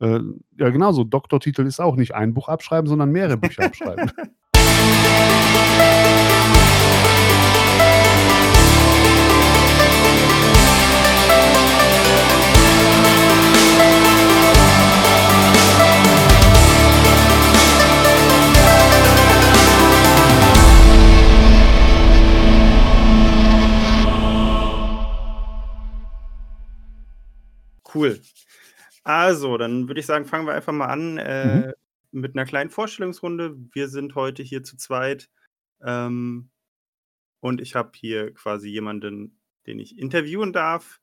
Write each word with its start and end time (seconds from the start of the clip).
Äh, 0.00 0.20
ja, 0.58 0.70
genauso. 0.70 1.04
Doktortitel 1.04 1.66
ist 1.66 1.80
auch 1.80 1.96
nicht 1.96 2.14
ein 2.14 2.34
Buch 2.34 2.48
abschreiben, 2.48 2.88
sondern 2.88 3.10
mehrere 3.10 3.36
Bücher 3.36 3.64
abschreiben. 3.64 4.10
Cool. 27.94 28.20
Also, 29.08 29.56
dann 29.56 29.88
würde 29.88 30.00
ich 30.00 30.06
sagen, 30.06 30.26
fangen 30.26 30.46
wir 30.46 30.52
einfach 30.54 30.72
mal 30.74 30.86
an 30.88 31.14
Mhm. 31.42 31.66
äh, 31.70 31.72
mit 32.10 32.36
einer 32.36 32.44
kleinen 32.44 32.68
Vorstellungsrunde. 32.70 33.56
Wir 33.72 33.88
sind 33.88 34.14
heute 34.14 34.42
hier 34.42 34.62
zu 34.62 34.76
zweit. 34.76 35.30
Ähm, 35.82 36.50
und 37.40 37.60
ich 37.62 37.74
habe 37.76 37.92
hier 37.96 38.34
quasi 38.34 38.68
jemanden, 38.70 39.40
den 39.66 39.78
ich 39.80 39.98
interviewen 39.98 40.52
darf. 40.52 41.00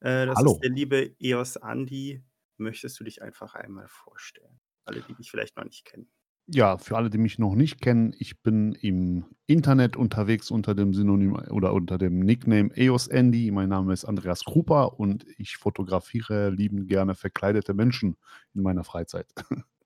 Äh, 0.00 0.26
das 0.26 0.44
ist 0.44 0.56
Hallo. 0.56 0.60
der 0.62 0.70
liebe 0.70 1.16
EOS 1.20 1.58
Andi. 1.58 2.22
Möchtest 2.58 3.00
du 3.00 3.04
dich 3.04 3.22
einfach 3.22 3.54
einmal 3.54 3.88
vorstellen? 3.88 4.60
Alle, 4.84 5.02
die 5.02 5.14
dich 5.14 5.30
vielleicht 5.30 5.56
noch 5.56 5.64
nicht 5.64 5.84
kennen. 5.86 6.10
Ja, 6.48 6.78
für 6.78 6.96
alle, 6.96 7.10
die 7.10 7.18
mich 7.18 7.38
noch 7.40 7.56
nicht 7.56 7.80
kennen, 7.80 8.14
ich 8.18 8.40
bin 8.40 8.72
im 8.72 9.24
Internet 9.46 9.96
unterwegs 9.96 10.50
unter 10.52 10.76
dem 10.76 10.94
Synonym 10.94 11.34
oder 11.34 11.72
unter 11.72 11.98
dem 11.98 12.20
Nickname 12.20 12.70
EOS 12.76 13.08
Andy. 13.08 13.50
Mein 13.50 13.68
Name 13.68 13.92
ist 13.92 14.04
Andreas 14.04 14.44
Krupa 14.44 14.84
und 14.84 15.26
ich 15.38 15.56
fotografiere 15.56 16.50
liebend 16.50 16.86
gerne 16.88 17.16
verkleidete 17.16 17.74
Menschen 17.74 18.16
in 18.54 18.62
meiner 18.62 18.84
Freizeit. 18.84 19.26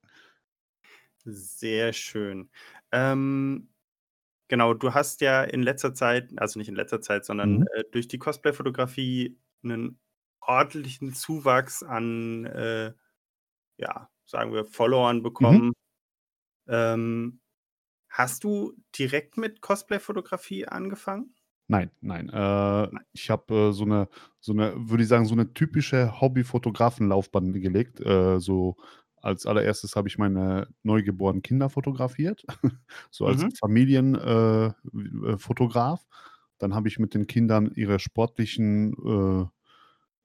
Sehr 1.24 1.92
schön. 1.92 2.50
Ähm, 2.92 3.68
genau, 4.48 4.74
du 4.74 4.94
hast 4.94 5.20
ja 5.22 5.44
in 5.44 5.62
letzter 5.62 5.94
Zeit, 5.94 6.30
also 6.38 6.58
nicht 6.60 6.68
in 6.68 6.76
letzter 6.76 7.00
Zeit, 7.02 7.24
sondern 7.26 7.60
Mhm. 7.60 7.68
äh, 7.74 7.84
durch 7.92 8.08
die 8.08 8.18
Cosplay-Fotografie 8.18 9.38
einen 9.64 10.00
ordentlichen 10.40 11.14
Zuwachs 11.14 11.82
an, 11.82 12.46
äh, 12.46 12.94
ja, 13.78 14.10
sagen 14.26 14.52
wir, 14.54 14.64
Followern 14.66 15.22
Mhm. 15.40 15.60
Ähm, 16.68 17.40
hast 18.10 18.44
du 18.44 18.74
direkt 18.98 19.36
mit 19.38 19.60
Cosplay-Fotografie 19.62 20.66
angefangen? 20.68 21.34
Nein, 21.68 21.90
nein. 22.00 22.28
Äh, 22.30 22.88
ich 23.12 23.30
habe 23.30 23.54
äh, 23.70 23.72
so 23.72 23.84
eine, 23.84 24.08
so 24.40 24.52
eine, 24.52 24.74
würde 24.76 25.02
ich 25.04 25.08
sagen, 25.08 25.24
so 25.26 25.34
eine 25.34 25.52
typische 25.54 26.20
Hobby-Fotografen-Laufbahn 26.20 27.52
gelegt. 27.52 28.00
Äh, 28.00 28.40
so 28.40 28.76
als 29.22 29.46
allererstes 29.46 29.94
habe 29.96 30.08
ich 30.08 30.18
meine 30.18 30.68
neugeborenen 30.82 31.42
Kinder 31.42 31.68
fotografiert, 31.70 32.44
so 33.10 33.26
als 33.26 33.42
Mhm. 33.42 33.50
Familienfotograf. 33.58 35.34
Äh, 35.34 35.38
Fotograf. 35.38 36.06
Dann 36.58 36.74
habe 36.74 36.88
ich 36.88 36.98
mit 36.98 37.14
den 37.14 37.26
Kindern 37.26 37.70
ihre 37.74 37.98
sportlichen, 38.00 38.92
äh, 38.94 39.46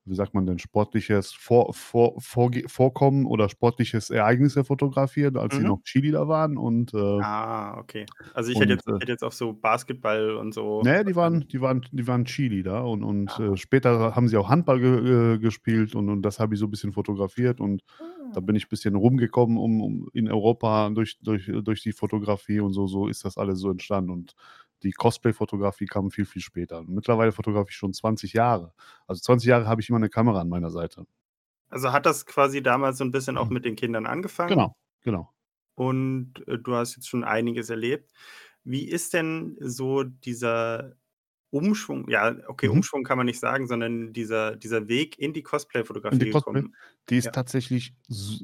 wie 0.06 0.16
sagt 0.16 0.34
man 0.34 0.46
denn, 0.46 0.60
sportliches 0.60 1.34
Vor, 1.34 1.74
Vor, 1.74 2.20
Vorge 2.22 2.64
Vorkommen 2.70 3.26
oder 3.26 3.50
sportliches 3.50 4.10
Ereignisse 4.12 4.64
fotografiert, 4.66 5.38
als 5.38 5.56
sie 5.56 5.64
Mhm. 5.64 5.66
noch 5.66 5.82
Cheerleader 5.84 6.28
waren. 6.28 6.58
Und, 6.58 6.94
äh, 6.94 7.24
Ah, 7.24 7.78
okay. 7.80 8.10
Also 8.34 8.52
ich 8.52 8.60
hätte 8.60 8.74
und 8.74 8.74
jetzt, 8.74 8.88
äh, 8.88 9.00
hätte 9.00 9.12
jetzt 9.12 9.24
auf 9.24 9.34
so 9.34 9.54
Basketball 9.54 10.36
und 10.36 10.54
so 10.54 10.84
Ne, 10.84 11.06
die 11.06 11.16
waren 11.16 11.48
die 11.48 11.62
waren 11.62 11.86
die 11.94 12.06
waren 12.06 12.26
Cheerleader 12.26 12.84
und 12.86 13.02
und, 13.04 13.38
Ah. 13.38 13.40
äh, 13.40 13.56
später 13.56 14.14
haben 14.14 14.28
sie 14.28 14.36
auch 14.36 14.50
Handball 14.50 14.80
ge 14.82 15.36
äh, 15.36 15.38
gespielt 15.40 15.96
und 15.96 16.10
und 16.10 16.22
das 16.22 16.38
habe 16.40 16.54
ich 16.54 16.60
so 16.60 16.66
'n 16.68 16.72
bisschen 16.72 16.92
fotografiert 16.92 17.62
und 17.62 17.82
da 18.34 18.42
Ah. 18.42 18.42
bin 18.42 18.58
ich 18.58 18.68
bisschen 18.68 18.96
rumgekommen 18.96 19.58
um 19.58 19.80
um 19.82 20.10
in 20.12 20.30
Europa 20.30 20.90
durch 20.90 21.18
durch 21.22 21.50
durch 21.64 21.82
die 21.82 21.94
Fotografie 21.94 22.60
und 22.60 22.74
so 22.74 22.88
so 22.88 23.08
ist 23.08 23.24
das 23.24 23.38
alles 23.38 23.60
so 23.60 23.72
entstanden 23.72 24.10
und 24.12 24.34
die 24.86 24.94
Cosplay-Fotografie 24.94 25.88
kam 25.88 26.12
viel, 26.12 26.26
viel 26.26 26.44
später. 26.44 26.84
Mittlerweile 26.84 27.34
fotografiere 27.34 27.72
ich 27.72 27.78
schon 27.78 27.94
20 27.94 28.34
Jahre. 28.34 28.74
Also, 29.08 29.22
20 29.24 29.50
Jahre 29.50 29.68
habe 29.68 29.82
ich 29.82 29.90
immer 29.90 30.00
'ne 30.00 30.10
Kamera 30.10 30.42
an 30.42 30.50
meiner 30.50 30.72
Seite. 30.72 31.08
Also 31.72 31.92
hat 31.92 32.06
das 32.06 32.26
quasi 32.26 32.62
damals 32.62 32.98
so 33.00 33.04
'n 33.04 33.12
bisschen 33.12 33.38
auch 33.38 33.50
mit 33.50 33.66
den 33.66 33.76
Kindern 33.76 34.06
angefangen? 34.06 34.58
Genau, 34.58 34.76
genau. 35.02 35.32
Und, 35.78 36.48
äh, 36.48 36.58
du 36.58 36.74
hast 36.76 36.96
jetzt 36.96 37.08
schon 37.10 37.24
einiges 37.26 37.70
erlebt. 37.70 38.12
Wie 38.64 38.88
ist 38.90 39.14
denn 39.14 39.58
so 39.60 40.04
dieser 40.04 40.96
Umschwung 41.52 42.10
ja, 42.10 42.36
okay, 42.48 42.68
Mhm. 42.68 42.70
Umschwung 42.70 43.04
kann 43.06 43.18
man 43.18 43.26
nicht 43.28 43.40
sagen, 43.40 43.68
sondern 43.68 44.14
dieser 44.14 44.56
dieser 44.58 44.88
Weg 44.90 45.20
in 45.20 45.34
die 45.34 45.44
Cosplay-Fotografie 45.44 46.28
Cosplay? 46.28 46.64
gekommen? 46.66 46.76
Die 47.10 47.18
ist 47.18 47.32
Ja. 47.32 47.34
tatsächlich 47.34 47.94
s 48.10 48.44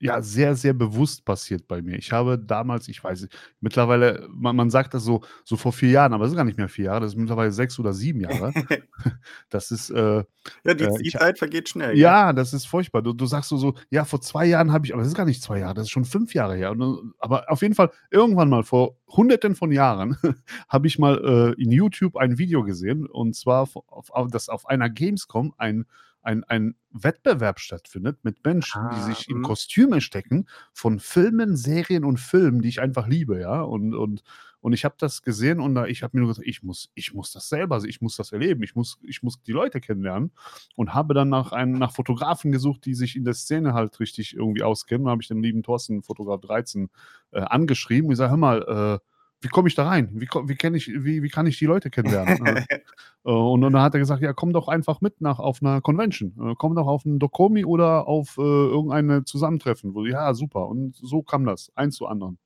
ja, 0.00 0.22
sehr, 0.22 0.54
sehr 0.56 0.72
bewusst 0.74 1.24
passiert 1.24 1.66
bei 1.68 1.82
mir. 1.82 1.96
Ich 1.98 2.12
habe 2.12 2.38
damals 2.38 2.88
ich 2.88 3.02
weiß 3.02 3.22
nicht, 3.22 3.36
mittlerweile 3.60 4.26
man 4.30 4.56
man 4.56 4.70
sagt 4.70 4.94
das 4.94 5.04
so 5.04 5.22
so 5.44 5.56
vor 5.56 5.72
4 5.72 5.90
Jahren, 5.90 6.12
aber 6.12 6.24
das 6.24 6.32
ist 6.32 6.36
gar 6.36 6.44
nicht 6.44 6.58
mehr 6.58 6.68
4 6.68 6.86
Jahre, 6.86 7.00
das 7.02 7.12
ist 7.12 7.18
mittlerweile 7.18 7.52
6 7.52 7.78
oder 7.78 7.92
7 7.92 8.20
Jahre. 8.20 8.54
Das 9.50 9.70
ist, 9.70 9.90
äh, 9.90 10.24
Ja, 10.64 10.74
die 10.74 10.86
äh, 10.86 10.98
die 10.98 11.04
ich 11.04 11.18
Zeit 11.18 11.38
vergeht 11.38 11.68
schnell, 11.70 11.98
gell? 11.98 12.14
ja, 12.14 12.32
das 12.32 12.52
ist 12.54 12.66
furchtbar. 12.66 13.02
Du 13.02 13.12
du 13.14 13.26
sagst 13.26 13.50
so 13.50 13.56
so: 13.58 13.74
„Ja, 13.90 14.04
vor 14.04 14.20
2 14.20 14.46
Jahren 14.46 14.72
habe 14.72 14.86
ich“ 14.86 14.92
aber 14.94 15.02
das 15.02 15.08
ist 15.10 15.16
gar 15.16 15.26
nicht 15.26 15.42
2 15.42 15.60
Jahre, 15.60 15.74
das 15.74 15.84
ist 15.84 15.90
schon 15.90 16.04
5 16.06 16.34
Jahre 16.34 16.56
her. 16.56 16.72
Und, 16.72 16.82
äh 16.82 17.12
aber 17.20 17.50
auf 17.50 17.62
jeden 17.62 17.74
Fall 17.74 17.90
irgendwann 18.10 18.48
mal 18.50 18.64
vor 18.64 18.96
Hunderten 19.08 19.54
von 19.56 19.72
Jahren 19.72 20.16
habe 20.68 20.86
ich 20.88 20.98
mal, 20.98 21.54
äh, 21.58 21.62
in 21.62 21.70
YouTube 21.72 22.16
ein 22.16 22.38
Video 22.38 22.64
gesehen 22.64 23.06
und 23.06 23.36
zwar 23.36 23.62
auf 23.62 23.76
auf 24.10 24.30
dass 24.30 24.48
auf 24.48 24.66
einer 24.68 24.90
Gamescom 24.90 25.54
ein 25.58 25.86
ein 26.24 26.44
ein 26.44 26.76
Wettbewerb 26.90 27.60
stattfindet 27.60 28.18
mit 28.24 28.44
Menschen, 28.44 28.88
die 28.88 29.00
Ah, 29.00 29.00
sich 29.00 29.28
in 29.28 29.40
mhm. 29.40 29.42
Kostüme 29.42 30.00
stecken 30.00 30.46
von 30.72 31.00
Filmen, 31.00 31.56
Serien 31.56 32.04
und 32.04 32.18
Filmen, 32.20 32.62
die 32.62 32.68
ich 32.68 32.80
einfach 32.80 33.06
liebe, 33.08 33.40
ja? 33.40 33.60
Und 33.62 33.94
und 33.94 34.22
und 34.60 34.72
ich 34.72 34.84
habe 34.84 34.94
das 34.98 35.22
gesehen 35.22 35.60
und 35.60 35.74
da 35.74 35.86
ich 35.86 36.02
habe 36.02 36.16
mir 36.16 36.22
nur 36.22 36.30
gesagt: 36.30 36.46
„Ich 36.48 36.62
muss 36.62 36.90
ich 36.94 37.12
muss 37.14 37.32
das 37.32 37.48
selber 37.48 37.80
se 37.80 37.88
ich 37.88 38.00
muss 38.00 38.16
das 38.16 38.32
erleben. 38.32 38.62
Ich 38.62 38.74
muss 38.74 38.98
ich 39.02 39.22
muss 39.22 39.42
die 39.42 39.52
Leute 39.52 39.80
kennenlernen.“ 39.80 40.32
Und 40.76 40.94
habe 40.94 41.14
dann 41.14 41.28
nach 41.28 41.52
einem 41.52 41.78
nach 41.78 41.92
Fotografen 41.92 42.52
gesucht, 42.52 42.84
die 42.86 42.94
sich 42.94 43.16
in 43.16 43.24
der 43.24 43.34
Szene 43.34 43.74
halt 43.74 43.98
richtig 44.00 44.34
irgendwie 44.34 44.62
auskennen. 44.62 45.04
Da 45.06 45.10
habe 45.12 45.22
ich 45.22 45.28
den 45.28 45.42
lieben 45.42 45.62
Thorsten, 45.62 46.02
Fotograf 46.02 46.40
13, 46.40 46.90
äh, 47.32 47.40
angeschrieben 47.40 48.06
und 48.06 48.10
gesagt: 48.10 48.30
„Hör 48.30 48.36
mal, 48.36 49.00
äh, 49.02 49.13
wie 49.44 49.48
komme 49.48 49.68
ich 49.68 49.74
da 49.76 49.86
rein? 49.88 50.10
Wie 50.14 50.26
wie 50.28 50.56
kenne 50.56 50.76
ich 50.78 50.88
wie 50.88 51.22
wie 51.22 51.28
kann 51.30 51.46
ich 51.46 51.58
die 51.58 51.66
Leute 51.66 51.90
kennenlernen?“ 51.90 52.38
Äh, 53.26 53.30
äh, 53.30 53.32
und 53.32 53.62
dann 53.62 53.76
hat 53.80 53.94
er 53.94 54.00
gesagt: 54.00 54.22
„Ja, 54.22 54.32
komm 54.34 54.52
doch 54.52 54.68
einfach 54.68 55.00
mit 55.02 55.20
nach 55.20 55.38
auf 55.40 55.62
'ner 55.62 55.80
Convention. 55.82 56.34
Äh, 56.40 56.54
komm 56.58 56.74
doch 56.76 56.86
auf 56.88 57.04
'n 57.06 57.18
Dokomi 57.20 57.64
oder 57.64 58.08
auf, 58.08 58.38
äh, 58.38 58.42
irgendeine 58.42 59.24
Zusammentreffen.“ 59.24 59.94
Wo 59.94 60.04
ja, 60.06 60.34
super. 60.34 60.68
Und 60.68 60.96
so 60.96 61.22
kam 61.22 61.44
das, 61.46 61.72
eins 61.76 61.96
zu 61.96 62.06
anderen. 62.06 62.38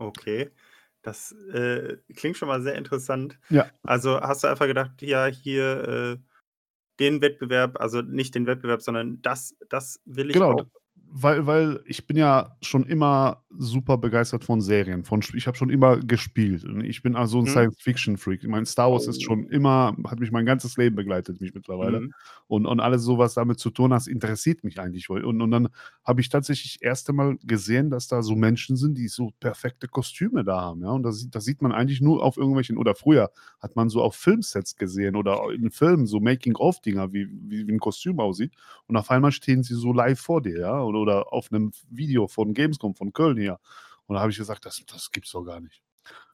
Okay, 0.00 0.50
das, 1.02 1.32
äh, 1.52 1.98
klingt 2.16 2.36
schon 2.36 2.48
mal 2.48 2.62
sehr 2.62 2.74
interessant. 2.74 3.38
Ja. 3.50 3.74
Also, 3.84 4.20
hast 4.20 4.42
du 4.42 4.48
einfach 4.48 4.66
gedacht: 4.66 5.02
„Ja, 5.02 5.26
hier, 5.26 6.18
äh, 6.20 6.28
den 7.00 7.22
Wettbewerb 7.22 7.80
also 7.80 8.02
nicht 8.02 8.34
den 8.34 8.46
Wettbewerb, 8.46 8.82
sondern 8.82 9.22
das 9.22 9.56
das 9.70 10.00
will 10.06 10.30
ich 10.30 10.38
Genau, 10.38 10.50
auch?“ 10.50 10.66
Weil 11.16 11.46
weil 11.46 11.80
ich 11.86 12.06
bin 12.08 12.16
ja 12.16 12.56
schon 12.60 12.84
immer 12.86 13.44
super 13.56 13.98
begeistert 13.98 14.44
von 14.44 14.60
Serien, 14.60 15.04
von 15.04 15.20
ich 15.34 15.46
habe 15.46 15.56
schon 15.56 15.70
immer 15.70 15.98
gespielt. 16.00 16.64
Und 16.64 16.80
ich 16.84 17.02
bin 17.02 17.14
also 17.14 17.38
'n 17.38 17.46
Mhm. 17.46 17.46
Science-Fiction-Freak. 17.46 18.42
Ich 18.42 18.48
meine, 18.48 18.66
Star 18.66 18.90
Wars 18.90 19.06
ist 19.06 19.22
schon 19.22 19.44
Oh. 19.44 19.48
immer 19.48 19.96
hat 20.08 20.18
mich 20.18 20.32
mein 20.32 20.44
ganzes 20.44 20.76
Leben 20.76 20.96
begleitet 20.96 21.40
mich 21.40 21.54
mittlerweile. 21.54 22.00
Mhm. 22.00 22.14
Und 22.48 22.66
und 22.66 22.80
alles 22.80 23.02
so, 23.04 23.16
was 23.16 23.34
damit 23.34 23.60
zu 23.60 23.70
tun 23.70 23.92
hat, 23.94 24.08
interessiert 24.08 24.64
mich 24.64 24.80
eigentlich. 24.80 25.08
Und 25.08 25.40
und 25.40 25.50
dann 25.52 25.68
habe 26.04 26.20
ich 26.20 26.28
tatsächlich 26.30 26.78
erste 26.82 27.12
Mal 27.12 27.36
gesehen, 27.44 27.90
dass 27.90 28.08
da 28.08 28.20
so 28.22 28.34
Menschen 28.34 28.76
sind, 28.76 28.98
die 28.98 29.06
so 29.06 29.30
perfekte 29.38 29.86
Kostüme 29.86 30.42
da 30.44 30.60
haben, 30.62 30.82
ja? 30.82 30.90
Und 30.90 31.04
das 31.04 31.20
sieht 31.20 31.34
das 31.34 31.44
sieht 31.44 31.62
man 31.62 31.70
eigentlich 31.70 32.00
nur 32.00 32.24
auf 32.24 32.36
irgendwelchen 32.36 32.76
oder 32.76 32.96
früher 32.96 33.30
hat 33.60 33.76
man 33.76 33.88
so 33.88 34.02
auf 34.02 34.16
Filmsets 34.16 34.74
gesehen 34.76 35.14
oder 35.14 35.40
in 35.54 35.70
Filmen, 35.70 36.06
so 36.06 36.18
Making-of-Dinger, 36.18 37.12
wie 37.12 37.28
wie 37.30 37.68
wie 37.68 37.72
'n 37.72 37.78
Kostüm 37.78 38.18
aussieht. 38.18 38.52
Und 38.88 38.96
auf 38.96 39.10
einmal 39.12 39.30
stehen 39.32 39.62
sie 39.62 39.74
so 39.74 39.92
live 39.92 40.18
vor 40.20 40.42
dir, 40.42 40.58
ja? 40.58 40.82
Oder 40.82 41.03
oder 41.04 41.32
auf 41.32 41.50
'nem 41.52 41.72
Video 41.90 42.28
von 42.28 42.54
Gamescom 42.54 42.96
von 42.96 43.12
Köln 43.14 43.38
hier. 43.38 43.60
Und 44.06 44.16
da 44.16 44.22
habe 44.22 44.32
ich 44.32 44.38
gesagt: 44.38 44.66
„Das 44.66 44.82
das 44.86 45.10
gibt's 45.12 45.32
doch 45.32 45.44
gar 45.44 45.60
nicht.“ 45.60 45.82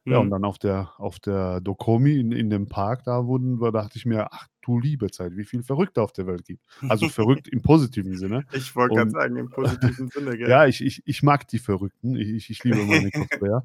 Ja, 0.08 0.18
und 0.18 0.30
Mhm. 0.30 0.32
dann 0.32 0.44
auf 0.44 0.58
der 0.58 0.92
auf 0.98 1.20
der 1.20 1.60
Dokomi 1.60 2.18
in 2.20 2.32
in 2.32 2.50
dem 2.50 2.68
Park, 2.68 3.04
da 3.04 3.26
wurden 3.26 3.60
da 3.60 3.70
dachte 3.70 3.98
ich 3.98 4.06
mir: 4.06 4.28
„Ach 4.32 4.46
du 4.62 4.78
liebe 4.80 5.10
Zeit, 5.10 5.36
wie 5.36 5.44
viel 5.44 5.62
Verrückte 5.62 6.02
auf 6.02 6.12
der 6.12 6.26
Welt 6.26 6.44
gibt.“ 6.46 6.64
Also, 6.88 7.08
verrückt 7.08 7.48
im 7.48 7.62
positiven 7.62 8.16
Sinne. 8.16 8.46
Ich 8.52 8.76
wollte 8.76 9.04
Und 9.04 9.10
sagen, 9.10 9.34
im 9.36 9.50
positiven 9.50 10.08
Sinne, 10.08 10.36
gell? 10.38 10.54
ja, 10.54 10.66
ich 10.66 10.80
ich 10.84 11.02
ich 11.06 11.22
mag 11.22 11.46
die 11.48 11.58
Verrückten. 11.58 12.16
Ich 12.16 12.28
ich 12.30 12.50
ich 12.50 12.64
liebe 12.64 12.84
meine 12.86 13.12
Cosplayer. 13.12 13.64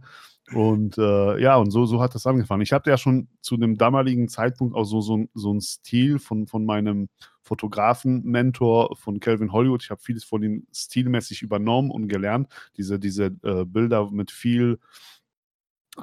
Und, 0.54 0.98
äh, 1.00 1.40
ja, 1.42 1.56
und 1.58 1.72
so 1.72 1.86
so 1.88 2.00
hat 2.02 2.14
das 2.14 2.28
angefangen. 2.28 2.62
Ich 2.62 2.72
hatte 2.72 2.92
ja 2.92 2.98
schon 2.98 3.30
zu 3.42 3.58
'nem 3.58 3.78
damaligen 3.78 4.28
Zeitpunkt 4.28 4.76
auch 4.76 4.84
so 4.84 5.02
so 5.02 5.26
so 5.34 5.52
'n 5.52 5.60
Stil 5.60 6.20
von 6.20 6.46
von 6.46 6.66
meinem 6.66 7.10
Fotografen-Mentor 7.42 8.96
von 8.96 9.20
Calvin 9.20 9.52
Hollywood. 9.52 9.82
Ich 9.84 9.90
habe 9.90 10.02
vieles 10.02 10.24
von 10.24 10.44
ihm 10.44 10.68
stilmäßig 10.72 11.42
übernommen 11.42 11.90
und 11.90 12.08
gelernt. 12.10 12.48
Diese 12.78 13.00
diese, 13.00 13.36
äh, 13.44 13.66
Bilder 13.66 14.12
mit 14.12 14.30
viel 14.32 14.78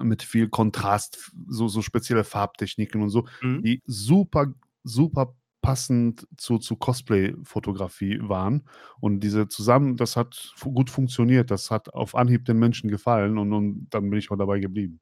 mit 0.00 0.22
viel 0.22 0.48
Kontrast, 0.48 1.32
so 1.48 1.68
so 1.68 1.82
spezielle 1.82 2.24
Farbtechniken 2.24 3.02
und 3.02 3.10
so, 3.10 3.26
Mhm. 3.42 3.62
die 3.62 3.82
super 3.84 4.54
super 4.84 5.34
passend 5.62 6.26
zu 6.38 6.58
zu 6.58 6.76
Cosplay-Fotografie 6.76 8.20
waren. 8.22 8.64
Und 9.00 9.20
diese 9.20 9.48
zusammen 9.48 9.96
das 9.96 10.16
hat 10.16 10.54
gut 10.62 10.90
funktioniert. 10.90 11.50
Das 11.52 11.70
hat 11.72 11.94
auf 11.94 12.14
Anhieb 12.16 12.44
den 12.46 12.58
Menschen 12.60 12.90
gefallen 12.90 13.38
und 13.38 13.52
und 13.54 13.88
dann 13.90 14.10
bin 14.10 14.18
ich 14.20 14.30
auch 14.32 14.38
dabei 14.38 14.60
geblieben. 14.60 15.00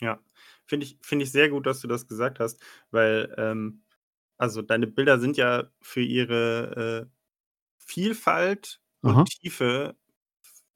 Ja, 0.00 0.20
finde 0.66 0.86
ich 0.86 0.98
finde 1.02 1.24
ich 1.24 1.32
sehr 1.32 1.48
gut, 1.50 1.66
dass 1.66 1.80
du 1.80 1.88
das 1.88 2.06
gesagt 2.06 2.40
hast, 2.40 2.60
weil, 2.90 3.34
ähm 3.38 3.82
also, 4.38 4.62
deine 4.62 4.86
Bilder 4.88 5.20
sind 5.20 5.36
ja 5.36 5.70
für 5.82 6.00
ihre, 6.02 7.06
äh, 7.10 7.14
Vielfalt 7.78 8.82
und 9.02 9.16
Aha. 9.16 9.24
Tiefe 9.26 9.96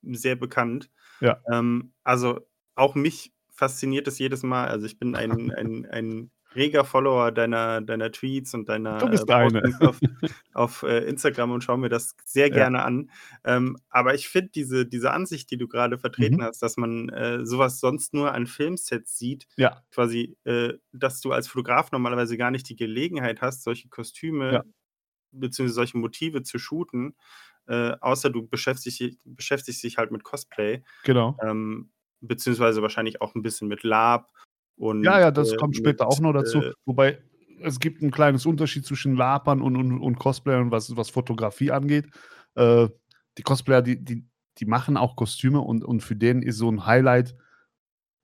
sehr 0.02 0.36
bekannt. 0.36 0.90
Ja. 1.20 1.44
Ähm, 1.52 1.94
also, 2.04 2.40
auch 2.76 2.94
mich 2.96 3.34
fasziniert 3.50 4.08
es 4.08 4.18
jedes 4.20 4.42
Mal. 4.44 4.68
Also, 4.68 4.86
ich 4.86 4.98
bin 5.00 5.16
ein 5.16 5.52
ein 5.52 5.86
ein 5.86 6.32
reger 6.54 6.84
Follower 6.84 7.32
deiner 7.32 7.80
deiner 7.82 8.12
Tweets 8.12 8.54
und 8.54 8.68
Du 9.00 9.08
deiner, 9.08 9.22
äh, 9.22 9.26
bist 9.26 9.30
eine. 9.30 9.62
Postings 9.62 9.80
auf 9.82 10.00
auf, 10.54 10.82
äh, 10.84 11.00
Instagram 11.08 11.50
und 11.52 11.64
schaue 11.64 11.78
mir 11.78 11.88
das 11.88 12.14
sehr 12.24 12.50
Ja. 12.50 12.68
gerne 12.68 12.84
an. 12.84 13.10
Ähm, 13.44 13.76
aber 13.90 14.14
ich 14.14 14.28
finde 14.28 14.50
diese 14.54 14.86
diese 14.86 15.12
Ansicht, 15.12 15.50
die 15.50 15.58
du 15.58 15.68
grade 15.68 15.98
vertreten 15.98 16.42
Mhm. 16.42 16.44
hast, 16.44 16.62
dass 16.62 16.76
man, 16.76 17.08
äh, 17.10 17.44
so 17.46 17.58
was 17.58 17.80
sonst 17.80 18.14
nur 18.14 18.32
an 18.34 18.46
Filmsets 18.46 19.18
sieht, 19.18 19.46
Ja. 19.58 19.84
quasi, 19.92 20.36
äh, 20.44 20.74
dass 20.92 21.20
du 21.20 21.32
als 21.32 21.48
Fotograf 21.48 21.92
normalerweise 21.92 22.36
gar 22.38 22.50
nicht 22.52 22.68
die 22.68 22.76
Gelegenheit 22.76 23.42
hast, 23.42 23.62
solche 23.64 23.88
Ja. 24.48 24.64
Kostüme 24.68 24.68
beziehungsweise 25.32 25.74
solche 25.76 25.98
Motive 25.98 26.42
zu 26.44 26.58
shooten, 26.58 27.16
äh, 27.68 27.92
außer 28.00 28.30
du 28.30 28.46
beschäftigst 28.48 29.00
dich 29.00 29.18
beschäftigst 29.24 29.82
dich 29.84 29.98
halt 29.98 30.10
mit 30.12 30.24
Cosplay, 30.24 30.84
Genau. 31.04 31.44
ähm, 31.44 31.92
beziehungsweise 32.22 32.82
wahrscheinlich 32.82 33.20
auch 33.22 33.34
'n 33.36 33.42
bisschen 33.42 33.68
mit 33.68 33.84
Lab 33.84 34.30
Ja, 34.32 34.53
und, 34.76 35.20
ja, 35.20 35.30
das 35.30 35.56
äh, 35.56 35.56
kommt 35.56 35.76
mit, 35.76 35.76
später 35.76 36.06
auch 36.08 36.20
noch 36.20 36.32
dazu. 36.32 36.66
äh 36.66 36.72
Wobei 36.86 37.20
es 37.62 37.80
gibt 37.80 38.02
'n 38.02 38.10
kleines 38.10 38.46
Unterschied 38.46 38.86
zwischen 38.86 39.16
Lapern 39.16 39.62
und 39.62 39.76
und 39.76 40.00
und 40.00 40.18
Cosplayern, 40.18 40.70
was 40.72 40.96
was 40.96 41.10
Fotografie 41.10 41.70
angeht. 41.72 42.06
Äh, 42.56 42.88
die 43.38 43.42
Cosplayer, 43.42 43.82
die 43.82 44.02
die 44.04 44.26
die 44.58 44.66
machen 44.66 44.96
auch 44.96 45.16
Kostüme 45.16 45.60
und 45.60 45.84
und 45.84 46.02
für 46.02 46.16
den 46.16 46.42
ist 46.42 46.58
so 46.58 46.68
'n 46.70 46.86
Highlight, 46.86 47.34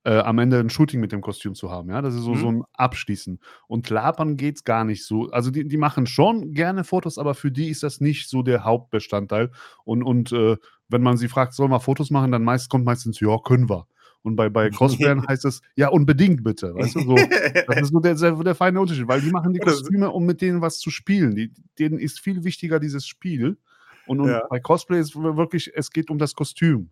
äh, 0.05 0.19
am 0.21 0.39
Ende 0.41 0.61
'n 0.61 0.71
Shooting 0.71 1.01
mit 1.01 1.13
dem 1.13 1.23
Kostüm 1.23 1.55
zu 1.57 1.71
haben, 1.71 1.91
ja? 1.91 2.03
Das 2.03 2.15
ist 2.15 2.23
so 2.23 2.37
so 2.37 2.49
Mhm. 2.49 2.51
'n 2.51 2.65
Abschließen. 2.75 3.41
Und 3.69 3.91
Lapern 3.91 4.37
geht's 4.39 4.65
gar 4.65 4.85
nicht 4.85 5.07
so. 5.07 5.31
Also, 5.31 5.51
die 5.53 5.69
die 5.69 5.79
machen 5.79 6.07
schon 6.07 6.53
gerne 6.55 6.85
Fotos, 6.85 7.19
aber 7.19 7.35
für 7.35 7.53
die 7.53 7.69
ist 7.71 7.83
das 7.85 8.01
nicht 8.01 8.29
so 8.31 8.43
der 8.45 8.65
Hauptbestandteil. 8.65 9.53
Und 9.85 10.03
und, 10.05 10.33
äh, 10.33 10.57
wenn 10.89 11.03
man 11.03 11.17
sie 11.19 11.29
fragt: 11.29 11.55
„Sollen 11.55 11.71
wir 11.73 11.81
Fotos 11.81 12.11
machen?“ 12.11 12.33
Dann 12.33 12.45
meist 12.45 12.71
kommt 12.71 12.85
meistens: 12.87 13.21
„Ja, 13.21 13.39
können 13.45 13.69
wir.“ 13.71 13.87
Und 14.23 14.37
bei 14.37 14.49
bei 14.51 14.71
Cosplayern 14.71 15.23
heißt 15.29 15.45
es: 15.47 15.63
„Ja, 15.77 15.89
unbedingt 15.91 16.45
bitte.“ 16.45 16.75
Weißt 16.75 16.95
du, 16.97 17.03
so 17.03 17.35
das 17.67 17.79
ist 17.81 17.91
so 17.93 18.01
der 18.01 18.17
sehr 18.17 18.33
der 18.43 18.55
feine 18.55 18.81
Unterschied, 18.81 19.09
weil 19.09 19.21
die 19.23 19.31
machen 19.31 19.53
die 19.53 19.61
Kostüme, 19.61 20.11
um 20.11 20.27
mit 20.27 20.41
denen 20.43 20.61
was 20.63 20.79
zu 20.81 20.91
spielen. 20.91 21.35
Die 21.37 21.53
denen 21.79 21.99
ist 21.99 22.21
viel 22.21 22.45
wichtiger 22.45 22.81
dieses 22.81 23.07
Spiel. 23.07 23.59
Und 24.05 24.21
und 24.21 24.41
Ja. 24.41 24.49
bei 24.49 24.61
Cosplay 24.61 25.01
ist 25.01 25.17
wir 25.17 25.37
wirklich 25.37 25.73
es 25.75 25.91
geht 25.91 26.11
um 26.11 26.19
das 26.19 26.35
Kostüm. 26.35 26.91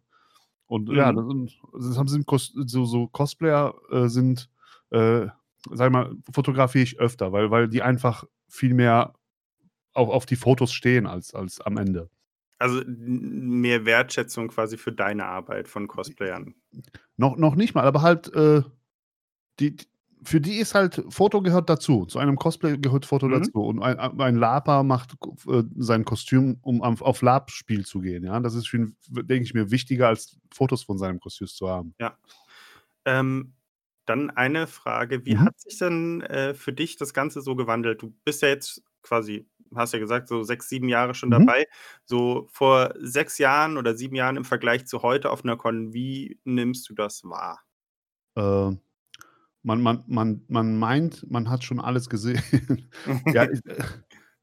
Und 0.67 0.91
ja, 0.91 1.13
Mhm. 1.13 1.15
das 1.15 1.27
sind 1.27 1.61
das 1.75 1.99
haben 1.99 2.09
Kos 2.27 2.53
so 2.55 2.85
so 2.85 3.09
Cosplayer, 3.09 3.75
äh, 3.91 4.09
sind, 4.09 4.51
äh, 4.91 5.27
ich 5.89 5.93
mal, 5.93 6.15
fotografiere 6.33 6.85
ich 6.85 6.99
öfter, 7.01 7.33
weil 7.33 7.51
weil 7.51 7.69
die 7.69 7.83
einfach 7.83 8.25
viel 8.49 8.75
mehr 8.75 9.15
au 9.95 10.13
auf 10.13 10.27
die 10.27 10.37
Fotos 10.37 10.73
stehen 10.73 11.07
als 11.07 11.35
als 11.35 11.61
am 11.63 11.79
Ende. 11.79 12.11
Also, 12.61 12.83
mehr 12.87 13.85
Wertschätzung 13.85 14.49
quasi 14.49 14.77
für 14.79 14.93
deine 14.93 15.27
Arbeit 15.27 15.69
von 15.69 15.87
Cosplayern. 15.89 16.55
Noch 17.17 17.37
noch 17.37 17.55
nicht 17.57 17.75
mal, 17.75 17.85
aber 17.85 18.03
halt, 18.03 18.33
äh, 18.35 18.63
die 19.61 19.77
für 20.25 20.41
die 20.41 20.57
ist 20.59 20.75
halt 20.75 21.05
Foto 21.11 21.43
gehört 21.43 21.71
dazu. 21.71 22.07
Zu 22.07 22.19
einem 22.21 22.37
Cosplay 22.37 22.79
gehört 22.79 23.07
Foto 23.07 23.29
Mhm. 23.29 23.29
dazu. 23.29 23.61
Und 23.63 23.83
ein 23.83 23.99
ein 24.21 24.37
Laper 24.37 24.83
macht 24.85 25.15
äh, 25.49 25.65
sein 25.77 26.05
Kostüm, 26.05 26.59
um 26.63 26.83
auf 26.83 27.03
auf 27.03 27.23
Lab-Spiel 27.23 27.87
zu 27.87 28.01
gehen, 28.01 28.25
ja? 28.25 28.41
Das 28.41 28.55
ist 28.55 28.69
für 28.69 28.89
denke 29.09 29.45
ich 29.45 29.55
mir, 29.55 29.71
wichtiger 29.73 30.09
als 30.09 30.39
Fotos 30.55 30.85
von 30.85 30.99
seinem 30.99 31.21
Kostüm 31.21 31.49
zu 31.49 31.69
haben. 31.69 31.95
Ja. 32.01 32.17
Ähm, 33.07 33.55
dann 34.07 34.31
eine 34.31 34.67
Frage: 34.67 35.27
Wie 35.27 35.39
Mhm. 35.39 35.39
hat 35.39 35.59
sich 35.61 35.79
denn, 35.79 36.23
äh, 36.23 36.55
für 36.55 36.73
dich 36.73 36.97
das 36.97 37.15
Ganze 37.15 37.43
so 37.43 37.57
gewandelt? 37.57 38.03
Du 38.03 38.15
bist 38.25 38.43
ja 38.43 38.49
jetzt 38.49 38.83
quasi 39.03 39.49
hast 39.77 39.93
ja 39.95 39.99
gesagt, 40.01 40.29
so 40.29 40.43
6, 40.43 40.69
7 40.69 40.89
Jahre 40.89 41.15
schon 41.15 41.31
Mhm. 41.31 41.53
dabei. 41.53 41.67
So 42.05 42.47
vor 42.53 42.95
6 43.01 43.39
Jahren 43.39 43.77
oder 43.79 43.95
7 43.97 44.17
Jahren 44.17 44.37
im 44.37 44.45
Vergleich 44.45 44.87
zu 44.87 45.03
heute 45.03 45.31
auf 45.31 45.45
'ner 45.45 45.57
Con, 45.57 45.93
wie 45.95 46.39
nimmst 46.45 46.89
du 46.91 46.95
das 46.95 47.25
wahr? 47.25 47.61
Äh, 48.37 48.71
man 49.65 49.83
man 49.83 50.05
man 50.09 50.43
man 50.49 50.79
meint, 50.79 51.31
man 51.31 51.51
hat 51.51 51.65
schon 51.65 51.81
alles 51.81 52.09
gesehen. 52.11 52.43
Ja, 53.33 53.47
ich 53.51 53.61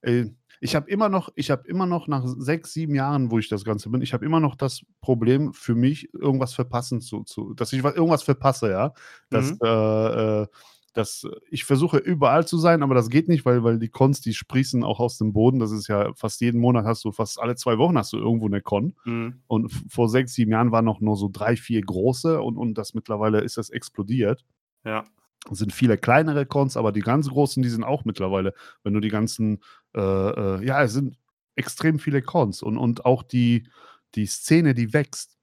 äh, 0.04 0.26
ich 0.62 0.76
habe 0.76 0.90
immer 0.92 1.10
noch 1.10 1.30
ich 1.36 1.52
habe 1.52 1.68
immer 1.68 1.86
noch 1.88 2.08
nach 2.08 2.24
6, 2.28 2.74
7 2.74 2.96
Jahren, 2.96 3.32
wo 3.32 3.40
ich 3.40 3.50
das 3.50 3.66
Ganze 3.66 3.90
bin 3.92 4.02
ich 4.02 4.14
habe 4.14 4.26
immer 4.26 4.40
noch 4.42 4.56
das 4.56 4.82
Problem 5.02 5.54
für 5.54 5.76
mich, 5.76 6.14
irgendwas 6.14 6.54
verpassen 6.56 7.02
zu 7.02 7.24
zu 7.26 7.54
dass 7.56 7.74
ich 7.74 7.84
wa 7.84 7.92
irgendwas 7.94 8.24
verpasse, 8.24 8.72
ja? 8.72 8.94
Dass, 9.32 9.52
Mhm. 9.52 9.62
äh, 9.64 10.48
dass 10.96 11.28
ich 11.52 11.66
versuche, 11.66 11.98
überall 11.98 12.48
zu 12.48 12.58
sein, 12.58 12.84
aber 12.84 12.96
das 12.96 13.10
geht 13.10 13.28
nicht, 13.30 13.46
weil 13.46 13.64
weil 13.64 13.80
die 13.80 13.90
Cons, 13.90 14.22
die 14.22 14.34
sprießen 14.34 14.84
auch 14.84 15.00
aus 15.00 15.18
dem 15.20 15.34
Boden. 15.34 15.60
Das 15.60 15.72
ist 15.72 15.88
ja 15.90 16.14
fast 16.16 16.42
jeden 16.42 16.60
Monat 16.62 16.86
hast 16.86 17.06
du 17.06 17.12
fast 17.12 17.40
alle 17.40 17.56
2 17.56 17.78
Wochen 17.78 17.98
hast 17.98 18.14
du 18.14 18.18
irgendwo 18.18 18.48
'ne 18.50 18.62
Con. 18.62 18.96
Mhm. 19.06 19.42
Und 19.48 19.72
vor 19.90 20.10
6, 20.10 20.34
7 20.36 20.52
Jahren 20.52 20.72
waren 20.72 20.86
noch 20.86 21.02
nur 21.02 21.18
so 21.18 21.30
3, 21.32 21.56
4 21.58 21.82
große 21.84 22.42
und 22.42 22.58
und 22.58 22.76
das 22.78 22.94
mittlerweile 22.96 23.42
ist 23.42 23.58
das 23.58 23.70
explodiert. 23.72 24.46
Ja. 24.86 25.06
Es 25.52 25.60
sind 25.60 25.74
viele 25.74 25.98
kleinere 25.98 26.46
Cons, 26.48 26.78
aber 26.78 26.92
die 26.92 27.02
ganz 27.02 27.30
großen, 27.30 27.62
die 27.64 27.70
sind 27.70 27.84
auch 27.84 28.06
mittlerweile 28.06 28.54
wenn 28.84 28.94
du 28.94 29.00
die 29.02 29.10
ganzen, 29.10 29.62
äh, 29.96 30.02
äh 30.02 30.66
ja, 30.66 30.84
es 30.84 30.94
sind 30.94 31.18
extrem 31.56 32.00
viele 32.00 32.22
Cons 32.24 32.64
und 32.64 32.78
und 32.78 33.06
auch 33.06 33.24
die 33.24 33.68
die 34.16 34.26
Szene, 34.28 34.74
die 34.74 34.94
wächst. 34.94 35.38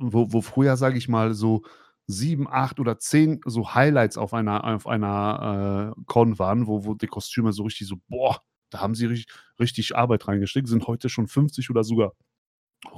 Wo 0.00 0.32
wo 0.32 0.40
früher, 0.42 0.76
sage 0.78 0.98
ich 0.98 1.08
mal, 1.08 1.34
so 1.34 1.62
7, 2.10 2.48
8 2.48 2.80
oder 2.80 2.98
10 2.98 3.40
so 3.46 3.74
Highlights 3.74 4.18
auf 4.18 4.34
einer 4.34 4.64
auf 4.64 4.86
einer, 4.86 5.94
äh, 5.98 6.02
Con 6.06 6.38
waren, 6.38 6.66
wo 6.66 6.84
wo 6.84 6.94
die 6.94 7.06
Kostüme 7.08 7.52
so 7.52 7.64
richtig 7.64 7.88
so: 7.88 7.96
„Boah, 8.08 8.42
da 8.70 8.80
haben 8.80 8.94
sie 8.94 9.06
rich 9.06 9.26
richtig 9.60 9.96
Arbeit 9.96 10.28
reingesteckt“, 10.28 10.68
sind 10.68 10.86
heute 10.88 11.08
schon 11.10 11.28
50 11.28 11.70
oder 11.70 11.84
sogar 11.84 12.12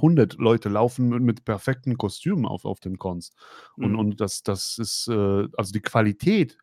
100 0.01 0.35
Leute 0.39 0.69
laufen 0.69 1.09
mi 1.09 1.19
mit 1.21 1.45
perfekten 1.45 1.97
Kostümen 1.97 2.45
auf 2.47 2.65
auf 2.65 2.79
den 2.81 2.97
Cons. 2.99 3.31
Und 3.81 3.95
Mhm. 3.95 3.97
und 3.97 4.21
das 4.21 4.43
das 4.43 4.77
ist, 4.79 5.07
äh 5.09 5.47
also, 5.57 5.71
die 5.73 5.81
Qualität 5.81 6.57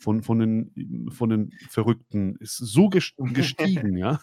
von 0.00 0.22
von 0.22 0.38
den 0.40 1.10
von 1.12 1.30
den 1.30 1.58
Verrückten 1.68 2.36
ist 2.36 2.56
so 2.56 2.88
ges 2.88 3.12
gestiegen, 3.24 3.96
ja? 3.96 4.20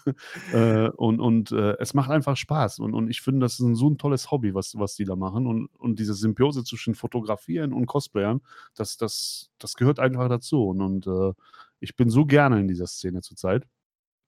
Äh, 0.52 0.90
und 0.90 1.20
und, 1.22 1.52
äh, 1.52 1.78
es 1.80 1.94
macht 1.94 2.10
einfach 2.12 2.38
Spaß. 2.38 2.80
Und 2.80 2.94
und 2.94 3.10
ich 3.10 3.22
finde, 3.22 3.42
das 3.46 3.54
ist 3.56 3.62
'n 3.66 3.76
so 3.76 3.88
'n 3.90 3.98
tolles 3.98 4.32
Hobby, 4.32 4.54
was 4.56 4.74
was 4.78 4.96
die 4.96 5.06
da 5.06 5.16
machen. 5.16 5.48
Und 5.48 5.68
und 5.80 6.00
diese 6.00 6.14
Symbiose 6.16 6.64
zwischen 6.64 6.96
Fotografieren 6.96 7.74
und 7.74 7.86
Cosplayern, 7.88 8.42
das 8.76 8.98
das 8.98 9.50
das 9.60 9.76
gehört 9.76 10.00
einfach 10.00 10.30
dazu. 10.30 10.66
Und 10.68 10.82
und, 10.82 11.08
äh, 11.08 11.34
ich 11.80 11.96
bin 11.96 12.10
so 12.10 12.26
gerne 12.26 12.60
in 12.60 12.68
dieser 12.68 12.88
Szene 12.88 13.22
zurzeit. 13.22 13.68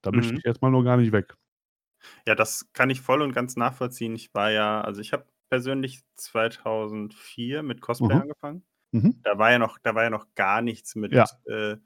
Da 0.02 0.12
möchte 0.12 0.34
Mhm. 0.34 0.40
ich 0.40 0.44
erst 0.46 0.62
mal 0.62 0.70
noch 0.70 0.84
gar 0.84 0.96
nicht 0.98 1.12
weg. 1.12 1.36
Ja, 2.26 2.34
das 2.34 2.72
kann 2.72 2.90
ich 2.90 3.00
voll 3.00 3.22
und 3.22 3.32
ganz 3.32 3.56
nachvollziehen. 3.56 4.14
Ich 4.14 4.32
war 4.34 4.50
ja 4.50 4.80
also, 4.80 5.00
ich 5.00 5.12
habe 5.12 5.26
persönlich 5.48 6.00
2004 6.14 7.62
mit 7.62 7.80
Cosplay 7.80 8.14
Mhm. 8.14 8.20
angefangen. 8.20 8.64
Mhm. 8.94 9.22
Da 9.24 9.38
war 9.38 9.50
ja 9.52 9.58
noch 9.58 9.78
da 9.82 9.94
war 9.94 10.04
ja 10.04 10.10
noch 10.10 10.34
gar 10.34 10.62
nichts 10.62 10.94
mit 10.96 11.12
Ja. 11.12 11.40
äh, 11.46 11.76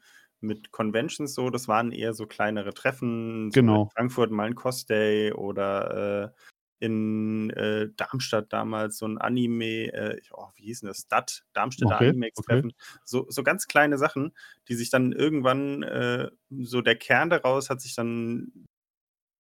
mit 0.41 0.71
Conventions 0.73 1.35
so. 1.35 1.51
Das 1.51 1.69
waren 1.69 1.91
eher 1.93 2.15
so 2.15 2.27
kleinere 2.27 2.75
Treffen, 2.75 3.51
so 3.51 3.63
in 3.63 3.65
Genau. 3.65 3.95
Frankfurt 3.95 4.31
mal 4.31 4.47
'n 4.49 4.55
Cos-Day 4.55 5.33
oder, 5.33 6.35
äh, 6.37 6.45
in, 6.81 7.51
äh, 7.51 7.89
Darmstadt 7.97 8.53
damals 8.53 8.99
so 8.99 9.07
'n 9.07 9.19
Anime 9.19 9.93
äh, 9.93 10.21
oh, 10.33 10.49
wie 10.57 10.65
hieß 10.65 10.83
'n 10.83 10.87
das? 10.89 11.09
DAT, 11.09 11.45
Darmstädter 11.55 11.99
Okay, 11.99 12.15
okay. 12.37 12.65
Animex-Treffen. 12.65 12.73
So 13.05 13.27
so 13.31 13.43
ganz 13.43 13.67
kleine 13.67 13.99
Sachen, 13.99 14.35
die 14.69 14.75
sich 14.75 14.91
dann 14.91 15.13
irgendwann, 15.13 15.83
äh 15.83 16.31
so 16.51 16.83
der 16.83 16.97
Kern 16.97 17.31
daraus 17.31 17.71
hat 17.71 17.81
sich 17.81 17.95
dann 17.97 18.67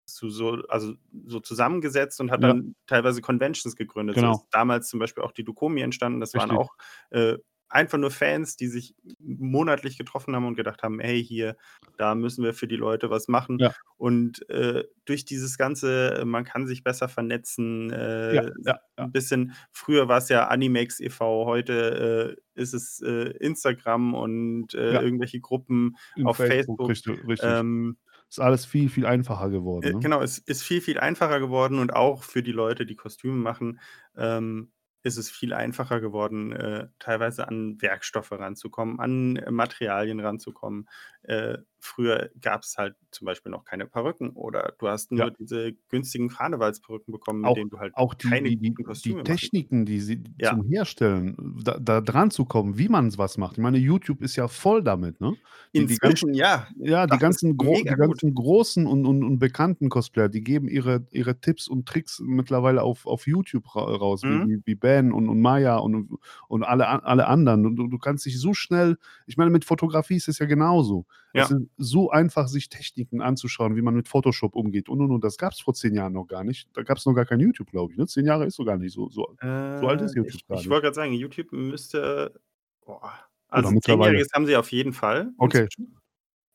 zu 0.06 0.30
so 0.30 0.62
also, 0.68 0.94
so 1.26 1.40
zusammengesetzt 1.40 2.21
und 2.21 2.30
hat 2.33 2.42
Ja. 2.42 2.54
dann 2.54 2.76
teilweise 2.88 3.23
Conventions 3.23 3.76
gegründet. 3.76 4.18
So 4.21 4.26
Genau. 4.26 4.44
ist 4.44 4.47
damals 4.52 4.88
zum 4.88 5.00
Beispiel 5.00 5.25
auch 5.25 5.33
die 5.33 5.44
Dukomi 5.44 5.83
entstanden. 5.83 6.21
Das 6.21 6.37
waren 6.37 6.50
Richtig. 6.50 6.52
auch, 6.52 6.76
äh, 7.11 7.38
einfach 7.68 7.99
nur 7.99 8.11
Fans, 8.11 8.56
die 8.56 8.68
sich 8.68 8.94
monatlich 9.18 9.99
getroffen 9.99 10.35
haben 10.37 10.47
und 10.47 10.56
gedacht 10.56 10.83
haben: 10.83 11.00
„Hey, 11.00 11.25
hier, 11.25 11.56
da 11.97 12.14
müssen 12.14 12.44
wir 12.44 12.54
für 12.54 12.68
die 12.68 12.76
Leute 12.76 13.11
was 13.11 13.28
machen.“ 13.28 13.61
Ja. 13.61 13.75
Und, 13.97 14.49
äh, 14.50 14.85
durch 15.06 15.25
dieses 15.25 15.59
Ganze 15.59 16.23
man 16.26 16.44
kann 16.44 16.66
sich 16.66 16.83
besser 16.85 17.09
vernetzen, 17.09 17.90
äh, 17.92 18.50
ja, 18.64 18.80
ja. 18.99 19.06
'n 19.06 19.12
bisschen 19.12 19.54
früher 19.73 20.09
war's 20.09 20.28
ja 20.30 20.49
Animex 20.49 21.00
e.V., 21.00 21.47
heute, 21.47 22.37
äh, 22.56 22.61
ist 22.61 22.75
es, 22.75 23.00
äh, 23.02 23.30
Instagram 23.40 24.14
und, 24.14 24.75
äh, 24.75 24.97
irgendwelche 24.97 25.40
Gruppen 25.40 25.97
In 26.16 26.28
auf 26.28 26.38
Facebook, 26.38 26.87
Facebook. 26.87 26.88
richtig 26.88 27.26
richtig. 27.26 27.64
Ähm 27.64 27.97
Ist 28.30 28.40
alles 28.40 28.66
viel, 28.66 28.88
viel 28.90 29.06
einfacher 29.06 29.50
geworden, 29.50 29.90
äh, 29.90 29.92
ne? 29.92 30.00
genau, 30.00 30.23
es 30.23 30.38
ist 30.38 30.62
viel, 30.62 30.80
viel 30.80 30.99
einfacher 30.99 31.40
geworden 31.40 31.78
und 31.78 31.92
auch 31.94 32.23
für 32.25 32.42
die 32.42 32.52
Leute, 32.52 32.87
die 32.87 32.97
Kostüme 32.97 33.35
machen, 33.37 33.80
ähm, 34.16 34.73
ist 35.04 35.18
es 35.18 35.30
viel 35.30 35.52
einfacher 35.52 36.00
geworden, 36.00 36.52
äh, 36.52 36.88
teilweise 36.99 37.46
an 37.46 37.80
Werkstoffe 37.80 38.32
ranzukommen, 38.32 38.99
an 38.99 39.34
Materialien 39.50 40.18
ranzukommen. 40.18 40.88
Äh, 41.23 41.58
früher 41.84 42.30
gab 42.40 42.62
es 42.62 42.76
halt 42.78 42.96
zum 43.10 43.26
Beispiel 43.26 43.52
noch 43.52 43.64
keine 43.64 43.86
Perücken 43.86 44.30
oder 44.32 44.74
du 44.78 44.88
hast 44.88 45.10
nur 45.12 45.30
Ja. 45.30 45.32
diese 45.32 45.74
günstigen 45.90 46.28
Karnevalsperücken 46.30 47.12
bekommen, 47.12 47.42
mit 47.42 47.54
Auch 47.54 47.56
denen 47.56 47.70
du 47.70 47.78
halt 47.80 47.94
auch 47.96 48.14
die 48.14 48.32
keine 48.32 48.52
die 48.52 48.56
die 48.56 48.74
guten 48.74 48.82
die 49.04 49.14
Kostüme 49.14 49.24
machen 49.24 49.50
Techniken, 49.54 49.84
die 49.86 50.00
sie 50.00 50.22
Ja. 50.38 50.56
zum 50.56 50.64
Herstellen, 50.68 51.36
da 51.62 51.78
da 51.78 52.00
dran 52.00 52.30
zu 52.30 52.44
kommen, 52.46 52.78
wie 52.78 52.88
man 52.88 53.16
was 53.18 53.36
macht. 53.38 53.52
Ich 53.58 53.62
meine, 53.62 53.78
YouTube 53.78 54.22
ist 54.22 54.34
ja 54.36 54.48
voll 54.48 54.82
damit, 54.82 55.20
ne? 55.20 55.36
Die 55.76 55.86
die 55.86 55.98
ganzen 55.98 56.24
Inzwischen, 56.24 56.34
ja, 56.34 56.68
ja, 56.76 57.06
die 57.06 57.18
das 57.18 57.18
ganzen 57.18 57.56
gro 57.56 57.84
die 57.84 57.94
ganzen 57.94 58.34
großen 58.34 58.86
und 58.86 59.06
und 59.06 59.22
und 59.22 59.38
bekannten 59.38 59.90
Cosplayer, 59.90 60.28
die 60.28 60.40
geben 60.42 60.66
ihre 60.68 61.06
ihre 61.12 61.38
Tipps 61.40 61.68
und 61.68 61.86
Tricks 61.86 62.20
mittlerweile 62.24 62.82
auf 62.82 63.06
auf 63.06 63.26
YouTube 63.28 63.76
ra 63.76 63.82
raus, 63.84 64.26
wie 64.26 64.40
Mhm. 64.40 64.48
wie 64.48 64.60
wie 64.64 64.74
Ben 64.74 65.12
und 65.12 65.28
und 65.28 65.40
Maya 65.40 65.76
und 65.76 66.08
und 66.48 66.62
alle 66.64 66.88
alle 67.04 67.26
anderen. 67.28 67.66
Und 67.66 67.76
du 67.76 67.86
du 67.88 67.98
kannst 67.98 68.24
dich 68.26 68.40
so 68.40 68.54
schnell 68.54 68.96
ich 69.26 69.36
meine, 69.36 69.50
mit 69.50 69.64
Fotografie 69.66 70.16
ist 70.16 70.28
es 70.28 70.38
ja 70.40 70.46
genauso. 70.46 71.06
Es 71.36 71.50
Ja. 71.50 71.56
ist 71.56 71.66
so 71.78 72.10
einfach, 72.10 72.48
sich 72.48 72.68
Techniken 72.68 73.20
anzuschauen, 73.20 73.76
wie 73.76 73.82
man 73.82 73.94
mit 73.94 74.08
Photoshop 74.08 74.54
umgeht 74.56 74.88
und 74.88 75.00
und 75.02 75.10
und. 75.10 75.24
Das 75.24 75.36
gab's 75.36 75.60
vor 75.60 75.74
10 75.74 75.94
Jahren 75.94 76.12
noch 76.14 76.26
gar 76.26 76.44
nicht. 76.44 76.68
Da 76.74 76.82
gab's 76.84 77.04
noch 77.06 77.14
gar 77.14 77.26
kein 77.26 77.40
YouTube, 77.40 77.70
glaube 77.72 77.92
ich, 77.92 77.98
ne? 77.98 78.06
10 78.06 78.24
Jahre 78.26 78.46
ist 78.46 78.54
so 78.56 78.64
gar 78.64 78.78
nicht 78.78 78.92
so 78.94 79.08
so 79.10 79.36
so 79.40 79.88
alt 79.88 80.00
Äh, 80.00 80.04
ist 80.06 80.14
YouTube 80.16 80.34
ich 80.36 80.46
gar 80.48 80.60
ich 80.60 80.70
wollte 80.70 80.82
gerade 80.84 80.94
sagen, 80.94 81.12
YouTube 81.12 81.52
müsste 81.52 82.40
boah, 82.86 83.12
also. 83.48 83.68
10-Jähriges 83.70 84.28
haben 84.34 84.46
sie 84.46 84.56
auf 84.56 84.72
jeden 84.72 84.92
Fall 84.92 85.32
Okay. 85.38 85.66
du, 85.76 85.84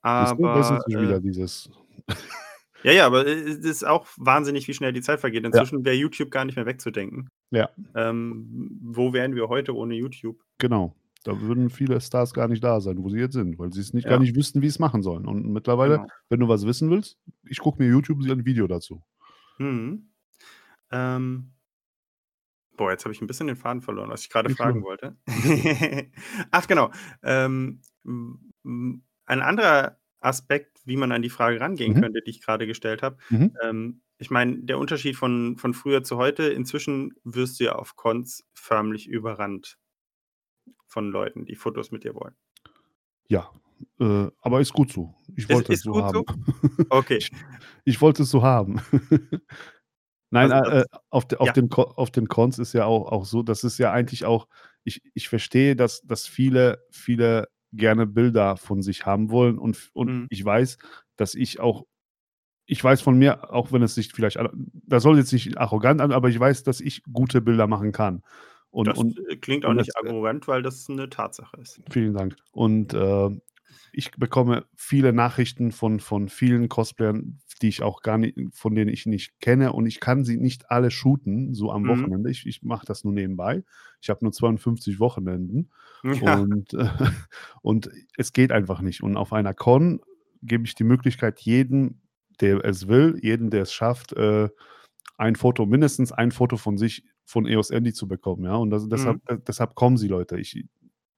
das 0.04 0.32
ist 0.32 0.40
Aber, 0.40 0.56
inzwischen 0.58 0.80
äh 0.98 1.02
wieder 1.02 1.20
dieses 1.22 1.70
Ja, 2.84 2.94
ja, 2.94 3.06
aber, 3.08 3.28
äh, 3.28 3.32
es 3.34 3.58
ist 3.60 3.86
auch 3.86 4.08
wahnsinnig, 4.18 4.68
wie 4.70 4.74
schnell 4.74 4.94
die 4.94 5.02
Zeit 5.02 5.20
vergeht. 5.20 5.44
Ja. 5.44 5.50
Inzwischen 5.50 5.84
wäre 5.86 5.96
YouTube 5.98 6.32
gar 6.32 6.46
nicht 6.46 6.56
mehr 6.56 6.66
wegzudenken. 6.66 7.28
Ja. 7.52 7.70
Ähm, 7.96 8.80
wo 8.82 9.12
wären 9.14 9.36
wir 9.36 9.50
heute 9.50 9.76
ohne 9.76 9.96
YouTube? 9.96 10.42
Genau. 10.60 10.96
Da 11.26 11.42
würden 11.42 11.70
viele 11.70 12.00
Stars 12.00 12.34
gar 12.34 12.48
nicht 12.48 12.64
da 12.64 12.80
sein, 12.80 13.04
wo 13.04 13.10
sie 13.10 13.20
jetzt 13.20 13.34
sind, 13.34 13.60
weil 13.60 13.74
sie's 13.74 13.94
nicht 13.94 14.08
gar 14.08 14.18
Ja. 14.18 14.20
nicht 14.20 14.36
wüssten, 14.36 14.62
wie's 14.62 14.80
machen 14.80 15.02
sollen. 15.04 15.26
Und 15.28 15.46
mittlerweile, 15.52 16.00
Genau. 16.00 16.12
wenn 16.30 16.40
du 16.40 16.48
was 16.48 16.66
wissen 16.66 16.90
willst, 16.90 17.18
ich 17.44 17.60
gucke 17.60 17.82
mir 17.84 17.90
YouTube 17.90 18.20
ein 18.22 18.46
Video 18.46 18.68
dazu. 18.68 19.04
Mhm. 19.60 20.10
Ähm 20.92 21.54
boah, 22.78 22.92
jetzt 22.92 23.04
habe 23.06 23.14
ich 23.14 23.22
'n 23.22 23.28
bisschen 23.28 23.48
den 23.48 23.56
Faden 23.58 23.82
verloren, 23.82 24.10
was 24.10 24.22
ich 24.22 24.30
Nicht 24.46 24.58
fragen 24.58 24.84
wollte. 24.84 25.18
Ach 26.52 26.68
genau, 26.68 26.92
ähm, 27.24 27.82
hm, 28.06 28.52
hm, 28.64 29.04
ein 29.26 29.42
anderer 29.42 30.00
Aspekt, 30.22 30.80
wie 30.86 30.98
man 30.98 31.12
an 31.12 31.22
die 31.22 31.30
Frage 31.30 31.60
rangehen 31.62 31.94
Mhm. 31.94 32.02
könnte, 32.02 32.22
die 32.26 32.30
ich 32.32 32.42
grade 32.42 32.68
gestellt 32.68 33.04
habe. 33.04 33.18
Mhm. 33.32 33.60
Ähm, 33.62 34.02
ich 34.18 34.32
meine, 34.32 34.60
der 34.64 34.80
Unterschied 34.80 35.16
von 35.16 35.58
von 35.58 35.74
früher 35.74 36.04
zu 36.04 36.18
heute, 36.18 36.44
inzwischen 36.50 37.14
wirst 37.24 37.60
du 37.60 37.66
ja 37.66 37.74
auf 37.76 37.96
Cons 37.96 38.46
förmlich 38.54 39.08
überrannt 39.08 39.78
von 40.90 41.10
Leuten, 41.12 41.46
die 41.46 41.56
Fotos 41.56 41.92
mit 41.92 42.04
dir 42.04 42.16
wollen. 42.16 42.36
Ja, 43.30 43.50
äh, 44.00 44.28
aber 44.42 44.60
ist 44.60 44.74
gut 44.74 44.92
so. 44.92 45.16
Ich 45.36 45.50
Ist 45.50 45.50
wollte 45.50 45.72
es 45.74 45.80
ist 45.80 45.84
so 45.86 46.04
haben. 46.04 46.26
so? 46.28 46.86
Okay. 46.90 47.18
Ich 47.18 47.32
ich 47.86 48.02
wollte 48.02 48.24
es 48.24 48.30
so 48.32 48.44
haben. 48.44 48.82
Nein, 50.32 50.52
Also, 50.52 50.72
äh, 50.72 50.82
äh, 50.82 50.86
auf 51.10 51.28
de 51.28 51.40
auf 51.40 51.48
ja. 51.48 51.54
den 51.54 51.72
auf 51.74 52.12
den 52.12 52.28
Cons 52.28 52.60
ist 52.60 52.74
ja 52.74 52.86
auch 52.86 53.12
auch 53.12 53.26
so 53.26 53.42
das 53.44 53.64
ist 53.64 53.78
ja 53.80 53.92
eigentlich 53.92 54.26
auch 54.26 54.48
ich 54.84 55.02
ich 55.14 55.30
verstehe, 55.30 55.76
dass 55.76 56.02
dass 56.02 56.28
viele 56.28 56.84
viele 56.92 57.48
gerne 57.74 58.06
Bilder 58.08 58.58
von 58.58 58.82
sich 58.82 59.06
haben 59.06 59.30
wollen 59.32 59.58
und 59.60 59.90
und 59.94 60.08
Mhm. 60.10 60.28
ich 60.30 60.44
weiß, 60.44 60.78
dass 61.16 61.36
ich 61.36 61.60
auch 61.60 61.86
ich 62.68 62.84
weiß 62.84 63.02
von 63.02 63.18
mir, 63.18 63.52
auch 63.54 63.72
wenn 63.72 63.82
es 63.84 63.96
sich 63.96 64.14
vielleicht 64.14 64.38
das 64.74 65.04
soll 65.04 65.18
jetzt 65.18 65.34
nicht 65.34 65.58
arrogant 65.58 66.02
an, 66.02 66.12
aber 66.12 66.30
ich 66.30 66.40
weiß, 66.40 66.64
dass 66.64 66.82
ich 66.82 67.04
gute 67.12 67.42
Bilder 67.42 67.68
machen 67.68 67.92
kann. 67.92 68.24
Und 68.72 68.88
Das, 68.88 68.98
und 68.98 69.20
äh, 69.30 69.36
klingt 69.38 69.66
auch 69.66 69.74
und 69.74 69.78
nicht 69.78 69.96
das, 69.96 69.98
äh 70.04 70.14
arrogant, 70.14 70.48
weil 70.48 70.62
das 70.62 70.88
'ne 70.90 71.10
Tatsache 71.10 71.58
ist. 71.62 71.82
Vielen 71.90 72.14
Dank. 72.14 72.36
Und, 72.52 72.94
äh, 72.94 73.30
ich 73.92 74.12
bekomme 74.12 74.66
viele 74.76 75.14
Nachrichten 75.14 75.72
von 75.72 76.00
von 76.00 76.28
vielen 76.30 76.70
Cosplayern, 76.70 77.40
die 77.62 77.68
ich 77.70 77.82
auch 77.84 78.02
gar 78.02 78.18
ni 78.18 78.34
von 78.52 78.74
denen 78.76 78.90
ich 78.92 79.06
nicht 79.06 79.40
kenne 79.42 79.74
und 79.74 79.86
ich 79.86 80.00
kann 80.00 80.24
sie 80.26 80.38
nicht 80.38 80.70
alle 80.72 80.90
shooten, 80.92 81.54
so 81.54 81.72
am 81.72 81.86
Mhm. 81.86 81.86
Wochenende. 81.88 82.30
Ich 82.32 82.46
ich 82.48 82.62
mache 82.64 82.86
das 82.86 83.04
nur 83.04 83.14
nebenbei. 83.14 83.64
Ich 84.02 84.10
habe 84.10 84.24
nur 84.26 84.32
52 84.32 85.00
Wochenenden 85.00 85.72
Ja. 86.26 86.40
und 86.42 86.76
und 87.62 87.90
es 88.18 88.34
geht 88.34 88.52
einfach 88.52 88.82
nicht. 88.82 89.02
Und 89.04 89.18
auf 89.18 89.34
einer 89.34 89.54
Con 89.54 90.02
gebe 90.42 90.66
ich 90.66 90.76
die 90.76 90.84
Möglichkeit 90.84 91.40
jedem, 91.42 92.02
der 92.42 92.64
es 92.66 92.88
will, 92.88 93.18
jedem, 93.22 93.50
der 93.52 93.64
es 93.64 93.74
schafft, 93.74 94.14
äh, 94.14 94.50
ein 95.18 95.36
Foto 95.36 95.66
mindestens 95.68 96.12
ein 96.14 96.32
Foto 96.32 96.58
von 96.58 96.78
sich 96.78 97.06
von 97.30 97.46
EOS 97.48 97.72
Andy 97.72 97.94
zu 97.94 98.08
bekommen, 98.08 98.46
ja? 98.46 98.56
Und 98.56 98.72
das 98.72 98.88
deshalb 98.90 99.18
Mhm. 99.18 99.30
äh, 99.30 99.38
deshalb 99.48 99.76
kommen 99.76 99.98
sie 99.98 100.08
Leute. 100.10 100.40
Ich 100.40 100.66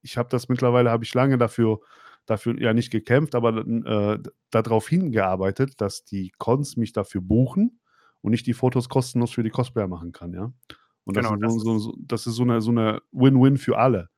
ich 0.04 0.18
habe 0.18 0.30
das 0.30 0.50
mittlerweile 0.50 0.92
habe 0.92 1.04
ich 1.06 1.14
lange 1.16 1.38
dafür 1.38 1.80
dafür 2.28 2.60
ja 2.62 2.74
nicht 2.74 2.92
gekämpft, 2.92 3.36
aber 3.36 3.58
äh, 3.68 4.20
da 4.52 4.62
drauf 4.64 4.90
hingearbeitet, 4.90 5.82
dass 5.82 6.06
die 6.06 6.32
Cons 6.40 6.78
mich 6.78 6.94
dafür 6.94 7.22
buchen 7.22 7.80
und 8.22 8.34
ich 8.34 8.44
die 8.44 8.54
Fotos 8.54 8.90
kostenlos 8.90 9.32
für 9.32 9.44
die 9.44 9.50
Cosplayer 9.52 9.88
machen 9.88 10.12
kann, 10.14 10.34
ja? 10.34 10.54
Und 11.06 11.16
das 11.18 11.30
Genau, 11.30 11.32
ist 11.32 11.40
das 11.42 11.56
so 11.56 11.60
so 11.60 11.78
ist 11.78 11.80
so 11.80 11.96
das 12.00 12.28
ist 12.28 12.36
so 12.36 12.46
'ne 12.46 12.62
so 12.62 12.72
'ne 12.72 13.02
Win-Win 13.12 13.58
für 13.58 13.78
alle. 13.78 14.10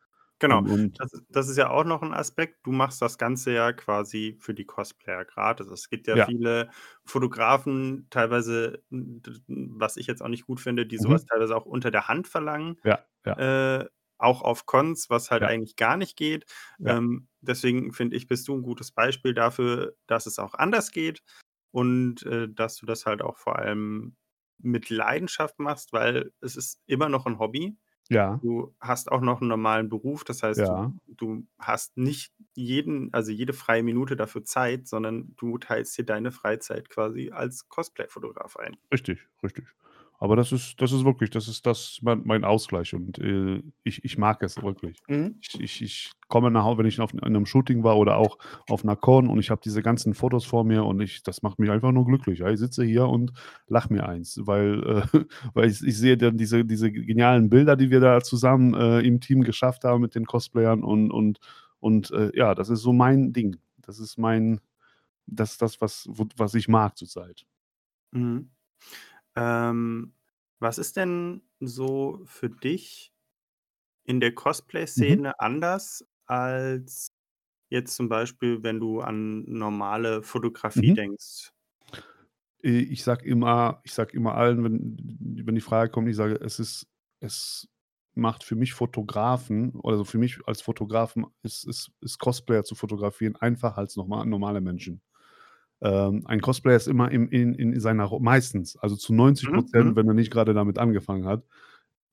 Genau, 0.44 0.62
Und 0.62 0.70
und 0.70 1.00
das 1.00 1.14
ist 1.14 1.24
das 1.30 1.48
ist 1.48 1.58
ja 1.58 1.70
auch 1.70 1.86
noch 1.86 2.02
'n 2.02 2.14
Aspekt. 2.14 2.66
Du 2.68 2.72
machst 2.74 3.02
das 3.02 3.18
Ganze 3.18 3.54
ja 3.54 3.72
quasi 3.72 4.36
für 4.42 4.54
die 4.54 4.66
Cosplayer 4.66 5.24
gratis. 5.24 5.68
Es 5.68 5.90
gibt 5.90 6.06
ja 6.06 6.18
Ja. 6.18 6.34
viele 6.34 6.70
Fotografen, 7.06 8.08
teilweise, 8.10 8.84
was 9.48 9.96
ich 9.96 10.06
jetzt 10.08 10.22
auch 10.22 10.28
nicht 10.28 10.46
gut 10.46 10.60
finde, 10.60 10.86
die 10.86 11.00
Mhm. 11.00 11.26
teilweise 11.30 11.56
auch 11.56 11.66
unter 11.66 11.92
der 11.92 12.10
Hand 12.10 12.28
verlangen, 12.28 12.82
Ja, 12.84 13.08
ja. 13.26 13.38
äh, 13.38 13.86
auch 14.18 14.42
auf 14.42 14.66
Cons, 14.66 15.10
was 15.10 15.32
halt 15.32 15.44
Ja. 15.44 15.48
eigentlich 15.48 15.76
gar 15.78 15.98
nicht 15.98 16.18
geht. 16.18 16.46
Ja. 16.80 16.98
Ähm, 16.98 17.30
deswegen 17.42 17.94
finde 17.94 18.18
ich, 18.18 18.28
bist 18.28 18.48
du 18.50 18.54
'n 18.56 18.64
gutes 18.64 18.92
Beispiel 18.92 19.34
dafür, 19.34 19.96
dass 20.08 20.26
es 20.26 20.40
auch 20.40 20.56
anders 20.56 20.92
geht 20.92 21.22
und, 21.72 22.24
äh, 22.26 22.50
dass 22.50 22.78
du 22.78 22.86
das 22.88 23.06
halt 23.06 23.22
auch 23.22 23.38
vor 23.38 23.58
allem 23.60 24.18
mit 24.60 24.90
Leidenschaft 24.90 25.60
machst, 25.60 25.94
weil 25.94 26.34
es 26.42 26.56
ist 26.58 26.82
immer 26.88 27.10
noch 27.10 27.28
'n 27.28 27.40
Hobby. 27.40 27.78
Ja. 28.10 28.44
Du 28.44 28.76
hast 28.82 29.12
auch 29.12 29.22
noch 29.22 29.42
'n 29.42 29.48
normalen 29.48 29.90
Beruf. 29.90 30.24
Das 30.24 30.44
heißt, 30.44 30.68
Ja. 30.68 30.94
du 31.08 31.16
du 31.16 31.48
hast 31.60 31.98
nicht 31.98 32.34
jeden 32.56 33.14
also 33.14 33.32
jede 33.32 33.54
freie 33.54 33.84
Minute 33.84 34.16
dafür 34.16 34.44
Zeit, 34.44 34.88
sondern 34.88 35.34
du 35.38 35.58
teilst 35.58 35.98
dir 35.98 36.06
deine 36.06 36.32
Freizeit 36.32 36.90
quasi 36.90 37.32
als 37.32 37.70
Cosplay-Fotograf 37.70 38.58
ein. 38.58 38.78
Richtig, 38.92 39.28
richtig. 39.44 39.66
Aber 40.20 40.36
das 40.36 40.52
ist 40.52 40.82
das 40.82 40.92
ist 40.92 41.04
wirklich 41.06 41.30
das 41.32 41.48
ist 41.48 41.66
das 41.66 42.00
mein 42.02 42.22
mein 42.26 42.44
Ausgleich 42.44 42.94
und, 42.94 43.18
äh, 43.20 43.62
ich 43.84 44.04
ich 44.06 44.18
mag 44.18 44.42
es 44.44 44.62
wirklich. 44.62 44.98
Mhm. 45.08 45.36
Ich 45.42 45.60
ich 45.60 45.82
ich 45.82 46.12
komme 46.30 46.50
nach 46.52 46.64
Hau 46.64 46.78
wenn 46.78 46.86
ich 46.86 47.00
auf 47.02 47.14
'n 47.14 47.20
in 47.20 47.34
'nem 47.34 47.46
Shooting 47.46 47.84
war 47.84 47.98
oder 47.98 48.18
auch 48.18 48.38
auf 48.70 48.84
'ner 48.84 48.96
Con 48.96 49.28
und 49.28 49.40
ich 49.40 49.50
habe 49.50 49.62
diese 49.64 49.82
ganzen 49.82 50.14
Fotos 50.14 50.46
vor 50.46 50.64
mir 50.64 50.86
und 50.86 51.02
ich 51.02 51.24
das 51.24 51.42
macht 51.42 51.60
mich 51.60 51.70
einfach 51.70 51.92
nur 51.92 52.06
glücklich, 52.06 52.40
ja? 52.40 52.50
Ich 52.50 52.60
sitze 52.60 52.84
hier 52.86 53.08
und 53.08 53.34
lache 53.68 53.92
mir 53.92 54.08
eins, 54.08 54.40
weil 54.44 54.84
äh, 55.14 55.26
weil 55.54 55.70
ich 55.70 55.82
ich 55.84 55.98
sehe 55.98 56.18
dann 56.18 56.38
diese 56.38 56.64
diese 56.66 56.92
genialen 56.92 57.50
Bilder, 57.50 57.76
die 57.76 57.90
wir 57.92 58.00
da 58.00 58.22
zusammen, 58.22 58.74
äh, 58.76 59.00
im 59.02 59.20
Team 59.20 59.42
geschafft 59.44 59.84
haben 59.84 60.02
mit 60.02 60.16
den 60.16 60.26
Cosplayern 60.26 60.84
und 60.84 61.12
und 61.12 61.40
und, 61.80 62.12
äh, 62.12 62.32
ja, 62.34 62.56
das 62.56 62.70
ist 62.70 62.80
so 62.82 62.94
mein 62.94 63.34
Ding. 63.34 63.58
Das 63.82 64.00
ist 64.00 64.18
mein 64.18 64.62
das 65.28 65.54
ist 65.54 65.62
das, 65.64 65.82
was 65.82 66.10
was 66.38 66.54
ich 66.56 66.68
mag 66.70 66.98
zurzeit. 66.98 67.46
Mhm. 68.14 68.52
Ähm, 69.36 70.16
was 70.60 70.78
ist 70.78 70.98
denn 70.98 71.44
so 71.60 72.22
für 72.26 72.50
dich 72.50 73.14
in 74.06 74.20
der 74.22 74.34
Mhm. 74.98 75.16
Cosplay-Szene 75.16 75.40
anders 75.40 76.06
als 76.28 77.08
jetzt 77.70 77.96
zum 77.96 78.10
Beispiel, 78.10 78.64
wenn 78.64 78.80
du 78.80 79.02
an 79.02 79.46
normale 79.46 80.24
Fotografie 80.24 80.92
Mhm. 80.92 80.94
denkst? 80.94 81.52
Ich 82.62 83.04
sage 83.04 83.26
immer 83.26 83.82
ich 83.84 83.94
sage 83.94 84.16
immer 84.16 84.36
allen, 84.36 84.64
wenn 84.64 84.98
wenn 85.46 85.56
die 85.56 85.62
Frage 85.62 85.92
kommt, 85.92 86.08
ich 86.10 86.16
sage, 86.16 86.36
es 86.42 86.60
ist 86.60 86.88
es 87.20 87.68
macht 88.16 88.44
für 88.44 88.56
mich 88.56 88.74
Fotografen 88.74 89.74
also 89.84 90.04
für 90.06 90.18
mich 90.18 90.40
als 90.48 90.62
Fotografen 90.62 91.26
ist 91.42 91.66
ist 91.68 91.92
ist 92.02 92.20
Cosplayer 92.20 92.64
zu 92.64 92.76
fotografieren 92.76 93.36
einfacher 93.36 93.80
als 93.80 93.96
norma 93.98 94.24
normale 94.26 94.62
Menschen. 94.62 95.02
Ähm, 95.84 96.24
ein 96.28 96.42
Cosplayer 96.42 96.78
ist 96.78 96.88
immer 96.90 97.12
im 97.12 97.30
in 97.30 97.54
in 97.56 97.80
seiner 97.82 98.10
meistens, 98.20 98.78
also 98.78 98.96
zu 98.98 99.14
90% 99.14 99.62
Mhm, 99.62 99.68
mhm. 99.76 99.96
wenn 99.98 100.08
er 100.08 100.14
nicht 100.16 100.32
grade 100.32 100.54
damit 100.56 100.80
angefangen 100.80 101.26
hat, 101.28 101.46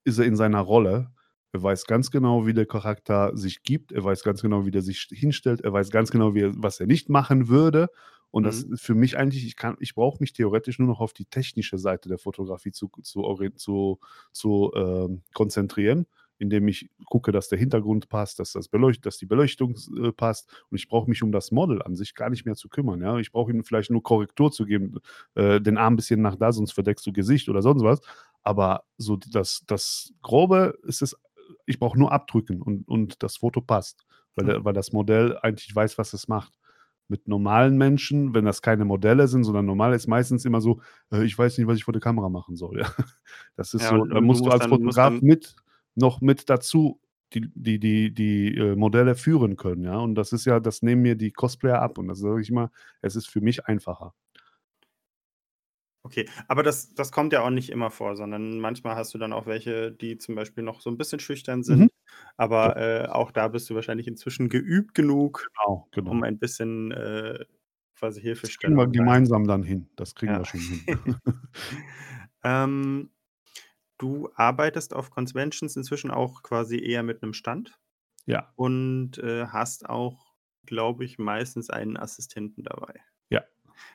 ist 0.04 0.18
er 0.18 0.26
in 0.26 0.36
seiner 0.36 0.60
Rolle. 0.60 1.10
Er 1.52 1.62
weiß 1.62 1.86
ganz 1.86 2.10
genau, 2.10 2.46
wie 2.46 2.54
der 2.54 2.66
Charakter 2.66 3.36
sich 3.36 3.62
gibt. 3.64 3.92
Er 3.92 4.04
weiß 4.04 4.22
ganz 4.24 4.42
genau, 4.42 4.66
wie 4.66 4.70
der 4.70 4.82
sich 4.82 5.08
hinstellt. 5.12 5.62
Er 5.62 5.72
weiß 5.72 5.90
ganz 5.90 6.10
genau, 6.10 6.34
wie 6.34 6.42
er 6.42 6.52
was 6.56 6.80
er 6.80 6.86
nicht 6.86 7.08
machen 7.08 7.48
würde. 7.48 7.88
Und 8.30 8.44
das 8.46 8.62
Mhm. 8.62 8.64
ist 8.64 8.82
für 8.82 8.94
mich 8.94 9.18
eigentlich 9.18 9.44
ich 9.46 9.56
kann 9.56 9.76
ich 9.80 9.94
brauche 9.94 10.18
mich 10.20 10.32
theoretisch 10.32 10.78
nur 10.78 10.88
noch 10.88 11.00
auf 11.00 11.12
die 11.12 11.26
technische 11.26 11.78
Seite 11.78 12.08
der 12.08 12.18
Fotografie 12.18 12.72
zu 12.72 12.90
zu 13.02 13.22
zu 13.56 13.98
zu, 14.32 14.72
ähm, 14.76 15.22
konzentrieren, 15.34 16.06
indem 16.40 16.68
ich 16.68 16.90
gucke, 17.06 17.32
dass 17.32 17.48
der 17.48 17.58
Hintergrund 17.58 18.08
passt, 18.08 18.38
dass 18.40 18.52
das 18.52 18.68
Beleucht 18.68 19.06
dass 19.06 19.18
die 19.18 19.26
Beleuchtung 19.26 19.76
äh, 20.02 20.12
passt. 20.12 20.64
Und 20.70 20.78
ich 20.78 20.88
brauche 20.88 21.08
mich 21.08 21.22
um 21.22 21.32
das 21.32 21.52
Model 21.52 21.82
an 21.82 21.96
sich 21.96 22.14
gar 22.14 22.30
nicht 22.30 22.44
mehr 22.46 22.54
zu 22.56 22.68
kümmern, 22.68 23.00
ja? 23.02 23.18
Ich 23.18 23.32
brauche 23.32 23.52
ihm 23.52 23.64
vielleicht 23.64 23.90
nur 23.90 24.02
Korrektur 24.02 24.50
zu 24.52 24.66
geben, 24.66 24.96
äh, 25.34 25.60
den 25.60 25.78
Arm 25.78 25.94
'n 25.94 25.96
bisschen 25.96 26.22
nach 26.22 26.36
da, 26.36 26.52
sonst 26.52 26.72
verdeckst 26.72 27.06
du 27.06 27.12
Gesicht 27.12 27.48
oder 27.48 27.62
sonst 27.62 27.82
was. 27.84 28.00
Aber 28.42 28.84
so 28.96 29.16
das 29.16 29.64
das 29.66 30.12
Grobe 30.22 30.78
ist 30.84 31.02
es 31.02 31.16
ich 31.66 31.78
brauche 31.78 31.98
nur 31.98 32.12
abdrücken 32.12 32.62
und 32.62 32.86
und 32.88 33.22
das 33.22 33.36
Foto 33.38 33.60
passt, 33.60 34.04
weil 34.34 34.44
Hm. 34.44 34.52
der 34.52 34.64
weil 34.64 34.72
das 34.74 34.92
Modell 34.92 35.38
eigentlich 35.42 35.74
weiß, 35.74 35.98
was 35.98 36.12
es 36.14 36.28
macht. 36.28 36.54
mit 37.08 37.26
normalen 37.28 37.76
Menschen, 37.76 38.34
wenn 38.34 38.44
das 38.44 38.62
keine 38.62 38.84
Modelle 38.84 39.26
sind, 39.28 39.42
sondern 39.44 39.66
normal 39.66 39.94
ist 39.94 40.06
meistens 40.06 40.44
immer 40.44 40.60
so, 40.60 40.80
äh, 41.12 41.24
ich 41.24 41.36
weiß 41.36 41.58
nicht, 41.58 41.66
was 41.66 41.76
ich 41.76 41.82
vor 41.84 41.92
der 41.92 42.00
Kamera 42.00 42.28
machen 42.28 42.56
soll. 42.56 42.80
Ja. 42.80 42.88
Das 43.56 43.74
ist 43.74 43.86
Ja, 43.86 43.88
so, 43.88 44.06
da 44.08 44.20
musst 44.20 44.46
du 44.46 44.50
musst 44.50 44.50
als 44.50 44.64
dann 44.64 44.70
Fotograf 44.70 45.20
mit 45.20 45.56
noch 45.96 46.20
mit 46.20 46.50
dazu 46.50 47.00
die 47.34 47.42
die 47.54 47.78
die 47.80 48.12
die, 48.14 48.56
äh, 48.56 48.76
Modelle 48.76 49.14
führen 49.16 49.56
können, 49.56 49.84
ja. 49.84 49.98
Und 49.98 50.14
das 50.16 50.32
ist 50.32 50.46
ja 50.46 50.60
das 50.60 50.82
nehmen 50.82 51.02
mir 51.02 51.16
die 51.16 51.32
Cosplayer 51.32 51.80
ab 51.82 51.98
und 51.98 52.08
das 52.08 52.18
sage 52.20 52.40
ich 52.42 52.50
immer, 52.50 52.70
es 53.02 53.16
ist 53.16 53.28
für 53.30 53.40
mich 53.40 53.66
einfacher. 53.66 54.14
Okay, 56.04 56.26
aber 56.48 56.62
das 56.62 56.94
das 56.94 57.12
kommt 57.12 57.32
ja 57.34 57.42
auch 57.42 57.50
nicht 57.50 57.68
immer 57.68 57.90
vor, 57.90 58.16
sondern 58.16 58.58
manchmal 58.58 58.96
hast 58.96 59.12
du 59.12 59.18
dann 59.18 59.34
auch 59.34 59.44
welche, 59.46 59.92
die 59.92 60.16
zum 60.16 60.34
Beispiel 60.34 60.64
noch 60.64 60.80
so 60.80 60.88
'n 60.88 60.96
bisschen 60.96 61.20
schüchtern 61.20 61.62
Mhm. 61.68 61.88
sind, 61.88 61.92
Ja. 62.62 62.72
aber, 62.76 62.76
äh, 62.78 63.06
auch 63.08 63.30
da 63.32 63.48
bist 63.48 63.68
du 63.68 63.74
wahrscheinlich 63.74 64.06
inzwischen 64.08 64.48
geübt 64.48 64.94
genug, 64.94 65.50
Genau, 65.54 65.88
um 66.06 66.22
genau. 66.22 66.24
ein 66.24 66.38
bisschen, 66.38 66.90
äh, 66.92 67.44
quasi 67.98 68.20
Das 68.42 68.56
kriegen 68.56 68.76
wir 68.76 68.86
Hilfestellung 68.86 68.88
gemeinsam 68.88 69.46
dann 69.46 69.62
hin. 69.62 69.90
Das 69.96 70.14
kriegen 70.14 70.34
Ja. 70.34 70.38
wir 70.38 70.44
schon 70.44 70.66
hin. 70.66 70.86
Ähm, 72.44 73.10
du 74.00 74.30
arbeitest 74.36 74.94
auf 74.94 75.10
Conventions 75.10 75.76
inzwischen 75.76 76.10
auch 76.12 76.42
quasi 76.44 76.78
eher 76.80 77.04
mit 77.04 77.22
'nem 77.22 77.34
Stand 77.34 77.78
Ja. 78.28 78.54
und, 78.56 79.18
äh, 79.18 79.46
hast 79.48 79.88
auch, 79.90 80.34
glaube 80.66 81.04
ich, 81.04 81.18
meistens 81.18 81.70
einen 81.70 81.96
Assistenten 81.98 82.64
dabei. 82.64 83.00
Ja. 83.30 83.44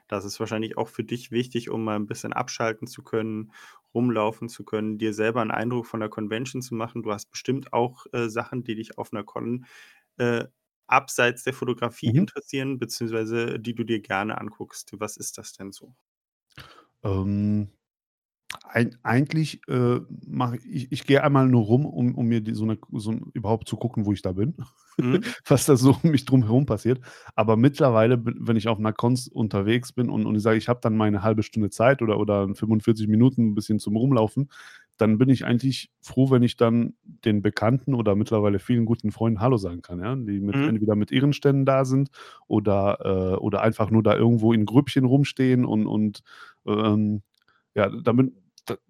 Das 0.10 0.26
ist 0.26 0.40
wahrscheinlich 0.40 0.78
auch 0.78 0.90
für 0.90 1.04
dich 1.04 1.32
wichtig, 1.32 1.70
um 1.72 1.84
mal 1.84 1.96
'n 1.98 2.08
bisschen 2.08 2.34
abschalten 2.34 2.88
zu 2.88 3.04
können, 3.04 3.52
rumlaufen 3.94 4.50
zu 4.50 4.64
können, 4.66 4.98
dir 5.00 5.14
selber 5.14 5.42
'n 5.42 5.52
Eindruck 5.52 5.88
von 5.88 6.00
der 6.02 6.10
Convention 6.10 6.62
zu 6.62 6.76
machen. 6.76 7.04
Du 7.04 7.12
hast 7.14 7.32
bestimmt 7.32 7.74
auch, 7.74 8.06
äh, 8.14 8.30
Sachen, 8.30 8.64
die 8.64 8.76
dich 8.76 8.98
auf 9.00 9.12
'ner 9.14 9.24
Con, 9.24 9.66
äh, 10.18 10.46
abseits 10.88 11.44
der 11.44 11.54
Fotografie 11.54 12.12
Mhm. 12.12 12.26
interessieren, 12.26 12.80
beziehungsweise 12.80 13.60
die 13.60 13.76
du 13.76 13.84
dir 13.86 14.02
gerne 14.02 14.40
anguckst. 14.40 14.92
Was 15.00 15.18
ist 15.18 15.38
das 15.40 15.54
denn 15.54 15.72
so? 15.74 15.96
Ähm, 17.04 17.70
eig 18.64 18.98
eigentlich, 19.04 19.62
äh, 19.68 20.00
mache 20.28 20.58
ich 20.58 20.92
ich 20.92 21.06
gehe 21.06 21.24
einmal 21.24 21.48
nur 21.48 21.64
rum, 21.64 21.86
um 21.86 22.16
um 22.16 22.26
mir 22.28 22.42
die 22.42 22.54
so 22.54 22.66
'ne 22.66 22.78
so 22.94 23.12
'n 23.12 23.32
überhaupt 23.34 23.68
zu 23.68 23.78
gucken, 23.78 24.06
wo 24.06 24.12
ich 24.14 24.22
da 24.22 24.32
bin, 24.34 24.56
Mhm. 25.00 25.36
was 25.48 25.66
da 25.66 25.76
so 25.78 25.96
um 26.04 26.12
mich 26.12 26.26
drum 26.26 26.44
herum 26.44 26.66
passiert. 26.66 27.00
Aber 27.36 27.58
mittlerweile 27.58 28.22
wenn 28.26 28.58
ich 28.58 28.68
auf 28.68 28.80
'ner 28.80 28.94
Cons 28.94 29.28
unterwegs 29.28 29.94
bin 29.94 30.10
und 30.10 30.26
und 30.26 30.36
ich 30.36 30.44
sage, 30.44 30.58
ich 30.58 30.70
habe 30.70 30.80
dann 30.82 30.98
meine 30.98 31.24
1/2 31.24 31.44
Stunde 31.44 31.70
Zeit 31.70 32.02
oder 32.02 32.20
oder 32.20 32.48
45 32.56 33.08
Minuten 33.08 33.50
'n 33.52 33.56
bisschen 33.56 33.80
zum 33.80 33.96
Rumlaufen, 33.98 34.50
dann 34.98 35.18
bin 35.18 35.30
ich 35.30 35.46
eigentlich 35.46 35.92
froh, 36.02 36.32
wenn 36.32 36.44
ich 36.44 36.56
dann 36.58 36.94
den 37.04 37.42
Bekannten 37.42 37.94
oder 37.96 38.16
mittlerweile 38.16 38.60
vielen 38.60 38.86
guten 38.86 39.12
Freunden 39.12 39.42
Hallo 39.42 39.58
sagen 39.58 39.82
kann, 39.82 40.00
ja, 40.00 40.16
die 40.16 40.40
mit 40.40 40.58
Mhm. 40.58 40.70
entweder 40.70 40.96
mit 40.96 41.12
ihren 41.12 41.34
Ständen 41.34 41.66
da 41.66 41.86
sind 41.86 42.10
oder, 42.48 43.34
äh 43.36 43.38
oder 43.38 43.62
einfach 43.62 43.92
nur 43.92 44.04
da 44.04 44.16
irgendwo 44.16 44.54
in 44.54 44.66
Grüppchen 44.66 45.06
rumstehen 45.06 45.66
und 45.66 45.88
und, 45.88 46.22
ähm, 46.68 47.24
ja, 47.76 47.90
damit 47.90 48.34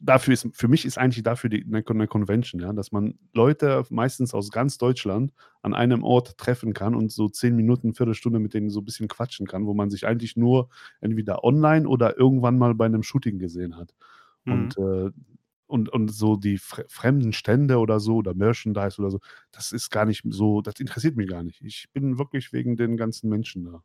dafür 0.02 0.34
ist 0.34 0.48
für 0.54 0.68
mich 0.68 0.86
ist 0.86 0.98
eigentlich 0.98 1.24
dafür 1.24 1.50
die 1.50 1.64
'ne 1.66 1.84
Con 1.84 1.98
'ne 1.98 2.08
Convention, 2.08 2.62
ja, 2.62 2.74
dass 2.74 2.92
man 2.92 3.20
Leute 3.34 3.84
meistens 3.90 4.34
aus 4.34 4.52
ganz 4.52 4.78
Deutschland 4.78 5.34
an 5.62 5.74
einem 5.74 6.04
Ort 6.04 6.38
treffen 6.38 6.74
kann 6.74 6.96
und 6.96 7.12
so 7.12 7.30
10 7.30 7.56
Minuten, 7.56 7.94
Viertelstunde 7.96 8.40
mit 8.40 8.54
denen 8.54 8.70
so 8.70 8.82
bisschen 8.82 9.08
quatschen 9.08 9.48
kann, 9.48 9.66
wo 9.68 9.74
man 9.74 9.90
sich 9.90 10.08
eigentlich 10.08 10.36
nur 10.38 10.70
entweder 11.02 11.44
online 11.44 11.88
oder 11.88 12.18
irgendwann 12.18 12.58
mal 12.58 12.76
bei 12.76 12.88
'nem 12.90 13.04
Shooting 13.04 13.40
gesehen 13.40 13.78
hat. 13.78 13.94
Mhm. 14.48 14.76
Und, 14.76 14.78
äh 14.78 15.12
und 15.68 15.90
und 15.90 16.10
so 16.14 16.36
die 16.38 16.58
fre 16.60 16.86
fremden 16.90 17.34
Stände 17.34 17.80
oder 17.80 18.00
so 18.00 18.18
oder 18.18 18.36
Merchandise 18.36 19.00
oder 19.02 19.10
so, 19.12 19.20
das 19.52 19.72
ist 19.72 19.90
gar 19.92 20.06
nicht 20.06 20.24
so 20.30 20.62
das 20.62 20.76
interessiert 20.80 21.16
mich 21.18 21.28
gar 21.30 21.44
nicht. 21.44 21.62
Ich 21.62 21.88
bin 21.94 22.20
wirklich 22.20 22.54
wegen 22.54 22.76
den 22.78 22.98
ganzen 22.98 23.30
Menschen 23.30 23.66
da. 23.66 23.84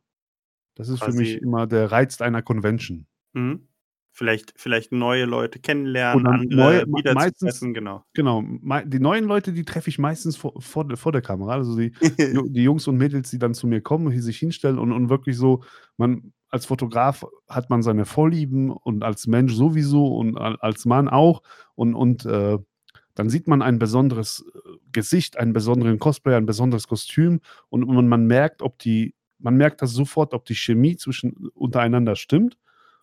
Das 0.75 0.89
ist 0.89 1.01
für 1.03 1.13
mich 1.13 1.37
Quasi 1.37 1.41
immer 1.41 1.67
der 1.67 1.91
Reiz 1.91 2.21
einer 2.21 2.41
Convention. 2.43 3.07
Mhm. 3.35 3.70
Vielleicht 4.13 4.53
vielleicht 4.57 4.91
neue 4.91 5.25
Leute 5.25 5.59
kennenlernen, 5.59 6.23
neue 6.49 6.81
andere 6.81 6.85
mei 6.87 7.13
meistens 7.13 7.61
wiederzutreffen, 7.63 7.73
genau. 7.73 8.03
genau, 8.13 8.43
die 8.85 8.99
neuen 8.99 9.25
Leute, 9.25 9.53
die 9.53 9.63
treffe 9.63 9.89
ich 9.89 9.99
meistens 9.99 10.35
vor 10.35 10.53
vor 10.61 10.85
der 10.85 10.97
vor 10.97 11.11
der 11.13 11.21
Kamera. 11.21 11.53
Also 11.53 11.77
die 11.77 11.91
die 12.53 12.63
Jungs 12.63 12.87
und 12.87 12.97
Mädels, 12.97 13.29
die 13.31 13.39
dann 13.39 13.53
zu 13.53 13.67
mir 13.67 13.81
kommen, 13.81 14.11
hier 14.11 14.21
sich 14.21 14.37
hinstellen 14.37 14.79
und 14.79 14.91
und 14.91 15.09
wirklich 15.09 15.37
so 15.37 15.63
man 15.97 16.33
als 16.49 16.65
Fotograf 16.65 17.25
hat 17.47 17.69
man 17.69 17.81
seine 17.81 18.05
Vorlieben 18.05 18.69
und 18.71 19.03
als 19.03 19.27
Mensch 19.27 19.53
sowieso 19.53 20.07
und 20.17 20.37
als 20.37 20.85
Mann 20.85 21.07
auch 21.07 21.41
und 21.75 21.95
und, 21.95 22.25
äh, 22.25 22.57
dann 23.15 23.29
sieht 23.29 23.47
man 23.47 23.61
ein 23.61 23.79
besonderes, 23.79 24.45
äh, 24.53 24.59
Gesicht, 24.91 25.37
einen 25.37 25.53
besonderen 25.53 25.99
Cosplayer, 25.99 26.37
ein 26.37 26.45
besonderes 26.45 26.87
Kostüm 26.87 27.39
und 27.69 27.83
und 27.85 28.07
man 28.09 28.25
merkt, 28.25 28.61
ob 28.61 28.77
die 28.79 29.15
man 29.39 29.55
merkt 29.55 29.81
das 29.81 29.91
sofort, 29.93 30.33
ob 30.33 30.45
die 30.45 30.55
Chemie 30.55 30.97
zwischen 30.97 31.49
untereinander 31.55 32.15
stimmt 32.15 32.57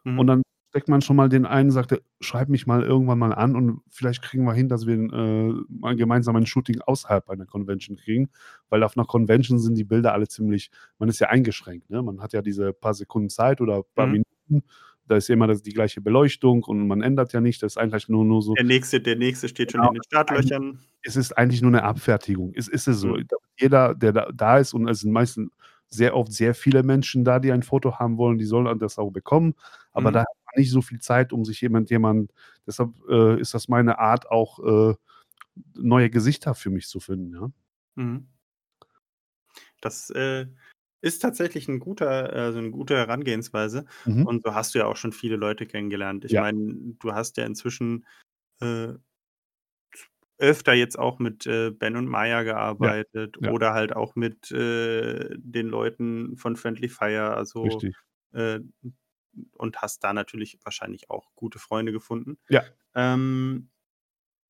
und 0.05 0.15
Mhm. 0.17 0.27
dann 0.27 0.43
steckt 0.71 0.89
man 0.89 1.01
schon 1.03 1.17
mal 1.17 1.29
den 1.29 1.47
einen, 1.47 1.71
sagt 1.71 1.93
er: 1.93 2.01
„Schreib 2.21 2.49
mich 2.49 2.67
mal 2.67 2.83
irgendwann 2.83 3.19
mal 3.19 3.33
an 3.35 3.57
und 3.57 3.81
vielleicht 3.91 4.23
kriegen 4.23 4.45
wir 4.45 4.55
hin, 4.55 4.69
dass 4.69 4.87
wir 4.87 4.95
äh, 4.97 5.95
gemeinsam 5.97 6.37
ein 6.37 6.47
Shooting 6.47 6.81
außerhalb 6.83 7.29
einer 7.31 7.47
Convention 7.47 7.97
kriegen.“ 7.97 8.31
Weil 8.71 8.83
auf 8.85 8.97
'ner 8.97 9.05
Convention 9.07 9.59
sind 9.59 9.77
die 9.79 9.85
Bilder 9.85 10.13
alle 10.15 10.29
ziemlich 10.29 10.71
man 10.99 11.09
ist 11.09 11.21
ja 11.21 11.29
eingeschränkt, 11.29 11.91
ne? 11.91 12.03
Man 12.03 12.21
hat 12.23 12.33
ja 12.35 12.43
diese 12.43 12.73
paar 12.73 12.95
Sekunden 12.95 13.31
Zeit 13.31 13.61
oder 13.61 13.83
paar 13.83 14.07
Mhm. 14.07 14.15
Minuten. 14.49 14.65
Da 15.07 15.17
ist 15.17 15.29
ja 15.29 15.35
immer 15.35 15.47
das 15.47 15.63
die 15.63 15.73
gleiche 15.73 16.01
Beleuchtung 16.03 16.63
und 16.65 16.87
man 16.87 17.03
ändert 17.03 17.33
ja 17.33 17.41
nicht. 17.41 17.63
Das 17.63 17.73
ist 17.73 17.79
eigentlich 17.79 18.09
nur 18.09 18.25
nur 18.25 18.43
so 18.43 18.57
Der 18.57 18.65
nächste 18.65 19.01
der 19.01 19.17
nächste 19.17 19.49
steht 19.49 19.73
schon 19.73 19.83
Genau, 19.83 19.85
in 19.85 19.93
den 19.95 20.03
Startlöchern. 20.03 20.89
es 21.03 21.17
ist 21.17 21.37
eigentlich 21.39 21.63
nur 21.63 21.71
'ne 21.73 21.83
Abfertigung. 21.85 22.53
Es 22.57 22.69
ist 22.69 22.89
es 22.89 22.99
so. 23.01 23.17
Mhm. 23.17 23.29
Da 23.29 23.37
jeder, 23.59 23.95
der 23.95 24.13
da 24.13 24.31
da 24.35 24.59
ist 24.59 24.75
und 24.75 24.89
es 24.89 25.01
sind 25.01 25.13
meistens 25.13 25.51
sehr 25.89 26.17
oft 26.17 26.33
sehr 26.33 26.55
viele 26.55 26.83
Menschen 26.83 27.25
da, 27.25 27.39
die 27.41 27.53
ein 27.53 27.63
Foto 27.63 27.99
haben 27.99 28.19
wollen, 28.19 28.39
die 28.39 28.45
sollen 28.47 28.79
das 28.79 28.99
auch 28.99 29.11
bekommen. 29.11 29.55
Aber 29.93 30.13
da 30.13 30.21
Mhm. 30.21 30.29
man 30.35 30.38
nicht 30.59 30.73
so 30.73 30.83
viel 30.83 31.01
Zeit, 31.01 31.33
um 31.33 31.45
sich 31.47 31.61
jemand 31.63 31.91
jemand 31.91 32.33
deshalb, 32.67 32.91
äh, 33.11 33.41
ist 33.41 33.55
das 33.55 33.69
meine 33.69 33.99
Art 34.01 34.31
auch, 34.31 34.61
äh, 34.93 34.97
neue 35.77 36.11
Gesichter 36.11 36.55
für 36.57 36.71
mich 36.71 36.89
zu 36.89 37.01
finden, 37.01 37.35
ja. 37.35 37.53
Mhm. 37.97 38.29
Das, 39.83 40.11
äh, 40.11 40.47
ist 41.01 41.21
tatsächlich 41.23 41.69
'n 41.69 41.79
guter 41.79 42.33
äh, 42.35 42.53
so 42.53 42.61
'ne 42.61 42.71
gute 42.73 42.97
Herangehensweise 42.97 43.87
Mhm. 44.07 44.29
und 44.29 44.43
so 44.45 44.55
hast 44.55 44.75
du 44.75 44.81
ja 44.81 44.87
auch 44.87 44.97
schon 44.97 45.13
viele 45.13 45.37
Leute 45.37 45.67
kennengelernt. 45.67 46.25
Ich 46.25 46.35
Ja. 46.35 46.41
meine, 46.41 46.75
du 46.99 47.13
hast 47.15 47.37
ja 47.37 47.47
inzwischen, 47.47 48.05
äh, 48.61 48.95
öfter 50.39 50.75
jetzt 50.75 50.99
auch 50.99 51.19
mit, 51.21 51.47
äh, 51.47 51.71
Ben 51.73 51.97
und 51.97 52.07
Maya 52.09 52.43
Ja, 52.79 52.95
gearbeitet 52.95 53.39
ja. 53.41 53.53
oder 53.53 53.75
halt 53.75 53.95
auch 53.97 54.17
mit, 54.17 54.51
äh, 54.53 55.31
den 55.39 55.69
Leuten 55.69 56.37
von 56.39 56.57
Friendly 56.57 56.89
Fire, 56.91 57.35
also, 57.37 57.85
Richtig. 57.85 57.95
äh, 58.35 58.61
und 59.53 59.83
hast 59.83 60.05
da 60.05 60.13
natürlich 60.13 60.59
wahrscheinlich 60.65 61.11
auch 61.11 61.35
gute 61.35 61.59
Freunde 61.59 61.93
gefunden. 61.93 62.39
Ja. 62.49 62.65
Ähm, 62.95 63.71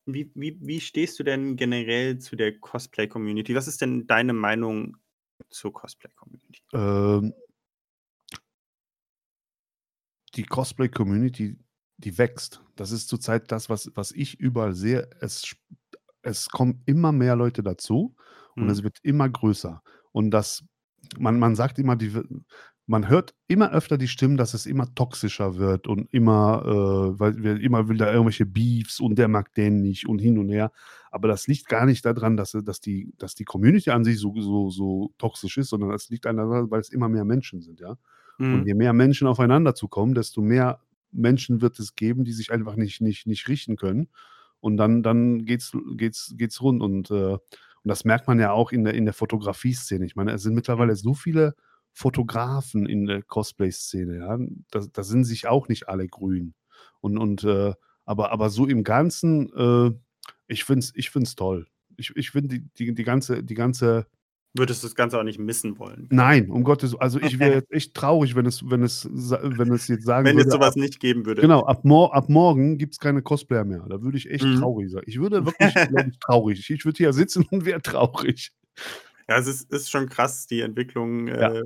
wie 0.07 0.33
wie 0.35 0.59
wie 0.63 0.81
stehst 0.81 1.19
du 1.19 1.25
denn 1.25 1.57
generell 1.57 2.19
zu 2.19 2.37
der 2.37 2.59
Cosplay-Community? 2.59 3.55
Was 3.55 3.69
ist 3.69 3.81
denn 3.83 4.07
deine 4.07 4.33
Meinung 4.33 4.97
zur 5.51 5.73
Cosplay-Community? 5.73 6.63
Ähm 6.73 7.35
die 10.35 10.45
Cosplay-Community, 10.45 11.59
die 11.99 12.19
wächst. 12.19 12.63
Das 12.77 12.91
ist 12.91 13.09
zurzeit 13.09 13.51
das, 13.53 13.69
was 13.69 13.91
was 13.95 14.13
ich 14.13 14.39
überall 14.39 14.75
sehe. 14.75 15.09
Es 15.21 15.55
es 16.23 16.49
kommen 16.49 16.83
immer 16.87 17.13
mehr 17.13 17.37
Leute 17.37 17.63
dazu 17.63 18.15
und 18.59 18.65
Mhm. 18.65 18.71
es 18.71 18.83
wird 18.83 18.99
immer 19.03 19.29
größer. 19.29 19.83
Und 20.13 20.31
das 20.31 20.65
man 21.19 21.39
man 21.39 21.55
sagt 21.57 21.79
immer, 21.79 21.97
die 21.97 22.13
man 22.89 23.09
hört 23.09 23.35
immer 23.49 23.73
öfter 23.73 23.99
die 23.99 24.09
Stimmen, 24.09 24.37
dass 24.39 24.55
es 24.55 24.67
immer 24.67 24.95
toxischer 24.95 25.57
wird 25.59 25.87
und 25.87 26.09
immer, 26.13 26.63
äh 27.17 27.21
weil 27.21 27.63
immer 27.63 27.89
wieder 27.91 28.13
irgendwelche 28.13 28.47
Beefs 28.47 29.01
und 29.01 29.17
der 29.19 29.29
mag 29.29 29.55
den 29.55 29.83
nicht 29.83 30.09
und 30.09 30.19
hin 30.21 30.39
und 30.39 30.49
her. 30.51 30.73
Aber 31.11 31.29
das 31.29 31.47
liegt 31.47 31.69
gar 31.69 31.87
nicht 31.87 32.05
da 32.07 32.15
dran, 32.15 32.37
dass 32.37 32.55
äh, 32.55 32.63
dass 32.63 32.81
die 32.81 33.13
dass 33.19 33.35
die 33.35 33.45
Community 33.45 33.91
an 33.91 34.05
sich 34.05 34.19
so 34.19 34.35
so 34.41 34.71
so 34.71 35.13
toxisch 35.19 35.59
ist, 35.59 35.71
sondern 35.71 35.93
es 35.93 36.09
liegt 36.11 36.25
daran, 36.27 36.71
weil 36.71 36.81
es 36.81 36.91
immer 36.91 37.09
mehr 37.11 37.25
Menschen 37.27 37.63
sind, 37.63 37.81
ja. 37.81 37.97
Und 38.49 38.63
Mhm. 38.63 38.65
je 38.65 38.75
mehr 38.75 38.93
Menschen 38.95 39.27
aufeinander 39.29 39.75
zukommen, 39.75 40.15
desto 40.15 40.41
mehr 40.41 40.81
Menschen 41.13 41.61
wird 41.61 41.79
es 41.81 41.95
geben, 41.95 42.25
die 42.25 42.33
sich 42.33 42.53
einfach 42.53 42.77
nicht 42.77 43.01
nicht 43.01 43.27
nicht 43.27 43.49
richten 43.49 43.77
können. 43.77 44.09
Und 44.61 44.77
dann 44.79 45.03
dann 45.03 45.45
geht's 45.45 45.73
geht's 45.97 46.35
geht's 46.37 46.61
rund 46.63 46.83
und, 46.83 47.11
äh 47.11 47.39
und 47.85 47.89
das 47.91 48.05
merkt 48.05 48.27
man 48.27 48.41
ja 48.41 48.53
auch 48.53 48.73
in 48.73 48.85
der 48.85 48.95
in 48.95 49.05
der 49.05 49.15
Fotografie-Szene. 49.15 50.05
Ich 50.07 50.17
meine, 50.17 50.33
es 50.33 50.43
sind 50.43 50.55
Mhm. 50.55 50.55
mittlerweile 50.55 50.97
so 50.97 51.15
viele 51.15 51.55
Fotografen 51.99 52.87
in 52.87 53.07
der 53.07 53.23
Cosplay-Szene, 53.23 54.19
ja. 54.19 54.39
Da 54.71 54.87
da 54.93 55.03
sind 55.03 55.25
sich 55.25 55.49
auch 55.49 55.69
nicht 55.69 55.89
alle 55.89 56.07
grün. 56.09 56.55
Und 57.01 57.19
und, 57.19 57.45
äh 57.45 57.75
aber 58.05 58.31
aber 58.33 58.49
so 58.51 58.67
im 58.67 58.85
Ganzen, 58.85 59.53
äh, 59.55 59.91
ich 60.47 60.65
finde 60.65 60.81
es 60.81 60.93
ich 60.95 61.11
finde 61.11 61.27
es 61.27 61.35
toll. 61.35 61.67
Ich 61.97 62.13
ich 62.17 62.31
finde 62.31 62.49
die 62.61 62.69
die 62.79 62.95
die 62.95 63.05
ganze 63.05 63.43
die 63.45 63.55
ganze 63.55 64.07
Würdest 64.55 64.83
das 64.83 64.95
Ganze 64.95 65.19
auch 65.19 65.25
nicht 65.25 65.39
missen 65.39 65.79
wollen? 65.79 66.09
Nein, 66.11 66.51
um 66.51 66.65
Gottes 66.65 66.95
also, 66.97 67.21
ich 67.21 67.39
wäre 67.39 67.53
jetzt 67.61 67.71
echt 67.71 67.95
traurig, 67.95 68.35
wenn 68.35 68.47
es 68.47 68.63
wenn 68.71 68.83
es 68.83 69.07
wenn 69.13 69.73
es 69.73 69.89
jetzt 69.89 70.05
sagen 70.07 70.25
Wenn 70.27 70.39
es 70.39 70.47
würde, 70.47 70.51
so 70.53 70.57
ab 70.57 70.63
was 70.63 70.77
nicht 70.77 71.01
geben 71.01 71.27
würde. 71.27 71.43
genau, 71.43 71.65
ab 71.67 71.85
mor 71.85 72.15
ab 72.15 72.29
morgen 72.31 72.79
gibt's 72.79 72.99
keine 72.99 73.23
Cosplayer 73.23 73.65
mehr. 73.65 73.85
Da 73.89 74.03
würde 74.03 74.17
ich 74.17 74.31
echt 74.31 74.45
Mhm. 74.45 74.57
traurig 74.61 74.91
sein. 74.91 75.03
Ich 75.07 75.19
würde 75.21 75.45
wirklich, 75.47 75.75
ich, 75.77 76.19
traurig 76.21 76.71
ich 76.71 76.85
würde 76.85 76.97
hier 76.97 77.13
sitzen 77.13 77.45
und 77.51 77.65
wäre 77.67 77.83
traurig. 77.83 78.53
Ja, 79.31 79.37
es 79.37 79.47
ist 79.47 79.71
ist 79.71 79.91
schon 79.91 80.09
krass, 80.09 80.47
die 80.47 80.63
Entwicklung, 80.63 81.29
Ja. 81.37 81.51
äh, 81.51 81.63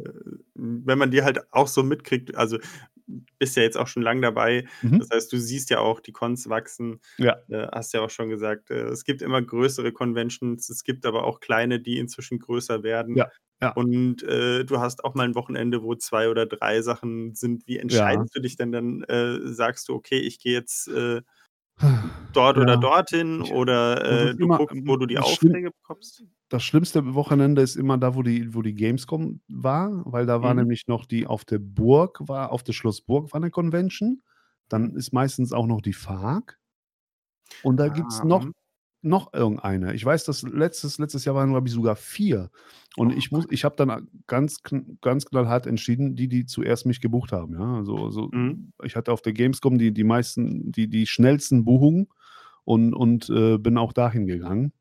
wenn 0.55 0.99
man 0.99 1.13
die 1.13 1.23
halt 1.23 1.53
auch 1.53 1.69
so 1.69 1.85
mitkriegt. 1.85 2.35
Also, 2.35 2.59
bist 3.39 3.57
ja 3.57 3.63
jetzt 3.63 3.77
auch 3.79 3.87
schon 3.87 4.03
lang 4.03 4.21
dabei. 4.21 4.67
Mhm. 4.83 4.99
Das 4.99 5.09
heißt, 5.13 5.33
du 5.33 5.39
siehst 5.39 5.71
ja 5.71 5.79
auch 5.79 6.01
die 6.01 6.11
Cons 6.13 6.49
wachsen. 6.49 7.01
Ja. 7.19 7.43
Äh, 7.49 7.69
hast 7.73 7.93
ja 7.95 8.01
auch 8.01 8.11
schon 8.11 8.31
gesagt, 8.31 8.71
äh, 8.71 8.87
es 8.89 9.05
gibt 9.05 9.23
immer 9.23 9.41
größere 9.43 9.93
Conventions, 9.93 10.69
es 10.71 10.83
gibt 10.83 11.07
aber 11.07 11.23
auch 11.25 11.39
kleine, 11.39 11.79
die 11.81 11.99
inzwischen 11.99 12.41
größer 12.41 12.83
werden. 12.83 13.23
Ja, 13.23 13.33
ja. 13.61 13.77
Und, 13.77 14.23
äh, 14.25 14.65
du 14.65 14.81
hast 14.81 15.05
auch 15.05 15.15
mal 15.15 15.27
'n 15.29 15.35
Wochenende, 15.37 15.83
wo 15.85 15.95
2 15.95 16.29
oder 16.31 16.47
3 16.47 16.83
Sachen 16.83 17.35
sind. 17.37 17.67
Wie 17.69 17.79
Ja. 17.89 18.25
entscheidest 18.25 18.35
du 18.37 18.41
dich 18.41 18.57
denn 18.57 18.73
dann? 18.73 19.03
Äh, 19.05 19.39
sagst 19.53 19.89
du: 19.89 19.95
„Okay, 19.95 20.19
ich 20.21 20.41
gehe 20.41 20.53
jetzt, 20.55 20.89
äh, 20.89 21.23
dort 22.33 22.59
oder 22.59 22.77
Ja, 22.77 22.79
dorthin“, 22.79 23.43
ich 23.43 23.53
oder, 23.53 24.31
äh, 24.33 24.35
du 24.37 24.49
guckst, 24.51 24.79
wo 24.87 24.97
du 24.97 25.07
die 25.07 25.19
Aufträge 25.21 25.71
bekommst? 25.73 26.25
das 26.51 26.65
schlimmste 26.65 27.15
Wochenende 27.15 27.63
ist 27.63 27.77
immer 27.77 27.99
da, 27.99 28.15
wo 28.15 28.23
die 28.23 28.55
wo 28.55 28.63
die 28.63 28.75
Gamescom 28.75 29.41
war, 29.49 30.03
weil 30.07 30.27
da 30.27 30.43
war 30.43 30.53
Mhm. 30.53 30.65
nämlich 30.65 30.85
noch 30.89 31.07
die 31.07 31.27
auf 31.27 31.45
der 31.47 31.59
Burg 31.61 32.21
war 32.29 32.53
auf 32.53 32.63
der 32.63 32.75
Schloss 32.75 33.01
Burg 33.03 33.33
war 33.33 33.41
'ne 33.41 33.51
Convention. 33.51 34.23
Dann 34.69 34.95
ist 34.97 35.13
meistens 35.13 35.53
auch 35.53 35.67
noch 35.67 35.81
die 35.83 35.93
FARC. 35.95 36.59
Und 37.65 37.77
da 37.79 37.89
gibt's 37.89 38.23
Ah, 38.23 38.25
noch 38.25 38.45
mhm. 38.45 38.53
noch 38.53 38.62
irgendeine. 39.33 39.95
Ich 39.95 40.05
weiß, 40.05 40.25
dass 40.25 40.43
letztes 40.43 40.99
letztes 40.99 41.25
Jahr 41.25 41.35
waren, 41.35 41.51
glaube 41.51 41.69
ich, 41.69 41.75
sogar 41.75 41.97
4. 41.97 42.51
Und 42.97 43.13
Oh 43.13 43.17
ich 43.17 43.31
muss 43.33 43.47
ich 43.51 43.65
habe 43.65 43.75
dann 43.77 43.91
a 43.91 44.01
ganz 44.27 44.59
ganz 45.01 45.25
knallhart 45.27 45.67
entschieden, 45.67 46.15
die, 46.17 46.29
die 46.29 46.47
zuerst 46.47 46.87
mich 46.87 47.01
gebucht 47.01 47.33
haben, 47.33 47.55
ja? 47.55 47.77
Also 47.79 47.97
also, 48.05 48.33
Mhm. 48.33 48.73
ich 48.85 48.97
hatte 48.97 49.13
auf 49.13 49.23
der 49.23 49.33
Gamescom 49.33 49.79
die 49.79 49.93
die 49.93 50.05
meisten 50.05 50.71
die 50.73 50.89
die 50.89 51.07
schnellsten 51.07 51.65
Buchungen 51.65 52.09
und 52.65 52.95
und, 52.95 53.29
äh, 53.31 53.59
bin 53.59 53.79
auch 53.79 53.93
dahin 53.93 54.27
gegangen. 54.27 54.73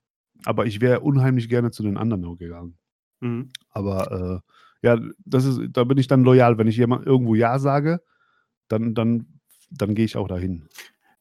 Aber 0.46 0.66
ich 0.68 0.82
wäre 0.82 1.02
unheimlich 1.02 1.50
gerne 1.50 1.72
zu 1.72 1.84
den 1.84 1.98
anderen 1.98 2.26
auch 2.26 2.38
gegangen. 2.38 2.78
Mhm. 3.22 3.52
Aber, 3.72 4.42
äh, 4.44 4.88
ja, 4.88 5.00
das 5.26 5.46
ist 5.46 5.60
da 5.72 5.84
bin 5.86 5.98
ich 5.98 6.08
dann 6.08 6.24
loyal. 6.24 6.58
Wenn 6.58 6.68
ich 6.68 6.78
jemand 6.78 7.06
irgendwo 7.08 7.36
ja 7.36 7.60
sage, 7.60 8.02
dann 8.70 8.94
dann 8.96 9.28
dann 9.72 9.96
gehe 9.96 10.06
ich 10.06 10.18
auch 10.18 10.28
dahin. 10.28 10.68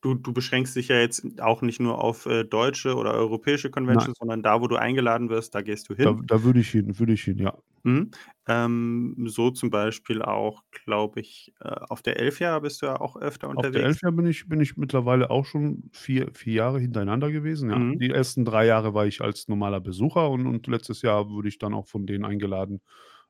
Du 0.02 0.14
du 0.14 0.32
beschränkst 0.32 0.74
dich 0.76 0.88
ja 0.88 0.98
jetzt 0.98 1.40
auch 1.42 1.60
nicht 1.60 1.78
nur 1.78 2.02
auf, 2.02 2.24
äh, 2.24 2.44
deutsche 2.44 2.94
oder 2.96 3.12
europäische 3.12 3.70
Nein. 3.88 4.10
Conventions, 4.10 4.16
sondern 4.18 4.42
da, 4.42 4.60
wo 4.62 4.66
du 4.66 4.76
eingeladen 4.76 5.28
wirst, 5.28 5.54
da 5.54 5.60
gehst 5.60 5.88
du 5.90 5.94
Da 6.02 6.14
hin? 6.14 6.24
da 6.26 6.42
würde 6.42 6.60
ich 6.60 6.70
hin 6.70 6.98
würde 6.98 7.12
ich 7.12 7.24
hin, 7.24 7.38
ja. 7.38 7.60
Mhm. 7.84 8.10
Ähm, 8.46 9.14
so 9.26 9.50
zum 9.50 9.70
Beispiel 9.70 10.20
auch, 10.22 10.62
glaube 10.84 11.20
ich, 11.20 11.54
äh, 11.60 11.68
auf 11.88 12.02
der 12.02 12.18
Elfja 12.18 12.58
bist 12.58 12.82
du 12.82 12.86
ja 12.86 13.00
auch 13.00 13.16
öfter 13.16 13.48
Auf 13.56 13.70
der 13.70 13.82
unterwegs. 13.82 13.82
Elfja 13.82 14.10
bin 14.12 14.26
ich 14.26 14.48
bin 14.48 14.60
ich 14.60 14.76
mittlerweile 14.76 15.28
auch 15.30 15.44
schon 15.44 15.90
4 15.92 16.30
4 16.34 16.52
Jahre 16.54 16.78
hintereinander 16.78 17.32
gewesen, 17.32 17.70
ja. 17.70 17.78
Mhm. 17.78 18.00
Die 18.00 18.10
ersten 18.10 18.44
3 18.44 18.64
Jahre 18.66 18.94
war 18.94 19.06
ich 19.06 19.20
als 19.22 19.48
normaler 19.48 19.80
Besucher 19.80 20.30
und 20.30 20.46
und 20.46 20.66
letztes 20.68 21.02
Jahr 21.02 21.28
wurde 21.30 21.48
ich 21.48 21.58
dann 21.58 21.74
auch 21.74 21.88
von 21.88 22.06
denen 22.06 22.24
eingeladen: 22.24 22.80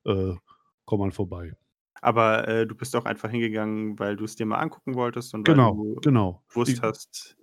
„Äh, 0.04 0.34
komm 0.86 1.00
mal 1.00 1.10
vorbei.“ 1.12 1.54
Aber, 2.02 2.48
äh, 2.48 2.66
du 2.66 2.74
bist 2.74 2.96
auch 2.96 3.04
einfach 3.04 3.30
hingegangen, 3.30 3.98
weil 3.98 4.16
du's 4.16 4.36
dir 4.36 4.46
mal 4.46 4.58
angucken 4.58 4.94
wolltest 4.94 5.34
und 5.34 5.46
weil 5.46 5.56
Genau, 5.56 5.82
du 5.82 6.02
genau. 6.02 6.42
gewusst 6.48 6.82
Die 6.82 6.82
hast, 6.82 7.36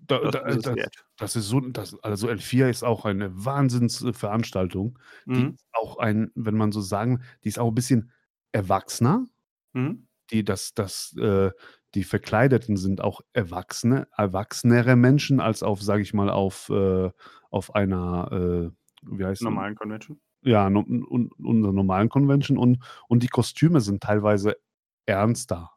Da 0.00 0.20
das 0.22 0.32
da 0.32 0.40
ist 0.46 0.56
es 0.56 0.64
das 0.64 0.76
wert. 0.76 1.04
das 1.18 1.36
ist 1.36 1.48
so 1.48 1.60
das 1.60 1.94
also, 2.02 2.28
L4 2.28 2.68
ist 2.70 2.82
auch 2.84 3.04
eine 3.04 3.30
Wahnsinns 3.44 4.04
Veranstaltung. 4.12 4.98
Die 5.36 5.42
Mhm. 5.46 5.54
ist 5.54 5.66
auch 5.72 5.98
ein 5.98 6.30
wenn 6.34 6.56
man 6.56 6.72
so 6.72 6.80
sagen 6.80 7.22
die 7.44 7.48
ist 7.48 7.58
auch 7.58 7.68
'n 7.70 7.74
bisschen 7.74 8.12
erwachsener. 8.52 9.26
Mhm. 9.74 10.08
Die 10.30 10.44
das 10.44 10.74
das 10.74 11.16
äh, 11.18 11.50
die 11.94 12.04
Verkleideten 12.04 12.76
sind 12.76 13.00
auch 13.02 13.22
Erwachsene 13.32 14.08
erwachsenere 14.16 14.96
Menschen 14.96 15.40
als 15.40 15.62
auf, 15.62 15.82
sage 15.82 16.02
ich 16.02 16.14
mal, 16.14 16.30
auf 16.30 16.68
äh, 16.70 17.10
auf 17.50 17.74
einer, 17.74 18.72
äh, 18.72 19.16
wie 19.18 19.24
heißt? 19.24 19.42
Normalen 19.42 19.74
Convention? 19.76 20.20
Ja, 20.44 20.70
no 20.70 20.80
un 20.80 21.02
un 21.04 21.30
unserer 21.44 21.72
normalen 21.72 22.08
Convention 22.08 22.58
und 22.58 22.78
und 23.08 23.22
die 23.22 23.28
Kostüme 23.28 23.80
sind 23.80 24.02
teilweise 24.02 24.56
ernster. 25.06 25.72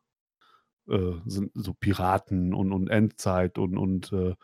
Äh, 0.89 1.13
sind 1.25 1.51
so 1.55 1.73
Piraten 1.73 2.53
und 2.53 2.71
und 2.73 2.89
Endzeit 2.89 3.57
und 3.59 3.77
und, 3.77 4.13
äh 4.13 4.35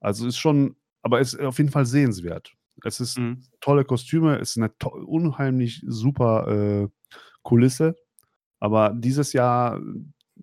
also, 0.00 0.26
ist 0.28 0.38
schon 0.38 0.76
aber 1.02 1.20
ist 1.20 1.38
auf 1.40 1.58
jeden 1.58 1.70
Fall 1.70 1.86
sehenswert. 1.86 2.54
Es 2.84 3.00
ist 3.00 3.18
Mhm. 3.18 3.44
tolle 3.60 3.84
Kostüme, 3.86 4.36
ist 4.38 4.56
'ne 4.58 4.70
to 4.78 4.90
unheimlich 4.90 5.82
super, 5.86 6.48
äh, 6.84 6.88
Kulisse. 7.44 7.96
Aber 8.60 8.92
dieses 8.96 9.32
Jahr 9.34 9.80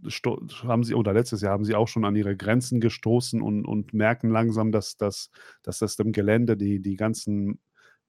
sto 0.07 0.41
haben 0.63 0.83
sie 0.85 0.95
oder 0.95 1.13
letztes 1.13 1.41
Jahr 1.41 1.53
haben 1.53 1.65
sie 1.65 1.75
auch 1.75 1.87
schon 1.89 2.05
an 2.05 2.15
ihre 2.17 2.37
Grenzen 2.37 2.81
gestoßen 2.81 3.41
und 3.43 3.65
und 3.67 3.93
merken 3.93 4.29
langsam, 4.31 4.71
dass 4.73 4.97
dass 4.97 5.31
dass 5.63 5.79
das 5.79 5.95
dem 5.97 6.11
Gelände 6.13 6.57
die 6.57 6.81
die 6.81 6.97
ganzen 6.97 7.59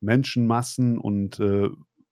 Menschenmassen 0.02 0.98
und, 0.98 1.40
äh, 1.40 1.68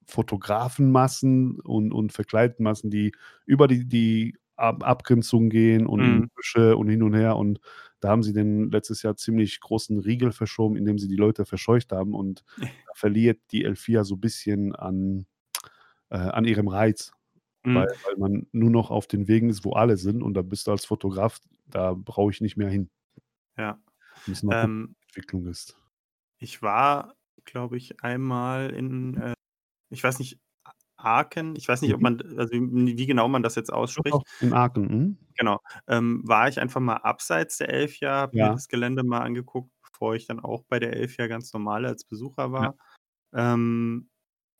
Fotografenmassen 0.06 1.60
und 1.60 1.92
und 1.92 2.12
Verkleidetmassen, 2.12 2.90
die 2.90 3.12
über 3.46 3.68
die 3.68 3.86
die 3.88 4.36
Ab 4.56 4.84
Abgrenzung 4.86 5.48
gehen 5.50 5.86
und 5.86 6.20
Mhm. 6.20 6.30
Büsche 6.34 6.76
und 6.76 6.88
hin 6.88 7.02
und 7.02 7.14
her. 7.14 7.36
Und 7.36 7.60
da 8.00 8.10
haben 8.10 8.22
sie 8.22 8.32
den 8.34 8.70
letztes 8.70 9.02
Jahr 9.02 9.16
ziemlich 9.16 9.58
großen 9.60 9.98
Riegel 10.00 10.32
verschoben, 10.32 10.76
indem 10.76 10.98
sie 10.98 11.08
die 11.08 11.16
Leute 11.16 11.46
verscheucht 11.46 11.92
haben. 11.92 12.14
Und 12.14 12.44
da 12.86 12.92
verliert 12.94 13.40
die 13.52 13.64
L4 13.64 14.04
so 14.04 14.16
bisschen 14.18 14.74
an 14.74 15.26
äh, 16.10 16.16
an 16.18 16.44
ihrem 16.46 16.68
Reiz, 16.68 17.12
weil 17.72 17.86
Mhm. 17.86 17.94
weil 18.04 18.16
man 18.18 18.48
nur 18.52 18.70
noch 18.70 18.90
auf 18.90 19.06
den 19.08 19.28
Wegen 19.28 19.50
ist, 19.50 19.64
wo 19.64 19.72
alle 19.74 19.96
sind. 19.98 20.22
Und 20.22 20.34
da 20.34 20.42
bist 20.42 20.66
du 20.68 20.72
als 20.72 20.84
Fotograf 20.86 21.40
da 21.68 21.94
brauche 21.94 22.30
ich 22.32 22.40
nicht 22.42 22.56
mehr 22.58 22.70
hin. 22.70 22.90
Ja. 23.56 23.78
Müssen 24.24 24.48
Ähm 24.50 24.94
Entwicklung 25.08 25.46
ist. 25.46 25.76
Ich 26.38 26.60
war, 26.62 27.14
glaube 27.44 27.76
ich, 27.76 28.02
einmal 28.02 28.70
in, 28.70 29.16
äh 29.16 29.34
ich 29.90 30.04
weiß 30.04 30.18
nicht, 30.20 30.40
Aachen? 30.98 31.56
Ich 31.56 31.68
weiß 31.68 31.82
nicht, 31.82 31.94
ob 31.94 32.00
Mhm. 32.00 32.02
man 32.02 32.20
also, 32.38 32.52
wie 32.52 32.98
wie 32.98 33.06
genau 33.06 33.28
man 33.28 33.42
das 33.44 33.56
jetzt 33.56 33.72
Doch, 33.96 34.04
doch, 34.08 34.22
ausspricht. 34.22 34.24
in 34.40 34.52
Aachen, 34.52 34.82
mhm. 34.86 35.16
Genau. 35.38 35.58
Ähm, 35.88 36.22
war 36.26 36.48
ich 36.48 36.60
einfach 36.60 36.80
mal 36.80 36.96
abseits 36.96 37.58
der 37.58 37.68
Elfja, 37.70 38.10
habe 38.12 38.36
mir 38.38 38.50
Ja. 38.50 38.50
das 38.50 38.68
Gelände 38.68 39.02
mal 39.04 39.20
angeguckt, 39.20 39.70
bevor 39.82 40.14
ich 40.14 40.26
dann 40.26 40.40
auch 40.40 40.64
bei 40.68 40.78
der 40.78 40.92
Elfja 40.94 41.26
ganz 41.28 41.52
normal 41.52 41.86
als 41.86 42.04
Besucher 42.04 42.52
Ja. 42.58 42.70
war. 42.70 42.76
Ähm, 43.34 44.10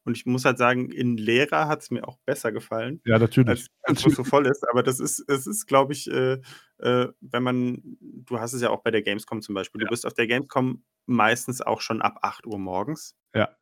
und 0.07 0.16
ich 0.16 0.27
muss 0.27 0.45
halt 0.47 0.59
sagen, 0.59 0.90
in 0.93 1.16
leerer 1.19 1.69
hat's 1.69 1.90
mir 1.90 2.09
auch 2.09 2.19
besser 2.27 2.53
gefallen, 2.53 3.03
Ja, 3.07 3.19
natürlich. 3.19 3.47
als 3.47 3.69
als 3.85 4.05
wo's 4.05 4.16
so 4.16 4.25
voll 4.25 4.47
ist. 4.49 4.64
Aber 4.71 4.83
das 4.85 5.01
ist 5.01 5.25
es 5.29 5.47
ist, 5.49 5.66
glaube 5.66 5.93
ich, 5.95 6.09
äh 6.11 6.40
äh, 6.79 7.09
wenn 7.21 7.43
man 7.45 7.83
du 8.03 8.40
hast 8.40 8.55
es 8.55 8.62
ja 8.62 8.71
auch 8.71 8.83
bei 8.85 8.90
der 8.93 9.03
Gamescom 9.03 9.43
zum 9.43 9.55
Beispiel. 9.57 9.81
Du 9.81 9.87
Ja. 9.87 9.90
bist 9.90 10.07
auf 10.07 10.14
der 10.14 10.27
Gamescom 10.29 10.85
meistens 11.11 11.61
auch 11.62 11.81
schon 11.83 12.03
ab 12.03 12.18
8:00 12.23 12.59
morgens. 12.59 13.12
Ja. 13.35 13.57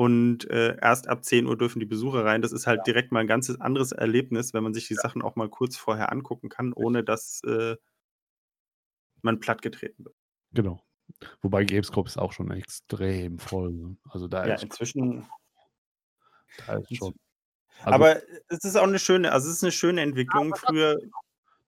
Und, 0.00 0.48
äh, 0.50 0.76
erst 0.80 1.08
ab 1.08 1.24
10:00 1.26 1.56
dürfen 1.58 1.78
die 1.80 1.84
Besucher 1.86 2.24
rein. 2.24 2.40
Das 2.40 2.52
ist 2.52 2.66
halt 2.66 2.86
Ja. 2.86 2.86
direkt 2.86 3.12
mal 3.12 3.20
'n 3.20 3.26
ganzes 3.26 3.60
anderes 3.60 3.92
Erlebnis, 3.92 4.54
wenn 4.54 4.62
man 4.64 4.72
sich 4.72 4.88
die 4.88 4.94
Ja. 4.96 5.02
Sachen 5.02 5.20
auch 5.20 5.36
mal 5.36 5.50
kurz 5.50 5.76
vorher 5.76 6.10
angucken 6.10 6.48
kann, 6.48 6.72
ohne 6.72 7.04
dass, 7.04 7.42
äh 7.44 7.76
man 9.24 9.40
plattgetreten 9.40 10.04
wird. 10.04 10.14
Genau. 10.52 10.80
Wobei 11.42 11.64
Gamescom 11.64 12.06
ist 12.06 12.18
auch 12.18 12.32
schon 12.32 12.50
extrem 12.52 13.38
voll, 13.38 13.72
ne? 13.72 13.96
Also, 14.10 14.28
da 14.28 14.44
Ja, 14.44 14.54
ist 14.54 14.62
inzwischen 14.62 15.30
da 16.58 16.76
ist 16.78 16.94
schon 16.96 17.14
also 17.84 18.06
aber 18.06 18.22
es 18.48 18.64
ist 18.64 18.76
auch 18.76 18.86
'ne 18.86 18.98
schöne 18.98 19.32
also, 19.32 19.48
es 19.48 19.56
ist 19.56 19.62
'ne 19.62 19.72
schöne 19.72 20.02
Entwicklung. 20.02 20.54
Früher 20.54 20.96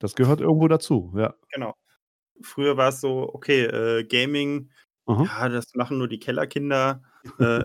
Das 0.01 0.15
gehört 0.17 0.41
irgendwo 0.41 0.69
dazu, 0.69 1.13
ja. 1.17 1.35
Genau. 1.51 1.75
Früher 2.43 2.77
war's 2.79 3.01
so, 3.01 3.31
okay, 3.35 3.65
äh, 3.67 4.05
Gaming, 4.05 4.71
Aha. 5.09 5.33
ja, 5.41 5.49
das 5.49 5.75
machen 5.75 5.99
nur 5.99 6.09
die 6.09 6.19
Kellerkinder. 6.21 7.03
Äh, 7.38 7.65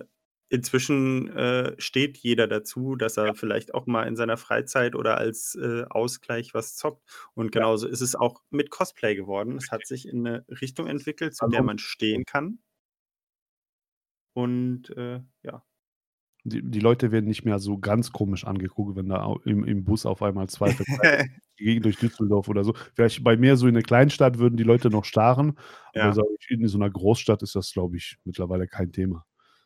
inzwischen, 0.50 1.30
äh, 1.36 1.76
steht 1.80 2.18
jeder 2.18 2.48
dazu, 2.48 2.96
dass 2.96 3.18
Ja. 3.24 3.28
er 3.28 3.36
vielleicht 3.36 3.74
auch 3.74 3.86
mal 3.88 4.04
in 4.08 4.16
seiner 4.16 4.38
Freizeit 4.38 4.96
oder 4.96 5.18
als, 5.18 5.56
äh, 5.56 5.84
Ausgleich 5.90 6.54
was 6.54 6.76
zockt. 6.76 7.04
Und 7.36 7.52
Ja. 7.54 7.62
genauso 7.62 7.88
ist 7.88 8.02
es 8.02 8.16
auch 8.16 8.44
mit 8.50 8.70
Cosplay 8.72 9.16
geworden. 9.16 9.58
Es 9.58 9.72
hat 9.72 9.86
Richtig. 9.86 9.88
sich 9.88 10.08
in 10.08 10.22
'ne 10.24 10.46
Richtung 10.62 10.88
entwickelt, 10.88 11.36
zu 11.36 11.48
der 11.48 11.64
man 11.64 11.80
stehen 11.80 12.24
kann. 12.26 12.60
Und, 14.38 14.90
äh, 14.96 15.22
ja. 15.42 15.64
Die 16.50 16.62
die 16.64 16.80
Leute 16.80 17.12
werden 17.12 17.26
nicht 17.26 17.44
mehr 17.44 17.60
so 17.60 17.78
ganz 17.78 18.12
komisch 18.14 18.46
angeguckt, 18.46 18.96
wenn 18.96 19.10
da 19.10 19.36
im 19.44 19.66
im 19.66 19.84
Bus 19.84 20.06
auf 20.06 20.22
einmal 20.22 20.48
2 20.48 20.74
verkleidete 20.74 21.12
gehen 21.58 21.84
durch 21.84 21.98
Düsseldorf 21.98 22.48
oder 22.50 22.64
so. 22.64 22.74
Vielleicht 22.96 23.24
bei 23.24 23.36
mir 23.38 23.58
so 23.58 23.68
in 23.68 23.74
'ne 23.76 23.82
Kleinstadt 23.84 24.40
würden 24.40 24.58
die 24.58 24.64
Leute 24.64 24.90
noch 24.90 25.06
starren, 25.06 25.58
aber 25.94 26.14
Ja. 26.14 26.14
sage 26.14 26.28
ich, 26.40 26.50
in 26.52 26.68
so 26.68 26.78
'ner 26.78 26.90
Großstadt 26.90 27.44
ist 27.44 27.56
das, 27.56 27.74
glaube 27.74 27.98
ich, 27.98 28.18
mittlerweile 28.26 28.68
kein 28.68 28.92
Thema. 28.94 29.26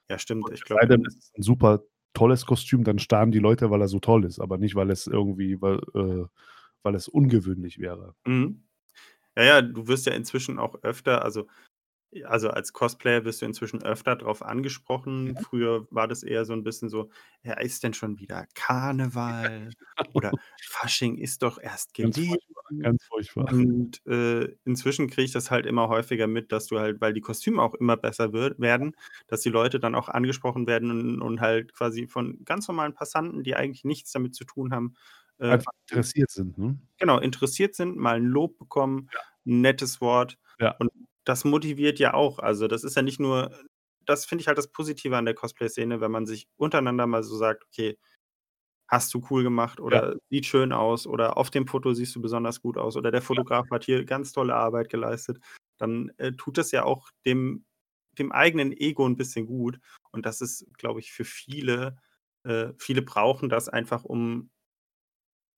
Ja, 0.09 0.17
stimmt. 0.19 0.49
Und 0.49 0.53
Ich 0.53 0.63
glaube, 0.65 0.85
es 1.05 1.15
ist 1.15 1.37
'n 1.37 1.41
super 1.43 1.81
tolles 2.13 2.45
Kostüm, 2.45 2.83
dann 2.83 2.99
starren 2.99 3.31
die 3.31 3.39
Leute, 3.39 3.69
weil 3.71 3.81
er 3.81 3.87
so 3.87 3.99
toll 3.99 4.25
ist, 4.25 4.39
aber 4.39 4.57
nicht, 4.57 4.75
weil 4.75 4.89
es 4.91 5.07
irgendwie 5.07 5.61
weil 5.61 5.79
äh, 5.95 6.25
weil 6.83 6.95
es 6.95 7.07
ungewöhnlich 7.07 7.79
wäre. 7.79 8.15
Mhm. 8.25 8.63
Ja, 9.37 9.43
ja, 9.43 9.61
du 9.63 9.87
wirst 9.87 10.05
ja 10.07 10.13
inzwischen 10.13 10.59
auch 10.59 10.75
öfter 10.83 11.23
also 11.25 11.47
also, 12.25 12.49
als 12.49 12.73
Cosplayer 12.73 13.25
wirst 13.25 13.41
du 13.41 13.45
inzwischen 13.45 13.83
öfter 13.83 14.15
drauf 14.17 14.41
angesprochen. 14.43 15.35
Mhm. 15.35 15.43
Früher 15.49 15.87
war 15.91 16.07
das 16.07 16.23
eher 16.23 16.45
so 16.45 16.53
'n 16.53 16.63
bisschen 16.63 16.89
so: 16.89 17.09
„Ja, 17.43 17.53
ist 17.55 17.83
denn 17.83 17.93
schon 17.93 18.19
wieder 18.19 18.45
Karneval?“ 18.55 19.73
oder 20.13 20.35
„Fasching 20.59 21.17
ist 21.17 21.41
doch 21.43 21.57
erst 21.59 21.93
Ganz 21.99 22.17
gewesen.“ 22.17 22.19
furchtbar, 22.19 22.63
ganz 22.79 23.03
furchtbar. 23.05 23.49
Und, 23.49 24.05
äh, 24.07 24.55
inzwischen 24.65 25.09
kriege 25.09 25.23
ich 25.25 25.31
das 25.33 25.51
halt 25.51 25.65
immer 25.65 25.89
häufiger 25.89 26.27
mit, 26.27 26.51
dass 26.51 26.67
du 26.67 26.79
halt 26.79 27.01
weil 27.01 27.13
die 27.13 27.21
Kostüme 27.21 27.61
auch 27.61 27.75
immer 27.75 27.97
besser 27.97 28.33
wird 28.33 28.59
werden, 28.59 28.95
dass 29.27 29.41
die 29.41 29.49
Leute 29.49 29.79
dann 29.79 29.95
auch 29.95 30.09
angesprochen 30.09 30.67
werden 30.67 30.91
und 30.91 31.21
und 31.21 31.41
halt 31.41 31.73
quasi 31.73 32.07
von 32.07 32.43
ganz 32.45 32.67
normalen 32.67 32.93
Passanten, 32.93 33.43
die 33.43 33.55
eigentlich 33.55 33.83
nichts 33.85 34.11
damit 34.13 34.35
zu 34.35 34.45
tun 34.45 34.73
haben, 34.73 34.95
äh, 35.39 35.45
Einfach 35.49 35.71
interessiert 35.87 36.29
sind, 36.31 36.57
ne? 36.57 36.79
genau, 36.99 37.19
interessiert 37.19 37.75
sind, 37.75 37.97
mal 37.97 38.17
'n 38.17 38.25
Lob 38.25 38.57
bekommen, 38.59 39.09
Ja. 39.13 39.21
'n 39.45 39.61
nettes 39.61 40.01
Wort. 40.01 40.39
Ja. 40.59 40.79
Und 40.79 40.91
das 41.25 41.43
motiviert 41.45 41.99
ja 41.99 42.13
auch. 42.13 42.39
Also, 42.39 42.67
das 42.67 42.83
ist 42.83 42.95
ja 42.95 43.01
nicht 43.03 43.19
nur 43.19 43.51
das 44.05 44.25
finde 44.25 44.41
ich 44.41 44.47
halt 44.47 44.57
das 44.57 44.67
Positive 44.71 45.15
an 45.17 45.25
der 45.25 45.35
Cosplay-Szene, 45.35 46.01
wenn 46.01 46.11
man 46.11 46.25
sich 46.25 46.47
untereinander 46.57 47.07
mal 47.07 47.23
so 47.23 47.35
sagt: 47.37 47.63
„Okay, 47.65 47.97
hast 48.89 49.13
du 49.13 49.21
cool 49.31 49.43
gemacht“ 49.43 49.79
Ja. 49.89 50.01
oder 50.03 50.15
„sieht 50.31 50.45
schön 50.47 50.73
aus“ 50.73 51.07
oder 51.07 51.37
„auf 51.37 51.51
dem 51.51 51.67
Foto 51.67 51.93
siehst 51.93 52.15
du 52.15 52.21
besonders 52.21 52.61
gut 52.61 52.77
aus“ 52.77 52.97
oder 52.97 53.11
„der 53.11 53.21
Ja. 53.33 53.43
Fotograf 53.43 53.67
hat 53.71 53.85
hier 53.85 54.05
ganz 54.05 54.33
tolle 54.33 54.55
Arbeit 54.55 54.89
geleistet“, 54.89 55.39
dann, 55.79 56.11
äh, 56.17 56.33
tut 56.33 56.57
das 56.59 56.71
ja 56.71 56.83
auch 56.85 57.09
dem 57.25 57.65
dem 58.19 58.31
eigenen 58.33 58.71
Ego 58.73 59.05
'n 59.07 59.17
bisschen 59.17 59.47
gut. 59.47 59.79
Und 60.11 60.25
das 60.27 60.41
ist, 60.41 60.67
glaube 60.77 60.99
ich, 61.01 61.11
für 61.13 61.25
viele 61.25 61.97
äh, 62.45 62.73
viele 62.79 63.01
brauchen 63.03 63.49
das 63.49 63.69
einfach, 63.69 64.03
um 64.05 64.49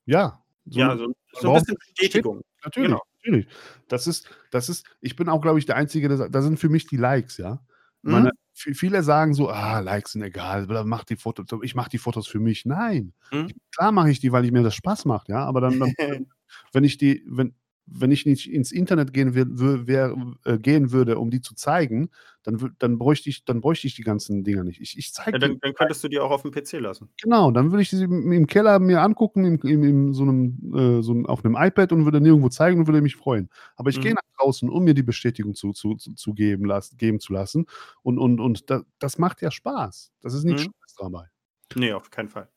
Ja, 0.07 0.42
so 0.69 0.89
Ja, 0.89 0.97
so 0.97 1.13
so 1.39 1.47
'n 1.47 1.51
braucht 1.51 1.53
bisschen 1.53 1.75
Bestätigung. 1.77 2.41
Natürlich, 2.63 2.95
Genau. 2.95 3.01
natürlich. 3.23 3.47
Das 3.89 4.07
ist 4.07 4.29
das 4.51 4.69
ist 4.69 4.85
ich 5.01 5.15
bin 5.15 5.29
auch, 5.29 5.41
glaube 5.41 5.59
ich, 5.59 5.65
der 5.65 5.75
Einzige, 5.77 6.09
der 6.09 6.29
das 6.29 6.45
sind 6.45 6.59
für 6.59 6.69
mich 6.69 6.87
die 6.87 6.97
Likes, 6.97 7.37
ja? 7.37 7.61
Mhm. 8.05 8.33
vi 8.55 8.73
viele 8.75 9.03
sagen 9.03 9.33
so: 9.33 9.49
„Ah, 9.49 9.79
Likes 9.79 10.13
sind 10.13 10.23
egal, 10.23 10.67
mach 10.85 11.03
die 11.05 11.17
Fotos 11.17 11.47
ich 11.63 11.75
mache 11.75 11.89
die 11.91 11.97
Fotos 11.99 12.27
für 12.27 12.39
mich.“ 12.39 12.65
Nein, 12.65 13.13
Mhm. 13.31 13.53
klar 13.75 13.91
mache 13.91 14.11
ich 14.11 14.19
die, 14.21 14.31
weil 14.31 14.45
ich 14.45 14.51
mir 14.53 14.63
das 14.63 14.75
Spaß 14.75 15.05
macht, 15.05 15.29
ja, 15.29 15.45
aber 15.45 15.61
dann 15.61 15.79
dann 15.79 15.95
wenn 16.73 16.83
ich 16.85 16.97
die 16.99 17.23
wenn 17.27 17.55
wenn 17.87 18.11
ich 18.11 18.25
nicht 18.25 18.49
ins 18.51 18.71
Internet 18.71 19.13
gehen 19.13 19.35
wür 19.35 19.87
wär 19.87 20.15
äh, 20.45 20.57
gehen 20.59 20.91
würde, 20.91 21.19
um 21.19 21.31
die 21.31 21.41
zu 21.41 21.55
zeigen, 21.55 22.09
dann 22.43 22.75
dann 22.79 22.97
bräuchte 22.99 23.29
ich 23.29 23.45
dann 23.45 23.61
bräuchte 23.61 23.87
ich 23.87 23.95
die 23.95 24.03
ganzen 24.03 24.43
Dinger 24.43 24.63
nicht. 24.63 24.81
Ich 24.81 24.97
ich 24.97 25.13
Ja, 25.31 25.37
zeige 25.37 25.39
die 25.39 25.49
dann 25.49 25.59
dann 25.59 25.73
könntest 25.73 26.03
du 26.03 26.07
die 26.09 26.19
auch 26.19 26.31
aufm 26.31 26.51
PC 26.51 26.73
lassen. 26.73 27.13
Genau, 27.21 27.51
dann 27.51 27.71
würde 27.71 27.81
ich 27.83 27.89
sie 27.89 28.03
im 28.03 28.31
im 28.31 28.47
Keller 28.47 28.79
mir 28.79 29.01
angucken, 29.01 29.45
im 29.45 29.59
im 29.61 29.83
in 29.83 30.13
so 30.13 30.25
'nem 30.25 30.73
äh, 30.99 31.01
so 31.03 31.13
'n 31.13 31.25
auf 31.27 31.43
'nem 31.43 31.55
iPad 31.55 31.91
und 31.93 32.05
würde 32.05 32.19
nirgendwo 32.19 32.49
zeigen 32.49 32.79
und 32.79 32.87
würde 32.87 33.01
mich 33.01 33.15
freuen. 33.15 33.49
Aber 33.75 33.89
ich 33.89 33.99
gehe 34.01 34.13
Mhm. 34.13 34.15
nach 34.15 34.21
draußen, 34.37 34.67
um 34.69 34.83
mir 34.83 34.93
die 34.95 35.03
Bestätigung 35.03 35.53
zu 35.53 35.71
zu 35.73 35.95
zu 35.95 36.33
geben 36.33 36.65
lass 36.65 36.97
geben 36.97 37.19
zu 37.19 37.31
lassen. 37.33 37.65
Und 38.01 38.17
und 38.17 38.39
und 38.39 38.69
da 38.69 38.81
das 38.99 39.17
macht 39.19 39.41
ja 39.41 39.51
Spaß. 39.51 40.11
Das 40.21 40.33
ist 40.33 40.43
nix 40.43 40.61
Mhm. 40.61 40.63
Schlimmes 40.63 40.95
dabei. 40.97 41.27
Ne, 41.75 41.93
auf 41.93 42.11
keinen 42.11 42.29
Fall. 42.29 42.49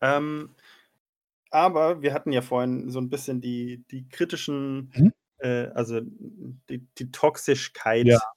Ähm, 0.00 0.54
aber 1.54 2.02
wir 2.02 2.14
hatten 2.14 2.32
ja 2.32 2.42
vorhin 2.42 2.90
so 2.90 2.98
'n 3.00 3.10
bisschen 3.10 3.40
die 3.40 3.84
die 3.90 4.08
kritischen 4.08 4.92
Mhm. 4.92 5.14
äh, 5.38 5.68
also, 5.74 6.00
die 6.02 6.86
die 6.98 7.10
Ja. 8.02 8.18
Toxischkeit 8.18 8.28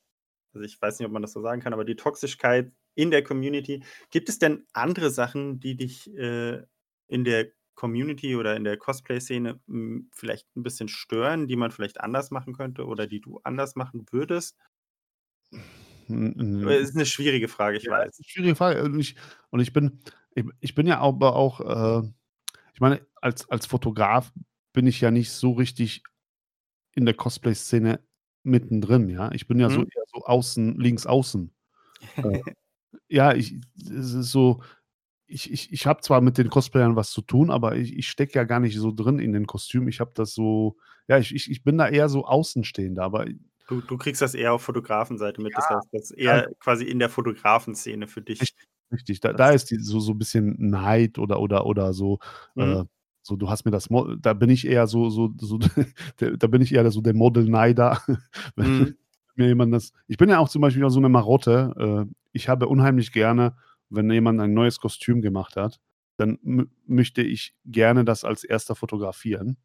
also, 0.53 0.65
ich 0.65 0.82
weiß 0.82 0.99
nicht, 0.99 1.08
ob 1.08 1.13
man 1.13 1.21
das 1.23 1.34
so 1.34 1.41
sagen 1.41 1.62
kann, 1.62 1.73
aber 1.73 1.86
die 1.86 1.95
Toxischkeit 1.97 2.73
in 2.95 3.12
der 3.12 3.23
Community. 3.23 3.84
Gibt 4.12 4.30
es 4.30 4.39
denn 4.39 4.67
andere 4.73 5.12
Sachen, 5.12 5.60
die 5.62 5.77
dich, 5.77 6.13
äh, 6.17 6.63
in 7.08 7.23
der 7.25 7.51
Community 7.75 8.36
oder 8.38 8.56
in 8.58 8.63
der 8.65 8.77
Cosplay-Szene, 8.77 9.62
hm, 9.67 10.10
vielleicht 10.13 10.47
'n 10.58 10.63
bisschen 10.63 10.89
stören, 10.89 11.47
die 11.47 11.56
man 11.58 11.71
vielleicht 11.71 12.01
anders 12.01 12.32
machen 12.32 12.53
könnte 12.56 12.86
oder 12.88 13.08
die 13.08 13.21
du 13.21 13.39
anders 13.45 13.75
machen 13.77 14.06
würdest? 14.12 14.53
Hm, 16.08 16.34
Äh, 16.65 16.80
hm. 16.80 16.82
ist 16.82 16.95
'ne 16.95 17.06
schwierige 17.06 17.47
Frage, 17.47 17.77
ich 17.77 17.88
Ja, 17.88 17.91
ist 17.99 18.06
weiß. 18.06 18.21
schwierige 18.25 18.56
Frage. 18.56 18.84
Und 18.84 18.99
ich 18.99 19.15
und 19.51 19.60
ich 19.60 19.73
bin 19.73 20.01
ich 20.36 20.45
ich 20.62 20.75
bin 20.75 20.88
ja 20.88 20.99
aber 20.99 21.36
auch, 21.36 21.62
äh 21.62 22.10
ich 22.78 22.82
meine, 22.82 23.02
als 23.16 23.50
als 23.50 23.66
Fotograf 23.66 24.32
bin 24.72 24.86
ich 24.86 25.02
ja 25.02 25.10
nicht 25.10 25.32
so 25.32 25.54
richtig 25.54 26.04
in 26.94 27.06
der 27.06 27.16
Cosplay-Szene 27.16 28.00
mittendrin, 28.44 29.10
ja? 29.10 29.32
Ich 29.32 29.48
bin 29.48 29.60
ja 29.60 29.72
so 29.72 29.82
Mhm. 29.82 29.88
eher 29.96 30.04
so 30.13 30.24
außen 30.26 30.80
links 30.80 31.08
außen. 31.08 31.52
Äh, 32.24 32.44
ja, 33.10 33.34
ich 33.34 33.56
es 33.80 34.13
ist 34.13 34.32
so 34.32 34.62
ich 35.28 35.52
ich 35.52 35.74
ich 35.74 35.88
habe 35.88 36.02
zwar 36.02 36.22
mit 36.22 36.38
den 36.38 36.50
Cosplayern 36.52 36.96
was 36.96 37.12
zu 37.12 37.22
tun, 37.24 37.50
aber 37.52 37.76
ich 37.78 37.98
ich 37.98 38.10
stecke 38.10 38.36
ja 38.40 38.44
gar 38.46 38.60
nicht 38.60 38.78
so 38.78 38.92
drin 38.94 39.20
in 39.20 39.34
den 39.34 39.48
Kostümen. 39.48 39.88
Ich 39.90 40.00
habe 40.00 40.12
das 40.16 40.34
so 40.36 40.78
ja, 41.08 41.18
ich 41.18 41.34
ich 41.36 41.50
ich 41.52 41.63
bin 41.63 41.78
da 41.80 41.90
eher 41.90 42.10
so 42.10 42.26
Außenstehender, 42.26 43.04
aber 43.04 43.26
Du 43.68 43.82
du 43.82 43.98
kriegst 43.98 44.22
das 44.22 44.36
eher 44.36 44.54
auf 44.54 44.62
Fotografenseite 44.63 45.42
mit. 45.42 45.54
Ja, 45.54 45.60
Das 45.60 45.70
heißt, 45.70 45.88
das 45.94 46.10
ja. 46.18 46.38
eher 46.42 46.54
quasi 46.60 46.86
in 46.86 47.00
der 47.00 47.10
Fotografenszene 47.10 48.08
für 48.08 48.22
dich 48.22 48.42
Richtig, 48.42 48.68
richtig. 48.91 49.19
Da 49.21 49.34
da 49.34 49.52
ist 49.52 49.71
die 49.71 49.78
so 49.80 50.00
so 50.00 50.13
bisschen 50.15 50.56
Neid 50.69 51.19
oder 51.19 51.39
oder 51.41 51.65
oder 51.65 51.93
so 51.93 52.19
Mhm. 52.56 52.78
äh, 52.78 52.84
so: 53.21 53.36
„Du 53.36 53.50
hast 53.50 53.65
mir 53.65 53.71
das 53.71 53.89
Mo“ 53.89 54.15
da 54.15 54.34
bin 54.34 54.50
ich 54.50 54.67
eher 54.67 54.88
so 54.88 55.10
so 55.10 55.32
so 55.39 55.60
da 56.38 56.47
bin 56.47 56.62
ich 56.62 56.73
eher 56.73 56.89
so 56.91 57.02
der 57.02 57.13
Model-Neider. 57.15 58.02
Wenn 58.56 58.65
Mhm. 58.65 58.97
mir 59.36 59.47
jemand 59.47 59.73
das 59.73 59.91
ich 60.08 60.17
bin 60.17 60.30
ja 60.30 60.39
auch 60.39 60.50
zum 60.50 60.62
Beispiel 60.62 60.84
auch 60.86 60.89
so 60.89 61.00
'ne 61.00 61.10
Marotte. 61.10 62.06
Äh, 62.10 62.13
ich 62.34 62.50
habe 62.50 62.67
unheimlich 62.67 63.12
gerne, 63.12 63.56
wenn 63.89 64.10
jemand 64.12 64.39
ein 64.41 64.54
neues 64.54 64.80
Kostüm 64.80 65.21
gemacht 65.21 65.56
hat, 65.58 65.80
dann 66.17 66.39
mö 66.43 66.65
möchte 66.88 67.21
ich 67.23 67.56
gerne 67.65 68.06
das 68.06 68.23
als 68.23 68.43
1. 68.43 68.76
fotografieren. 68.76 69.58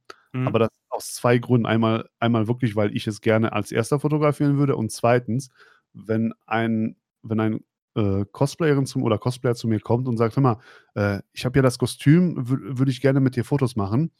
Aber 0.45 0.59
Mhm. 0.59 0.61
das 0.61 0.71
aus 0.91 1.15
2 1.15 1.39
Gründen. 1.39 1.67
Einmal 1.67 2.09
einmal 2.21 2.49
wirklich, 2.49 2.75
weil 2.77 2.97
ich 2.97 3.07
es 3.07 3.21
gerne 3.21 3.53
als 3.53 3.71
1. 3.73 4.01
fotografieren 4.01 4.59
würde 4.59 4.77
und 4.77 4.91
2., 4.93 5.51
wenn 5.95 6.33
ein 6.47 6.97
wenn 7.23 7.41
ein, 7.41 7.61
äh, 7.97 8.25
Cosplayerin 8.33 8.87
zum 8.87 9.03
oder 9.03 9.19
Cosplayer 9.19 9.55
zu 9.55 9.69
mir 9.69 9.81
kommt 9.81 10.09
und 10.09 10.17
sagt: 10.19 10.37
„Hör 10.37 10.43
mal, 10.43 10.59
äh, 10.95 11.21
ich 11.33 11.45
habe 11.45 11.55
hier 11.55 11.63
das 11.63 11.79
Kostüm, 11.79 12.37
wü 12.49 12.79
würde 12.79 12.91
ich 12.91 13.01
gerne 13.01 13.21
mit 13.21 13.37
dir 13.37 13.45
Fotos 13.45 13.77
machen.“ 13.77 14.13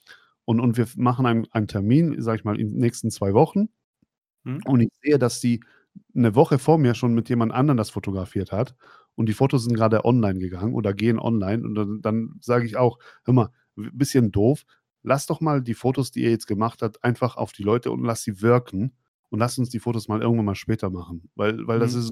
Und 0.45 0.61
und 0.61 0.77
wir 0.79 0.87
machen 0.97 1.27
einen 1.27 1.47
einen 1.53 1.69
Termin, 1.69 2.21
sage 2.23 2.39
ich 2.39 2.45
mal, 2.45 2.59
in 2.61 2.71
den 2.71 2.79
nächsten 2.81 3.11
2 3.11 3.35
Wochen. 3.35 3.69
Mhm. 4.45 4.63
Und 4.67 4.81
ich 4.81 4.91
sehe, 5.03 5.19
dass 5.19 5.41
sie 5.41 5.61
'ne 6.15 6.35
Woche 6.35 6.59
vor 6.59 6.79
mir 6.79 6.95
schon 6.95 7.15
mit 7.15 7.29
jemand 7.29 7.53
anderen 7.53 7.77
das 7.79 7.91
fotografiert 7.91 8.53
hat 8.53 8.77
und 9.17 9.29
die 9.29 9.35
Fotos 9.35 9.65
sind 9.65 9.75
grade 9.77 10.05
online 10.05 10.39
gegangen 10.41 10.75
oder 10.75 10.95
gehen 10.95 11.19
online. 11.21 11.65
Und 11.65 11.75
dann 11.75 12.01
dann 12.03 12.39
sage 12.43 12.67
ich 12.67 12.77
auch: 12.77 12.99
„Hör 13.25 13.35
mal, 13.35 13.51
bisschen 13.77 14.33
doof, 14.33 14.65
lass 15.03 15.27
doch 15.27 15.41
mal 15.41 15.63
die 15.63 15.75
Fotos, 15.75 16.11
die 16.13 16.23
ihr 16.25 16.31
jetzt 16.31 16.47
gemacht 16.47 16.83
habt, 16.83 17.03
einfach 17.05 17.37
auf 17.37 17.53
die 17.53 17.63
Leute 17.65 17.91
und 17.93 18.05
lass 18.05 18.23
sie 18.25 18.43
wirken 18.43 18.95
und 19.31 19.39
lass 19.41 19.59
uns 19.59 19.71
die 19.71 19.81
Fotos 19.81 20.09
mal 20.09 20.23
irgendwann 20.23 20.47
mal 20.47 20.55
später 20.57 20.91
machen.“ 20.91 21.31
Weil 21.37 21.67
weil 21.67 21.81
das 21.81 21.95
Mhm. 21.95 21.97
ist 21.97 22.11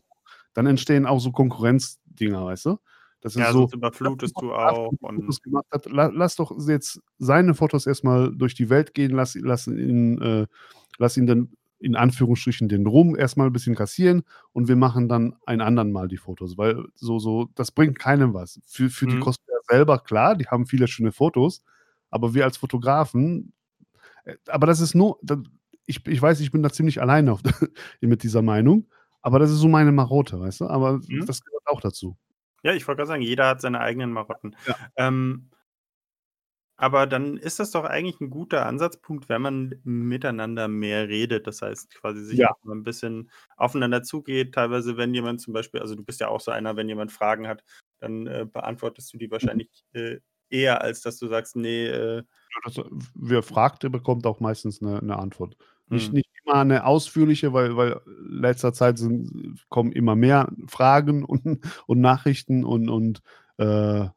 dann 0.55 0.67
entstehen 0.67 1.07
auch 1.07 1.21
so 1.21 1.33
Konkurrenzdinger, 1.33 2.45
weißt 2.47 2.67
du? 2.67 2.79
Das 3.21 3.37
ist 3.37 3.49
Ja, 3.49 3.53
so: 3.53 3.67
sonst 3.67 3.75
„Ich 3.93 4.05
habe 4.05 4.17
'n 4.27 4.31
überflutest 4.31 4.41
du 4.41 4.53
auch 4.55 4.79
die 4.91 4.97
und 5.01 5.01
Fotos 5.15 5.43
gemacht 5.43 5.67
hat. 5.73 5.87
La 5.91 6.07
lass 6.15 6.37
doch 6.37 6.53
jetzt 6.69 7.01
seine 7.19 7.55
Fotos 7.55 7.87
erst 7.87 8.05
mal 8.05 8.35
durch 8.37 8.55
die 8.55 8.71
Welt 8.71 8.95
gehen. 8.95 9.13
Lass 9.13 9.35
lass 9.37 9.67
ihn 9.69 10.21
äh, 10.23 10.47
lass 10.99 11.17
ihn 11.17 11.27
dann 11.27 11.53
in 11.81 11.97
Anführungsstrichen 11.97 12.69
den 12.69 12.87
Ruhm 12.87 13.17
erst 13.17 13.37
mal 13.39 13.47
'n 13.49 13.53
bisschen 13.53 13.75
kassieren 13.77 14.23
und 14.53 14.69
wir 14.69 14.77
machen 14.77 15.09
dann 15.09 15.37
ein 15.47 15.61
andern 15.63 15.93
Mal 15.93 16.09
die 16.09 16.17
Fotos.“ 16.19 16.59
Weil 16.59 16.85
so 16.95 17.19
so 17.21 17.49
das 17.57 17.73
bringt 17.73 17.99
keinem 17.99 18.35
was. 18.35 18.61
Für 18.67 18.91
für 18.91 19.07
die 19.09 19.17
Mhm. 19.17 19.21
Cosplayer 19.21 19.61
selber, 19.71 19.99
klar, 20.01 20.37
die 20.37 20.47
haben 20.49 20.67
viele 20.67 20.89
schöne 20.89 21.13
Fotos, 21.13 21.63
aber 22.11 22.35
wir 22.35 22.45
als 22.45 22.57
Fotografen 22.59 23.53
äh, 24.27 24.37
aber 24.49 24.67
das 24.69 24.81
ist 24.81 24.95
nur 24.97 25.21
ich 25.87 26.07
ich 26.09 26.23
weiß, 26.23 26.41
ich 26.41 26.53
bin 26.53 26.63
da 26.65 26.71
ziemlich 26.73 27.01
alleine 27.03 27.33
auf 27.33 27.43
mit 28.03 28.23
dieser 28.25 28.43
Meinung, 28.43 28.87
aber 29.23 29.39
das 29.39 29.51
ist 29.51 29.59
so 29.59 29.69
meine 29.69 29.93
Marotte, 29.93 30.41
weißt 30.41 30.61
du? 30.63 30.67
Aber 30.69 31.01
Mhm. 31.09 31.27
das 31.27 31.41
gehört 31.43 31.67
auch 31.67 31.81
dazu. 31.81 32.17
Ja, 32.65 32.75
ich 32.75 32.87
wollte 32.87 32.99
grad 33.01 33.09
sagen, 33.09 33.23
jeder 33.23 33.47
hat 33.49 33.61
seine 33.63 33.81
eigenen 33.81 34.13
Marotten. 34.13 34.55
Ja. 34.67 34.91
Ähm 34.97 35.51
aber 36.79 37.07
dann 37.07 37.37
ist 37.37 37.59
das 37.61 37.71
doch 37.73 37.85
eigentlich 37.85 38.21
'n 38.21 38.31
guter 38.31 38.65
Ansatzpunkt, 38.67 39.29
wenn 39.29 39.43
man 39.43 39.81
miteinander 39.85 40.69
mehr 40.69 41.09
redet. 41.09 41.47
Das 41.47 41.61
heißt, 41.63 41.95
quasi 41.95 42.25
sich 42.25 42.39
Ja. 42.39 42.51
auch 42.51 42.57
mal 42.63 42.75
'n 42.75 42.83
bisschen 42.85 43.31
aufeinander 43.57 44.03
zugeht. 44.03 44.55
Teilweise, 44.55 44.97
wenn 44.97 45.13
jemand 45.15 45.41
zum 45.41 45.53
Beispiel 45.53 45.81
also, 45.81 45.95
du 45.95 46.05
bist 46.05 46.21
ja 46.21 46.29
auch 46.29 46.41
so 46.41 46.51
einer, 46.51 46.77
wenn 46.77 46.89
jemand 46.89 47.13
Fragen 47.13 47.47
hat, 47.49 47.65
dann, 47.99 48.27
äh, 48.27 48.47
beantwortest 48.51 49.13
du 49.13 49.19
die 49.19 49.31
Mhm. 49.43 49.61
wahrscheinlich, 49.61 49.69
äh, 49.93 50.21
eher, 50.49 50.81
als 50.83 51.03
dass 51.03 51.19
du 51.19 51.27
sagst: 51.29 51.55
„Ne, 51.57 51.69
äh“ 51.89 52.23
Ja, 52.53 52.61
das 52.65 52.85
wer 53.15 53.43
fragt, 53.43 53.83
der 53.85 53.89
bekommt 53.91 54.27
auch 54.27 54.41
meistens 54.41 54.81
'ne 54.81 54.99
'ne 55.03 55.17
Antwort. 55.19 55.57
Nicht 55.89 56.11
Mhm. 56.11 56.13
nicht 56.13 56.30
immer 56.51 56.65
'ne 56.65 56.85
ausführliche, 56.85 57.53
weil 57.53 57.77
weil 57.77 58.01
letzter 58.29 58.73
Zeit 58.73 58.99
sind 58.99 59.61
kommen 59.69 59.93
immer 59.93 60.17
mehr 60.17 60.49
Fragen 60.69 61.25
und 61.27 61.61
und 61.87 62.01
Nachrichten 62.01 62.65
und 62.65 62.89
und, 62.91 63.21
äh, 63.59 63.65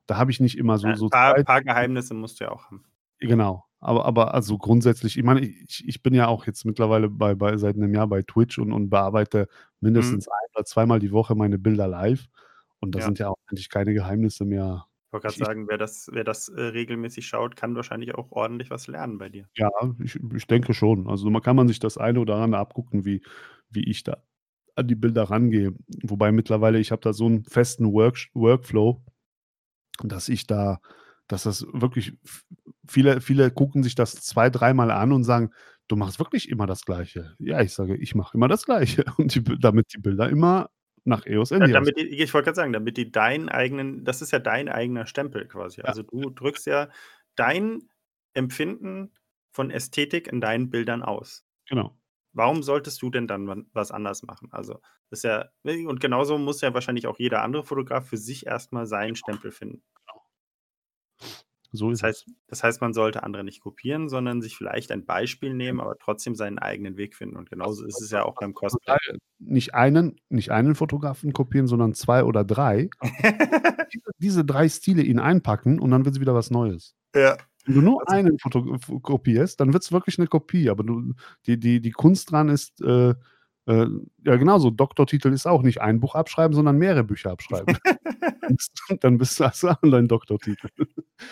da 0.08 0.17
habe 0.17 0.32
ich 0.32 0.39
nicht 0.39 0.58
immer 0.58 0.78
so 0.80 0.89
Ja, 0.89 0.93
'n 0.93 0.98
so 0.98 1.10
paar 1.10 1.39
paar 1.46 1.62
Geheimnisse 1.63 2.13
musst 2.13 2.39
du 2.39 2.46
ja 2.46 2.52
auch 2.52 2.65
haben. 2.65 2.86
Genau. 3.22 3.65
Aber 3.80 4.06
aber 4.06 4.34
also, 4.34 4.58
grundsätzlich 4.58 5.17
ich 5.17 5.24
meine, 5.24 5.41
ich 5.46 5.84
ich 5.88 6.02
bin 6.02 6.13
ja 6.13 6.28
auch 6.28 6.46
jetzt 6.46 6.65
mittlerweile 6.65 7.10
bei 7.10 7.36
bei 7.36 7.58
seit 7.58 7.76
'nem 7.76 7.93
Jahr 7.93 8.08
bei 8.08 8.22
Twitch 8.22 8.58
und 8.58 8.72
und 8.72 8.89
bearbeite 8.89 9.48
Mhm. 9.96 10.15
mindestens 10.15 10.28
ein 10.30 10.48
oder 10.56 10.63
zweimal 10.65 11.00
die 11.00 11.12
Woche 11.12 11.36
meine 11.36 11.60
Bilder 11.60 11.88
live. 11.88 12.28
Und 12.80 12.96
da 12.96 13.00
Ja. 13.00 13.13
sind 13.13 13.19
ja 13.19 13.30
auch 13.30 13.38
eigentlich 13.48 13.69
keine 13.69 13.93
Geheimnisse 13.93 14.46
mehr. 14.46 14.86
Wollte 15.13 15.30
ich 15.30 15.38
sagen, 15.38 15.67
wer 15.69 15.78
das 15.78 16.10
wer 16.12 16.23
das, 16.23 16.49
äh, 16.49 16.60
regelmäßig 16.62 17.28
schaut, 17.28 17.56
kann 17.56 17.76
wahrscheinlich 17.76 18.15
auch 18.15 18.32
ordentlich 18.32 18.69
was 18.71 18.88
lernen 18.88 19.17
bei 19.19 19.30
dir. 19.30 19.47
Ja, 19.56 19.69
ich 20.04 20.15
ich 20.36 20.47
denke 20.47 20.73
schon. 20.73 21.08
Also, 21.08 21.30
man 21.30 21.41
kann 21.41 21.56
man 21.56 21.67
sich 21.67 21.80
das 21.80 21.97
eine 21.97 22.19
oder 22.19 22.36
andere 22.38 22.60
abgucken, 22.62 23.06
wie 23.06 23.21
wie 23.69 23.84
ich 23.89 24.04
da 24.04 24.17
an 24.76 24.88
die 24.88 24.95
Bilder 24.95 25.23
rangehe. 25.26 25.73
Wobei 26.04 26.32
mittlerweile 26.32 26.80
ich 26.80 26.91
habe 26.91 27.02
da 27.02 27.13
so 27.13 27.28
'n 27.28 27.43
festen 27.45 27.91
Work 27.93 28.17
Workflow, 28.34 29.04
dass 30.04 30.30
ich 30.30 30.47
da 30.47 30.80
dass 31.28 31.43
das 31.43 31.65
wirklich 31.73 32.17
viele 32.89 33.21
viele 33.21 33.52
gucken 33.52 33.84
sich 33.84 33.95
das 33.95 34.13
zwei 34.15 34.49
dreimal 34.49 34.91
an 34.91 35.13
und 35.13 35.23
sagen: 35.26 35.52
„Du 35.89 35.95
machst 35.97 36.19
wirklich 36.19 36.49
immer 36.49 36.67
das 36.67 36.84
Gleiche?“ 36.86 37.36
Ja, 37.39 37.62
ich 37.62 37.73
sage: 37.73 37.95
„Ich 37.97 38.15
mache 38.15 38.38
immer 38.38 38.47
das 38.49 38.65
Gleiche.“ 38.65 39.06
Und 39.17 39.36
die 39.36 39.43
damit 39.60 39.93
die 39.95 39.99
Bilder 40.02 40.30
immer 40.30 40.69
nach 41.05 41.25
EOS 41.25 41.51
Ja, 41.59 41.67
Indie 41.67 41.67
damit 41.67 41.97
die 41.97 42.07
ich 42.23 42.33
wollte 42.33 42.45
grad 42.45 42.55
sagen, 42.55 42.73
damit 42.73 42.97
die 42.97 43.11
deinen 43.11 43.49
eigenen 43.49 44.03
das 44.05 44.21
ist 44.21 44.31
ja 44.31 44.39
dein 44.39 44.69
eigener 44.69 45.05
Stempel 45.05 45.47
quasi. 45.47 45.81
Ja. 45.81 45.85
Also, 45.85 46.03
du 46.03 46.29
drückst 46.29 46.65
ja 46.65 46.89
dein 47.35 47.89
Empfinden 48.33 49.13
von 49.51 49.69
Ästhetik 49.69 50.27
in 50.27 50.41
deinen 50.41 50.69
Bildern 50.71 51.03
aus. 51.03 51.45
Genau. 51.67 51.97
Warum 52.33 52.63
solltest 52.63 53.01
du 53.01 53.09
denn 53.11 53.27
dann 53.27 53.67
was 53.73 53.91
anders 53.91 54.23
machen? 54.23 54.49
Also, 54.51 54.81
ist 55.11 55.23
ja 55.23 55.49
ne, 55.63 55.87
und 55.87 55.99
genauso 56.01 56.37
muss 56.39 56.61
ja 56.61 56.73
wahrscheinlich 56.73 57.07
auch 57.07 57.19
jeder 57.19 57.43
andere 57.43 57.63
Fotograf 57.63 58.07
für 58.09 58.17
sich 58.17 58.47
erst 58.47 58.73
mal 58.73 58.87
seinen 58.87 59.15
Genau. 59.15 59.15
Stempel 59.15 59.51
finden. 59.51 59.83
So 61.75 61.91
Das 61.91 62.01
ist 62.01 62.03
es. 62.03 62.07
heißt 62.07 62.27
das 62.47 62.63
heißt, 62.63 62.81
man 62.81 62.93
sollte 62.93 63.23
andere 63.23 63.43
nicht 63.43 63.62
kopieren, 63.62 64.07
sondern 64.09 64.41
sich 64.41 64.55
vielleicht 64.57 64.91
ein 64.91 65.05
Beispiel 65.05 65.53
nehmen, 65.55 65.79
aber 65.81 65.97
trotzdem 65.97 66.36
seinen 66.36 66.59
eigenen 66.59 66.97
Weg 66.97 67.15
finden. 67.15 67.36
Und 67.36 67.49
genauso 67.49 67.86
ist 67.86 67.99
es 68.01 68.12
ja 68.12 68.23
auch 68.23 68.38
beim 68.38 68.53
Cosplay. 68.53 68.79
total 68.86 69.19
nicht 69.39 69.73
einen 69.75 70.15
nicht 70.29 70.51
einen 70.51 70.75
Fotografen 70.75 71.33
kopieren, 71.33 71.67
sondern 71.67 71.93
2 71.93 72.23
oder 72.23 72.43
3. 72.43 72.89
Diese 74.19 74.45
3 74.45 74.69
Stile 74.69 75.03
in 75.03 75.19
einpacken 75.19 75.79
und 75.79 75.91
dann 75.91 76.05
wird's 76.05 76.19
wieder 76.19 76.36
was 76.36 76.51
Neues. 76.51 76.93
Ja. 77.15 77.38
Wenn 77.65 77.75
du 77.75 77.81
nur 77.81 78.01
Also 78.05 78.15
einen 78.15 78.39
Foto 78.39 78.75
f 78.75 78.91
kopierst, 79.01 79.59
dann 79.59 79.73
wird's 79.73 79.91
wirklich 79.91 80.17
'ne 80.19 80.27
Kopie, 80.27 80.69
aber 80.69 80.83
du 80.83 81.13
die 81.47 81.59
die 81.59 81.81
die 81.81 81.91
Kunst 81.91 82.31
dran 82.31 82.49
ist, 82.49 82.81
äh, 82.81 83.15
äh 83.67 83.88
ja 84.26 84.36
genauso, 84.38 84.69
Doktortitel 84.71 85.30
ist 85.34 85.45
auch 85.47 85.63
nicht 85.63 85.82
ein 85.82 85.99
Buch 85.99 86.15
abschreiben, 86.15 86.54
sondern 86.56 86.78
mehrere 86.78 87.04
Bücher 87.04 87.32
abschreiben. 87.32 87.78
Dann 88.47 88.56
bist 88.58 88.71
du 88.89 88.95
dann 88.97 89.17
bist 89.19 89.39
du 89.39 89.45
hast 89.45 89.63
du 89.63 89.89
deinen 89.89 90.08
Doktortitel. 90.10 90.69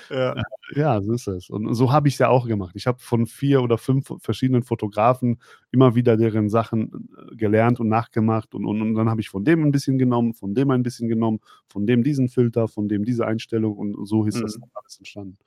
Ja. 0.09 0.37
Ja, 0.75 1.01
so 1.01 1.13
ist 1.13 1.27
es. 1.27 1.49
Und 1.49 1.73
so 1.75 1.91
habe 1.91 2.07
ich's 2.09 2.19
ja 2.19 2.29
auch 2.29 2.47
gemacht. 2.47 2.75
Ich 2.75 2.87
habe 2.87 2.99
von 2.99 3.27
4 3.27 3.61
oder 3.63 3.77
5 3.77 4.11
verschiedenen 4.21 4.63
Fotografen 4.63 5.39
immer 5.71 5.95
wieder 5.95 6.17
deren 6.17 6.49
Sachen, 6.49 7.09
äh, 7.31 7.35
gelernt 7.35 7.79
und 7.81 7.89
nachgemacht 7.89 8.55
und 8.55 8.65
und 8.65 8.81
und 8.81 8.95
dann 8.95 9.09
habe 9.09 9.21
ich 9.21 9.29
von 9.29 9.43
dem 9.45 9.63
'n 9.65 9.71
bisschen 9.71 9.97
genommen, 9.99 10.33
von 10.33 10.53
dem 10.55 10.71
ein 10.71 10.83
bisschen 10.83 11.09
genommen, 11.09 11.41
von 11.69 11.85
dem 11.87 12.03
diesen 12.03 12.29
Filter, 12.29 12.67
von 12.69 12.87
dem 12.89 13.05
diese 13.05 13.27
Einstellung 13.27 13.75
und 13.77 14.07
so 14.07 14.25
ist 14.25 14.43
das 14.43 14.57
Mhm. 14.57 14.61
dann 14.61 14.69
alles 14.75 14.97
entstanden. 14.99 15.37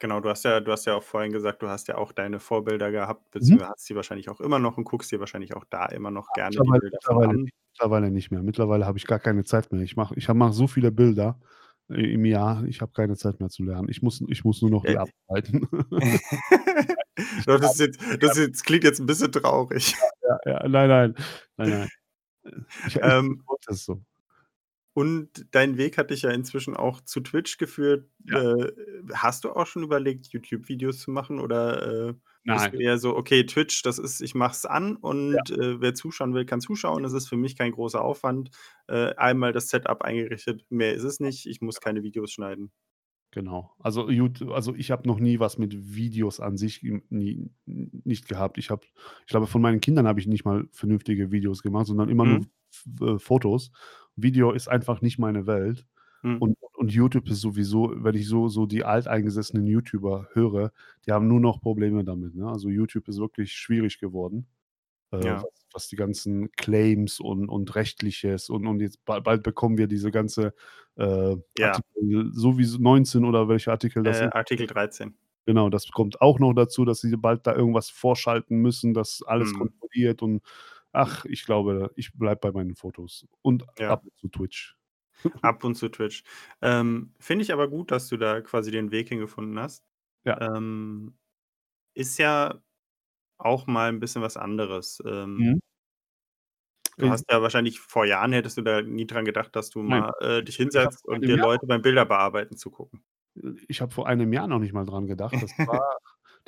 Genau, 0.00 0.20
du 0.20 0.28
hast 0.28 0.44
ja 0.44 0.60
du 0.60 0.70
hast 0.70 0.84
ja 0.86 0.94
auch 0.94 1.02
vorhin 1.02 1.32
gesagt, 1.32 1.60
du 1.60 1.68
hast 1.68 1.88
ja 1.88 1.96
auch 1.96 2.12
deine 2.12 2.38
Vorbilder 2.38 2.92
gehabt, 2.92 3.32
Mhm. 3.40 3.58
beziehungsweise 3.58 3.70
hast 3.72 3.84
sie 3.84 3.96
wahrscheinlich 3.96 4.28
auch 4.28 4.40
immer 4.40 4.60
noch 4.60 4.76
und 4.78 4.84
guckst 4.84 5.10
dir 5.10 5.18
wahrscheinlich 5.18 5.54
auch 5.56 5.64
da 5.64 5.86
immer 5.86 6.12
noch 6.12 6.32
Ah, 6.32 6.32
gerne 6.32 6.60
die 6.60 6.70
mittlerweile 6.70 6.80
Bilder 6.80 6.98
von 7.04 7.18
mittlerweile 7.18 7.36
an. 7.36 7.38
nicht 7.38 7.54
mittlerweile 7.72 8.10
nicht 8.10 8.30
mehr. 8.30 8.42
Mittlerweile 8.42 8.86
habe 8.86 8.98
ich 8.98 9.06
gar 9.06 9.18
keine 9.20 9.44
Zeit 9.44 9.70
mehr. 9.72 9.82
Ich 9.82 9.96
mache 9.96 10.14
ich 10.16 10.28
ha 10.28 10.34
mache 10.34 10.52
so 10.52 10.66
viele 10.66 10.90
Bilder 10.92 11.38
i 11.90 12.12
im 12.14 12.24
Jahr, 12.26 12.64
ich 12.64 12.80
habe 12.82 12.92
keine 12.92 13.16
Zeit 13.16 13.40
mehr 13.40 13.48
zu 13.48 13.62
lernen. 13.64 13.88
Ich 13.88 14.02
muss 14.02 14.22
ich 14.28 14.44
muss 14.44 14.60
nur 14.62 14.70
noch 14.70 14.84
die 14.84 14.96
Äh 14.96 14.98
abarbeiten. 14.98 15.68
Doch, 17.46 17.60
das 17.60 17.72
ist 17.74 17.80
jetzt 17.80 18.00
das 18.22 18.36
ist 18.36 18.46
jetzt 18.46 18.64
klingt 18.64 18.84
jetzt 18.84 19.00
'n 19.00 19.06
bisschen 19.06 19.32
traurig. 19.32 19.96
Ja, 20.00 20.08
ja, 20.46 20.60
ja. 20.62 20.68
Nein, 20.68 20.88
nein. 20.88 21.14
Nein, 21.56 21.70
nein. 21.70 21.88
Äh, 22.44 22.62
ich 22.84 22.96
ich 22.96 23.02
Ähm 23.02 23.44
wollte 23.46 23.72
es 23.72 23.84
so. 23.84 24.02
Und 24.98 25.46
dein 25.52 25.76
Weg 25.78 25.98
hat 25.98 26.10
dich 26.10 26.22
ja 26.22 26.30
inzwischen 26.30 26.76
auch 26.76 27.00
zu 27.02 27.20
Twitch 27.20 27.58
geführt. 27.58 28.10
Ja. 28.24 28.38
Äh, 28.38 28.72
hast 29.14 29.44
du 29.44 29.50
auch 29.52 29.66
schon 29.66 29.82
überlegt, 29.84 30.26
YouTube-Videos 30.28 31.00
zu 31.00 31.10
machen 31.12 31.38
oder, 31.40 32.08
äh, 32.10 32.14
bist 32.44 32.68
Nein. 32.68 32.72
du 32.72 32.78
eher 32.78 32.98
so: 32.98 33.16
„Okay, 33.16 33.44
Twitch, 33.46 33.82
das 33.82 33.98
ist 33.98 34.20
ich 34.22 34.34
mache 34.34 34.52
es 34.52 34.66
an 34.66 34.96
Ja. 35.30 35.42
und, 35.42 35.50
äh, 35.50 35.80
wer 35.80 35.94
zuschauen 35.94 36.34
will, 36.34 36.46
kann 36.46 36.60
zuschauen. 36.60 37.02
Das 37.04 37.12
ist 37.12 37.28
für 37.28 37.36
mich 37.36 37.56
kein 37.56 37.72
großer 37.72 38.02
Aufwand. 38.02 38.50
Äh, 38.88 39.14
einmal 39.16 39.52
das 39.52 39.68
Setup 39.68 40.02
eingerichtet, 40.02 40.64
mehr 40.70 40.94
ist 40.94 41.04
es 41.04 41.20
nicht. 41.20 41.46
Ich 41.46 41.60
muss 41.60 41.80
keine 41.80 42.02
Videos 42.02 42.32
schneiden.“ 42.32 42.72
Genau. 43.32 43.74
Also, 43.78 44.08
also, 44.50 44.74
ich 44.74 44.90
habe 44.90 45.06
noch 45.06 45.20
nie 45.20 45.38
was 45.38 45.58
mit 45.58 45.94
Videos 45.94 46.40
an 46.40 46.56
sich 46.56 46.82
nie 47.10 47.50
nicht 47.66 48.26
gehabt. 48.26 48.56
Ich 48.56 48.70
habe 48.70 48.86
ich 49.20 49.26
glaube, 49.26 49.46
von 49.46 49.60
meinen 49.60 49.80
Kindern 49.82 50.06
habe 50.08 50.18
ich 50.18 50.26
nicht 50.26 50.46
mal 50.46 50.66
vernünftige 50.72 51.30
Videos 51.30 51.62
gemacht, 51.62 51.86
sondern 51.86 52.08
immer 52.08 52.24
nur 52.24 52.38
Mhm. 52.38 52.40
F 52.40 52.48
äh, 53.02 53.18
Fotos. 53.18 53.70
Video 54.16 54.52
ist 54.52 54.68
einfach 54.68 55.00
nicht 55.02 55.18
meine 55.18 55.46
Welt. 55.46 55.86
Mhm. 56.22 56.40
Und 56.40 56.56
und 56.76 56.92
YouTube 56.92 57.28
ist 57.30 57.40
sowieso 57.42 57.92
wenn 57.96 58.14
ich 58.16 58.28
so 58.28 58.48
so 58.48 58.66
die 58.66 58.84
alteingesessenen 58.84 59.66
YouTuber 59.66 60.28
höre, 60.34 60.72
die 61.06 61.12
haben 61.12 61.28
nur 61.28 61.40
noch 61.40 61.60
Probleme 61.62 62.04
damit, 62.04 62.34
ne? 62.36 62.48
Also, 62.48 62.68
YouTube 62.70 63.08
ist 63.08 63.18
wirklich 63.20 63.52
schwierig 63.52 63.98
geworden, 64.00 64.46
äh, 65.12 65.18
Ja. 65.20 65.42
was 65.42 65.66
was 65.74 65.88
die 65.88 65.96
ganzen 65.96 66.52
Claims 66.52 67.20
und 67.20 67.48
und 67.50 67.74
Rechtliches 67.76 68.50
und 68.50 68.66
und 68.68 68.80
jetzt 68.82 69.04
ba 69.06 69.20
bald 69.20 69.42
bekommen 69.44 69.78
wir 69.78 69.88
diese 69.88 70.10
ganze, 70.12 70.54
äh, 70.96 71.36
Ja. 71.56 71.82
Artikel 71.94 72.30
sowieso 72.34 72.78
19 72.80 73.24
oder 73.26 73.48
welcher 73.48 73.72
Artikel 73.72 74.04
das 74.04 74.20
Äh, 74.20 74.22
ist. 74.22 74.32
Artikel 74.32 74.66
13. 74.66 75.14
Genau, 75.46 75.70
das 75.70 75.88
kommt 75.90 76.20
auch 76.20 76.38
noch 76.38 76.52
dazu, 76.52 76.84
dass 76.84 77.00
sie 77.00 77.16
bald 77.16 77.46
da 77.46 77.54
irgendwas 77.54 77.88
vorschalten 77.90 78.58
müssen, 78.58 78.92
das 78.92 79.22
alles 79.26 79.52
Mhm. 79.52 79.54
kontrolliert 79.54 80.20
und 80.22 80.42
ach, 80.92 81.24
ich 81.26 81.44
glaube, 81.44 81.92
ich 81.96 82.12
bleibe 82.14 82.40
bei 82.40 82.52
meinen 82.52 82.76
Fotos 82.76 83.26
und 83.42 83.64
Ja. 83.76 83.98
ab 83.98 84.04
und 84.04 84.16
zu 84.18 84.28
Twitch. 84.28 84.76
Ab 85.44 85.62
und 85.64 85.76
zu 85.76 85.88
Twitch. 85.88 86.24
Ähm, 86.62 87.14
finde 87.20 87.42
ich 87.42 87.52
aber 87.52 87.68
gut, 87.68 87.90
dass 87.90 88.08
du 88.08 88.16
da 88.16 88.40
quasi 88.40 88.70
den 88.70 88.90
Weg 88.90 89.08
hingefunden 89.08 89.58
hast. 89.58 89.84
Ja. 90.24 90.38
Ähm, 90.38 91.18
ist 91.94 92.18
ja 92.18 92.62
auch 93.38 93.66
mal 93.68 93.90
'n 93.90 94.00
bisschen 94.00 94.22
was 94.22 94.36
anderes. 94.38 95.02
Ähm 95.06 95.38
Mhm. 95.38 95.58
du 96.98 97.10
hast 97.10 97.24
ja 97.30 97.40
wahrscheinlich 97.42 97.78
vor 97.80 98.04
Jahren 98.06 98.32
hättest 98.32 98.56
du 98.58 98.62
da 98.62 98.82
nie 98.82 99.06
dran 99.06 99.24
gedacht, 99.24 99.54
dass 99.56 99.70
du 99.70 99.82
Nein. 99.86 100.04
mal, 100.04 100.12
äh, 100.20 100.42
dich 100.42 100.56
hinsetzt 100.56 101.04
und 101.06 101.26
dir 101.28 101.36
Jahr 101.36 101.38
Leute 101.38 101.66
beim 101.66 101.82
Bilder 101.82 102.04
bearbeiten 102.04 102.56
zugucken. 102.56 103.04
Ich 103.68 103.80
habe 103.80 103.92
vor 103.92 104.06
einem 104.08 104.32
Jahr 104.32 104.46
noch 104.48 104.58
nicht 104.58 104.72
mal 104.72 104.84
dran 104.86 105.06
gedacht. 105.06 105.42
Das 105.42 105.52
war 105.64 105.98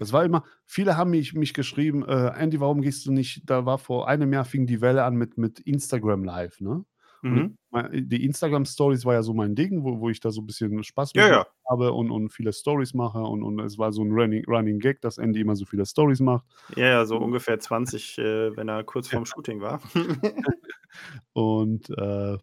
das 0.01 0.13
war 0.15 0.25
immer 0.27 0.45
viele 0.67 0.97
haben 0.99 1.13
mich 1.13 1.35
mich 1.35 1.55
geschrieben: 1.55 2.05
„Äh, 2.09 2.33
Andy, 2.37 2.61
warum 2.61 2.83
gehst 2.83 3.07
du 3.07 3.13
nicht“ 3.13 3.45
da 3.51 3.67
war 3.67 3.79
vor 3.79 4.09
einem 4.09 4.33
Jahr 4.35 4.47
fing 4.47 4.67
die 4.67 4.83
Welle 4.83 5.05
an 5.05 5.17
mit 5.17 5.39
mit 5.39 5.61
Instagram 5.61 6.25
Live, 6.25 6.61
ne? 6.61 6.85
Mhm. 7.23 7.55
die 7.93 8.25
Instagram 8.25 8.65
Stories 8.67 9.05
war 9.05 9.15
ja 9.15 9.23
so 9.23 9.35
mein 9.35 9.55
Ding, 9.55 9.85
wo 9.85 10.01
wo 10.01 10.11
ich 10.11 10.21
da 10.21 10.31
so 10.33 10.41
'n 10.43 10.47
bisschen 10.47 10.83
Spaß 10.85 11.15
Ja, 11.15 11.29
ja. 11.29 11.51
habe 11.69 11.93
und 11.93 12.11
und 12.11 12.31
viele 12.31 12.53
Stories 12.53 12.95
mache 12.95 13.21
und 13.23 13.43
und 13.45 13.61
es 13.61 13.79
war 13.79 13.93
so 13.93 14.03
'n 14.03 14.13
Running 14.13 14.45
Running 14.49 14.81
Gag, 14.81 15.01
dass 15.03 15.19
Andy 15.19 15.41
immer 15.41 15.57
so 15.57 15.67
viele 15.67 15.87
Stories 15.87 16.21
macht. 16.21 16.45
Ja, 16.69 16.85
ja, 16.87 17.05
so 17.07 17.17
ungefähr 17.19 17.59
20, 17.59 18.17
äh, 18.19 18.57
wenn 18.57 18.69
er 18.69 18.85
kurz 18.85 19.09
vorm 19.09 19.25
Shooting 19.27 19.61
war. 19.61 19.81
Und, 21.33 21.91
äh, 21.91 22.39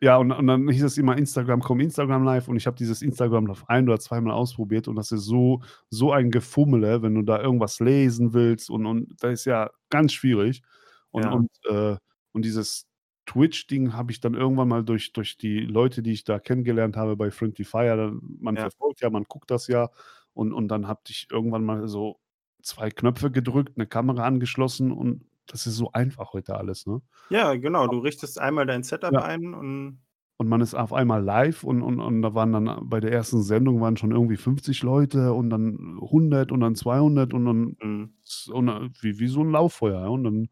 ja, 0.00 0.16
und 0.18 0.32
und 0.32 0.46
dann 0.46 0.68
hieß 0.68 0.84
es 0.84 0.98
immer: 0.98 1.16
„Instagram, 1.18 1.60
komm 1.62 1.80
Instagram 1.80 2.24
Live.“ 2.24 2.48
Und 2.48 2.56
ich 2.56 2.66
habe 2.66 2.76
dieses 2.76 3.02
Instagram 3.02 3.46
Live 3.46 3.64
ein 3.68 3.88
oder 3.88 3.98
zweimal 4.00 4.32
ausprobiert 4.34 4.88
und 4.88 4.96
das 4.96 5.12
ist 5.12 5.24
so 5.24 5.62
so 5.90 6.12
ein 6.12 6.30
Gefummele, 6.30 7.02
wenn 7.02 7.14
du 7.14 7.22
da 7.22 7.40
irgendwas 7.40 7.80
lesen 7.80 8.34
willst 8.34 8.70
und 8.70 8.86
und 8.86 9.14
das 9.22 9.32
ist 9.40 9.44
ja 9.46 9.70
ganz 9.90 10.12
schwierig. 10.12 10.62
Und 11.10 11.26
Ja. 11.26 11.32
und, 11.32 11.50
äh 11.68 11.96
und 12.32 12.44
dieses 12.44 12.86
Twitch-Ding 13.26 13.94
habe 13.94 14.12
ich 14.12 14.20
dann 14.20 14.34
irgendwann 14.34 14.68
mal 14.68 14.84
durch 14.84 15.12
durch 15.12 15.38
die 15.38 15.60
Leute, 15.60 16.02
die 16.02 16.12
ich 16.12 16.24
da 16.24 16.38
kennengelernt 16.38 16.96
habe 16.96 17.16
bei 17.16 17.30
Friendly 17.30 17.64
Fire 17.64 18.12
man 18.22 18.56
Ja. 18.56 18.68
verfolgt 18.68 19.00
ja, 19.00 19.10
man 19.10 19.24
guckt 19.24 19.50
das 19.50 19.66
ja 19.68 19.90
und 20.34 20.52
und 20.52 20.68
dann 20.68 20.86
habe 20.88 21.00
ich 21.08 21.28
irgendwann 21.32 21.64
mal 21.64 21.88
so 21.88 22.20
2 22.62 22.90
Knöpfe 22.90 23.30
gedrückt, 23.30 23.78
'ne 23.78 23.86
Kamera 23.86 24.24
angeschlossen 24.26 24.92
und 24.92 25.24
das 25.46 25.66
ist 25.66 25.76
so 25.76 25.92
einfach 25.92 26.32
heute 26.32 26.56
alles, 26.56 26.86
ne? 26.86 27.02
Ja, 27.28 27.54
genau. 27.54 27.86
Du 27.88 27.98
richtest 28.00 28.38
einmal 28.40 28.66
dein 28.66 28.82
Setup 28.82 29.18
Ja. 29.18 29.20
ein 29.20 29.54
und 29.54 30.04
Und 30.38 30.48
man 30.48 30.60
ist 30.60 30.74
auf 30.74 30.92
einmal 30.92 31.22
live 31.24 31.64
und 31.64 31.80
und 31.82 31.98
und 32.00 32.20
da 32.22 32.34
waren 32.34 32.52
dann 32.52 32.88
bei 32.90 33.00
der 33.00 33.10
ersten 33.10 33.42
Sendung 33.42 33.80
waren 33.80 33.96
schon 33.96 34.10
irgendwie 34.12 34.36
50 34.36 34.82
Leute 34.82 35.32
und 35.32 35.48
dann 35.48 35.98
100 36.00 36.52
und 36.52 36.60
dann 36.60 36.74
200 36.74 37.32
und 37.32 37.46
dann 37.46 37.76
Mhm. 37.82 38.16
und 38.52 38.66
dann 38.66 38.92
wie 39.00 39.18
wie 39.18 39.28
so 39.28 39.40
'n 39.42 39.50
Lauffeuer, 39.50 40.00
ja? 40.02 40.08
Und 40.08 40.24
dann 40.24 40.34
und 40.42 40.48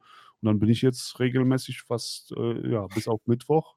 dann 0.49 0.59
bin 0.59 0.69
ich 0.71 0.83
jetzt 0.83 1.19
regelmäßig 1.21 1.83
fast, 1.83 2.33
äh, 2.37 2.71
ja, 2.71 2.87
bis 2.89 3.09
auf 3.09 3.21
Mittwoch 3.27 3.77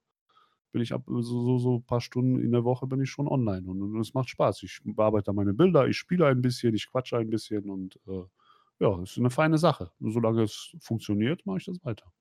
bin 0.74 0.82
ich 0.84 0.94
ab 0.94 1.04
so 1.08 1.22
so 1.24 1.60
so 1.60 1.80
paar 1.82 2.02
Stunden 2.02 2.40
in 2.42 2.52
der 2.54 2.64
Woche 2.66 2.88
bin 2.88 3.02
ich 3.02 3.10
schon 3.12 3.28
online 3.30 3.68
und 3.70 4.00
es 4.02 4.14
macht 4.14 4.30
Spaß. 4.30 4.64
Ich 4.64 4.82
bearbeite 4.86 5.34
meine 5.34 5.54
Bilder, 5.56 5.88
ich 5.88 5.98
spiele 5.98 6.28
ein 6.28 6.42
bisschen, 6.42 6.76
ich 6.76 6.90
quatsche 6.92 7.18
ein 7.18 7.30
bisschen 7.32 7.70
und, 7.70 7.98
äh, 8.08 8.24
ja, 8.80 9.02
ist 9.04 9.18
'ne 9.18 9.30
feine 9.32 9.58
Sache. 9.58 9.92
Solange 10.00 10.44
es 10.44 10.76
funktioniert, 10.82 11.46
mache 11.46 11.58
ich 11.60 11.66
das 11.66 11.84
weiter. 11.86 12.12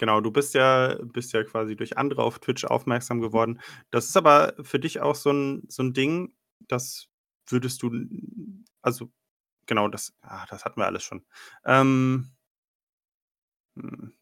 Genau, 0.00 0.20
du 0.20 0.30
bist 0.30 0.54
ja 0.54 0.96
bist 1.02 1.32
ja 1.32 1.44
quasi 1.44 1.76
durch 1.76 1.96
andere 1.98 2.22
auf 2.22 2.38
Twitch 2.38 2.64
aufmerksam 2.64 3.20
Mhm. 3.20 3.20
geworden. 3.20 3.60
Das 3.90 4.06
ist 4.06 4.16
aber 4.16 4.54
für 4.62 4.78
dich 4.80 5.00
auch 5.00 5.14
so 5.14 5.30
'n 5.30 5.62
so 5.68 5.82
'n 5.82 5.92
Ding, 5.92 6.34
das 6.68 7.08
würdest 7.46 7.82
du 7.82 7.90
also, 8.82 9.10
genau, 9.66 9.88
das 9.88 10.14
ah, 10.22 10.46
das 10.50 10.64
hatten 10.64 10.80
wir 10.80 10.86
alles 10.86 11.04
schon. 11.04 11.24
Ähm 11.66 12.32
hm, 13.76 14.12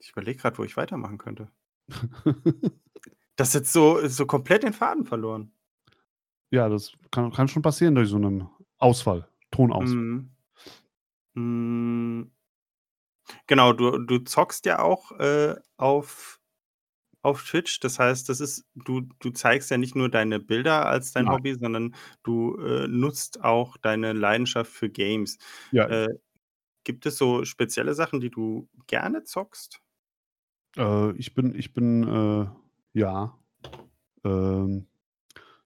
ich 0.00 0.10
überlege 0.12 0.40
grad, 0.40 0.58
wo 0.58 0.64
ich 0.64 0.76
weitermachen 0.78 1.18
könnte. 1.18 1.50
Das 3.36 3.48
ist 3.48 3.54
jetzt 3.54 3.72
so 3.72 4.06
so 4.08 4.26
komplett 4.26 4.62
den 4.64 4.72
Faden 4.72 5.06
verloren. 5.06 5.52
Ja, 6.52 6.68
das 6.68 6.92
kann 7.12 7.30
kann 7.32 7.46
schon 7.48 7.62
passieren 7.62 7.94
durch 7.94 8.08
so 8.08 8.18
'nen 8.18 8.48
Ausfall, 8.78 9.28
Tonausfall. 9.52 10.08
Mhm. 10.10 10.30
Hm 11.36 12.30
Genau, 13.48 13.72
du 13.72 13.98
du 13.98 14.18
zockst 14.20 14.64
ja 14.66 14.78
auch, 14.80 15.12
äh, 15.18 15.56
auf 15.76 16.40
auf 17.22 17.44
Twitch. 17.44 17.80
Das 17.80 17.98
heißt, 17.98 18.28
das 18.28 18.40
ist 18.40 18.66
du 18.74 19.02
du 19.20 19.30
zeigst 19.30 19.70
ja 19.70 19.78
nicht 19.78 19.96
nur 19.96 20.10
deine 20.10 20.40
Bilder 20.40 20.86
als 20.86 21.12
dein 21.12 21.28
Nein. 21.28 21.32
Hobby, 21.32 21.56
sondern 21.56 21.94
du, 22.24 22.56
äh, 22.58 22.88
nutzt 22.88 23.42
auch 23.44 23.76
deine 23.78 24.12
Leidenschaft 24.14 24.72
für 24.72 24.90
Games. 24.90 25.38
Ja. 25.72 25.90
Äh, 25.90 26.08
gibt 26.84 27.06
es 27.06 27.18
so 27.18 27.44
spezielle 27.44 27.94
Sachen, 27.94 28.20
die 28.20 28.30
du 28.30 28.68
gerne 28.88 29.24
zockst? 29.24 29.80
Äh, 30.76 31.12
ich 31.16 31.34
bin 31.34 31.54
ich 31.54 31.72
bin, 31.74 32.04
äh 32.06 32.46
ja, 32.92 33.38
ähm, 34.24 34.88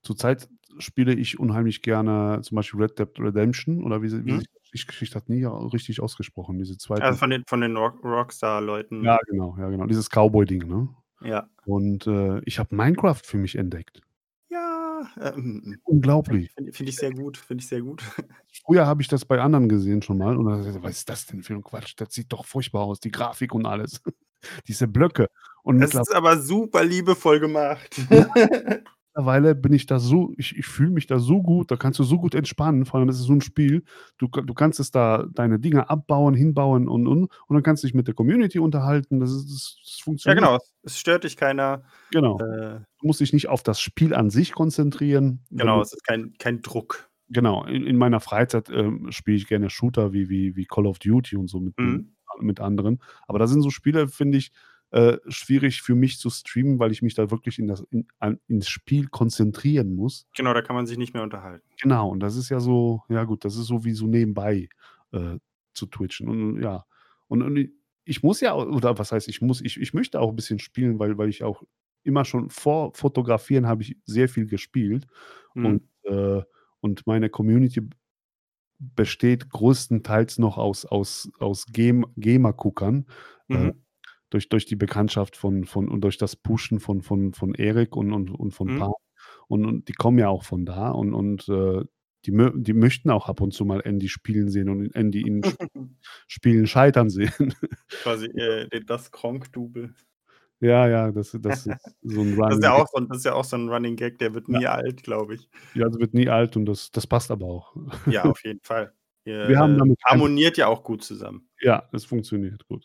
zurzeit 0.03 0.49
spiele 0.79 1.15
ich 1.15 1.39
unheimlich 1.41 1.83
gerne 1.83 2.41
zum 2.43 2.57
Beispiel 2.57 2.81
Red 2.83 2.99
Dead 2.99 3.09
Redemption 3.21 3.85
oder 3.85 4.03
wie 4.03 4.09
sie 4.11 4.25
wie 4.27 4.33
Mhm. 4.33 4.41
sich 4.41 4.49
ich 4.75 4.87
kriege 4.87 5.11
das 5.13 5.29
nie 5.29 5.45
richtig 5.45 6.01
ausgesprochen, 6.01 6.59
diese 6.59 6.77
Also, 7.01 7.19
zweite 7.19 7.19
von 7.19 7.31
den 7.31 7.43
von 7.49 7.61
den 7.61 7.77
Rock 7.77 8.03
Rockstar-Leuten. 8.05 9.03
Ja, 9.03 9.19
genau, 9.29 9.57
ja, 9.59 9.69
genau. 9.71 9.87
Dieses 9.87 10.09
Cowboy-Ding, 10.11 10.67
ne? 10.69 10.89
Ja. 11.21 11.49
Und, 11.65 12.07
äh, 12.07 12.41
ich 12.45 12.59
habe 12.59 12.75
Minecraft 12.77 13.21
für 13.25 13.39
mich 13.39 13.57
entdeckt. 13.57 14.03
Ja, 14.51 15.09
ähm, 15.21 15.81
Unglaublich. 15.87 16.55
finde 16.55 16.73
finde 16.73 16.91
ich 16.91 16.99
sehr 16.99 17.13
gut, 17.13 17.37
finde 17.39 17.63
ich 17.63 17.69
sehr 17.69 17.83
gut. 17.83 18.03
Früher 18.67 18.87
habe 18.87 19.03
ich 19.03 19.09
das 19.09 19.25
bei 19.25 19.41
anderen 19.41 19.69
gesehen 19.69 20.01
schon 20.03 20.19
mal 20.19 20.37
und 20.37 20.45
dann 20.47 20.55
habe 20.55 20.63
ich 20.63 20.69
gesagt: 20.69 20.85
„Was 20.85 20.97
ist 20.99 21.09
das 21.09 21.27
denn 21.27 21.43
für 21.43 21.55
'n 21.55 21.63
Quatsch? 21.63 21.95
Das 21.99 22.13
sieht 22.15 22.33
doch 22.33 22.45
furchtbar 22.47 22.83
aus, 22.85 23.01
die 23.01 23.11
Grafik 23.11 23.55
und 23.55 23.67
alles.“ 23.67 24.01
Diese 24.69 24.89
Blöcke. 24.89 25.29
Und 25.63 25.79
Es 25.79 25.91
mittler 25.93 26.01
ist 26.01 26.15
aber 26.15 26.39
super 26.41 26.85
liebevoll 26.85 27.41
gemacht. 27.41 27.97
Ja. 29.23 29.35
Mittlerweile 29.35 29.55
bin 29.55 29.73
ich 29.73 29.87
da 29.87 30.01
so 30.01 30.33
ich 30.37 30.57
ich 30.59 30.67
fühle 30.67 30.91
mich 30.91 31.07
da 31.07 31.21
so 31.21 31.41
gut, 31.41 31.71
da 31.71 31.77
kannst 31.77 32.01
du 32.01 32.05
so 32.05 32.19
gut 32.19 32.35
entspannen. 32.35 32.85
Vor 32.85 32.99
allem, 32.99 33.07
das 33.07 33.17
ist 33.21 33.27
so 33.27 33.33
'n 33.33 33.41
Spiel, 33.43 33.85
du 34.19 34.27
du 34.29 34.55
kannst 34.55 34.81
es 34.81 34.91
da 34.91 35.27
deine 35.33 35.61
Dinge 35.61 35.89
abbauen, 35.89 36.35
hinbauen 36.35 36.89
und 36.89 37.07
und 37.07 37.19
und 37.47 37.55
dann 37.55 37.63
kannst 37.63 37.85
du 37.85 37.87
dich 37.87 37.95
mit 37.95 38.09
der 38.09 38.15
Community 38.15 38.59
unterhalten. 38.59 39.21
Das 39.21 39.31
ist 39.33 39.47
das 39.53 39.79
das 39.87 40.01
Ja, 40.27 40.33
funktioniert. 40.33 40.35
genau. 40.35 40.59
Es 40.83 40.99
stört 40.99 41.25
dich 41.25 41.37
keiner. 41.37 41.83
Genau. 42.13 42.41
Äh 42.41 42.81
Du 43.01 43.07
musst 43.09 43.21
dich 43.21 43.33
nicht 43.33 43.49
auf 43.49 43.63
das 43.63 43.81
Spiel 43.81 44.15
an 44.15 44.31
sich 44.31 44.53
konzentrieren. 44.53 45.45
Genau, 45.57 45.81
es 45.83 45.93
ist 45.93 46.05
kein 46.05 46.35
kein 46.39 46.63
Druck. 46.63 47.09
Genau, 47.31 47.65
in 47.65 47.87
in 47.87 47.97
meiner 47.97 48.21
Freizeit, 48.21 48.69
ähm, 48.71 49.11
spiele 49.11 49.37
ich 49.39 49.47
gerne 49.47 49.71
Shooter 49.71 50.13
wie 50.13 50.29
wie 50.29 50.57
wie 50.57 50.67
Call 50.67 50.87
of 50.87 50.99
Duty 50.99 51.37
und 51.37 51.49
so 51.49 51.59
mit 51.61 51.75
Mhm. 51.79 52.15
mit 52.41 52.61
anderen. 52.61 53.01
Aber 53.29 53.39
da 53.39 53.47
sind 53.47 53.63
so 53.63 53.71
Spiele, 53.71 54.09
finde 54.09 54.39
ich, 54.39 54.51
äh, 54.95 55.19
schwierig 55.29 55.83
für 55.83 55.97
mich 55.97 56.19
zu 56.21 56.31
streamen, 56.31 56.81
weil 56.81 56.93
ich 56.93 57.03
mich 57.03 57.15
da 57.17 57.31
wirklich 57.33 57.59
in 57.61 57.69
das 57.69 57.83
in 57.93 58.09
an 58.21 58.41
ins 58.49 58.69
Spiel 58.71 59.09
konzentrieren 59.09 59.95
muss. 59.97 60.25
Genau, 60.37 60.53
da 60.53 60.63
kann 60.63 60.75
man 60.77 60.87
sich 60.87 60.99
nicht 60.99 61.15
mehr 61.15 61.23
unterhalten. 61.23 61.65
Genau, 61.81 62.09
und 62.11 62.21
das 62.21 62.37
ist 62.37 62.49
ja 62.51 62.61
so 62.61 63.03
ja 63.09 63.25
gut, 63.25 63.45
das 63.45 63.57
ist 63.57 63.67
so 63.67 63.85
wie 63.85 63.93
so 63.93 64.07
nebenbei, 64.07 64.69
äh, 65.13 65.39
zu 65.75 65.87
twitchen 65.87 66.29
und 66.29 66.63
ja. 66.63 66.85
Und 67.27 67.43
und 67.43 67.69
ich 68.05 68.23
muss 68.23 68.41
ja 68.41 68.55
oder 68.55 68.99
was 68.99 69.13
heißt 69.13 69.29
ich 69.29 69.41
muss, 69.43 69.61
ich 69.61 69.81
ich 69.81 69.93
möchte 69.95 70.21
auch 70.21 70.31
'n 70.31 70.37
bisschen 70.37 70.59
spielen, 70.59 70.99
weil 70.99 71.19
weil 71.19 71.29
ich 71.29 71.43
auch 71.43 71.63
immer 72.05 72.25
schon 72.25 72.51
vor 72.51 72.93
Fotografieren 72.95 73.67
habe 73.67 73.83
ich 73.83 73.97
sehr 74.05 74.29
viel 74.29 74.47
gespielt 74.47 75.07
und, 75.61 75.81
Mhm. 75.81 75.85
äh 76.05 76.43
und 76.81 77.07
meine 77.07 77.31
Community 77.31 77.81
besteht 78.81 79.51
größtenteils 79.51 80.39
noch 80.39 80.59
aus 80.59 80.85
aus 80.87 81.31
aus 81.41 81.67
Game 81.73 82.07
Gamer-Guckern, 82.17 83.07
äh, 83.53 83.59
Mhm. 83.65 83.84
Durch 84.35 84.51
durch 84.51 84.67
die 84.67 84.77
Bekanntschaft 84.77 85.37
von 85.37 85.65
von 85.65 85.89
und 85.89 86.03
durch 86.03 86.19
das 86.19 86.37
Pushen 86.37 86.81
von 86.81 87.03
von 87.03 87.35
von 87.35 87.55
Erik 87.55 87.97
und 87.97 88.13
und 88.13 88.31
und 88.33 88.53
von 88.53 88.73
Mhm. 88.73 88.75
Pan. 88.75 88.93
Und 89.49 89.67
und 89.67 89.89
die 89.89 89.95
kommen 89.95 90.19
ja 90.19 90.29
auch 90.31 90.45
von 90.45 90.67
da 90.67 90.91
und 90.91 91.15
und, 91.15 91.49
äh, 91.51 91.85
die 92.27 92.33
die 92.63 92.75
möchten 92.75 93.11
auch 93.11 93.29
ab 93.29 93.41
und 93.43 93.53
zu 93.55 93.65
mal 93.67 93.81
Andy 93.83 94.09
spielen 94.11 94.51
sehen 94.51 94.69
und 94.71 94.95
Andy 94.97 95.23
in 95.27 95.43
Sp 95.47 95.61
Spielen 96.29 96.67
scheitern 96.69 97.11
sehen. 97.11 97.33
Quasi, 98.01 98.27
äh, 98.27 98.69
das 98.85 99.11
Gronkh-Double. 99.11 99.95
Ja, 100.63 100.87
ja, 100.89 101.11
das 101.13 101.37
das 101.41 101.67
ist 101.67 101.97
so 102.03 102.23
'n 102.23 102.33
Das 102.47 102.59
ist 102.59 102.65
ja 102.65 102.73
Running 102.73 102.75
auch 102.75 102.87
so 102.93 103.01
das 103.01 103.19
ist 103.19 103.25
ja 103.25 103.35
auch 103.35 103.45
so 103.45 103.57
'n 103.57 103.69
Running 103.69 103.97
Gag, 103.97 104.19
der 104.19 104.35
wird 104.35 104.49
Ja. 104.49 104.61
nie 104.61 104.67
alt, 104.67 105.03
glaube 105.03 105.35
ich. 105.37 105.49
Ja, 105.77 105.87
das 105.89 105.99
wird 105.99 106.15
nie 106.15 106.29
alt 106.29 106.57
und 106.57 106.67
das 106.67 106.91
das 106.93 107.07
passt 107.07 107.31
aber 107.33 107.47
auch. 107.47 107.75
Ja, 108.07 108.29
auf 108.29 108.45
jeden 108.45 108.61
Fall. 108.63 108.93
Ihr, 109.25 109.35
Wir 109.43 109.59
haben 109.59 109.77
äh, 109.79 109.79
damit 109.79 109.99
harmoniert 110.05 110.59
ja 110.59 110.67
auch 110.67 110.83
gut 110.85 111.03
zusammen. 111.03 111.49
Ja, 111.61 111.89
es 111.93 112.05
funktioniert 112.05 112.67
gut. 112.67 112.85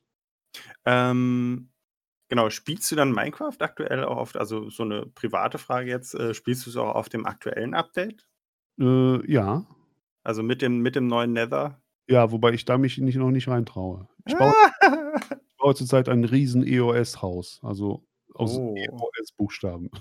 Ähm, 0.86 1.72
genau, 2.30 2.50
spielst 2.50 2.92
du 2.92 2.96
dann 2.96 3.12
Minecraft 3.14 3.58
aktuell 3.62 4.04
auch 4.06 4.18
auf 4.18 4.36
also, 4.36 4.70
so 4.70 4.86
'ne 4.86 5.06
private 5.16 5.58
Frage 5.60 5.90
jetzt, 5.90 6.16
äh, 6.16 6.34
spielst 6.34 6.68
du's 6.68 6.78
auch 6.78 6.96
auf 6.96 7.10
dem 7.10 7.26
aktuellen 7.26 7.74
Update? 7.76 8.26
Äh, 8.78 9.32
ja. 9.32 9.66
Also, 10.26 10.44
mit 10.44 10.62
dem 10.62 10.80
mit 10.82 10.96
dem 10.96 11.08
neuen 11.08 11.34
Nether? 11.34 11.82
Ja, 12.12 12.32
wobei 12.32 12.54
ich 12.54 12.66
da 12.66 12.80
mich 12.80 12.98
nicht 12.98 13.18
noch 13.18 13.30
nicht 13.30 13.48
rein 13.48 13.66
traue. 13.68 14.08
Ich 14.26 14.36
baue 14.36 14.54
ich 15.52 15.58
baue 15.58 15.76
zurzeit 15.76 16.10
ein 16.10 16.24
riesen 16.26 16.64
EOS-Haus, 16.66 17.60
also, 17.64 18.08
aus 18.34 18.58
Oh. 18.58 18.76
EOS-Buchstaben. 18.76 19.92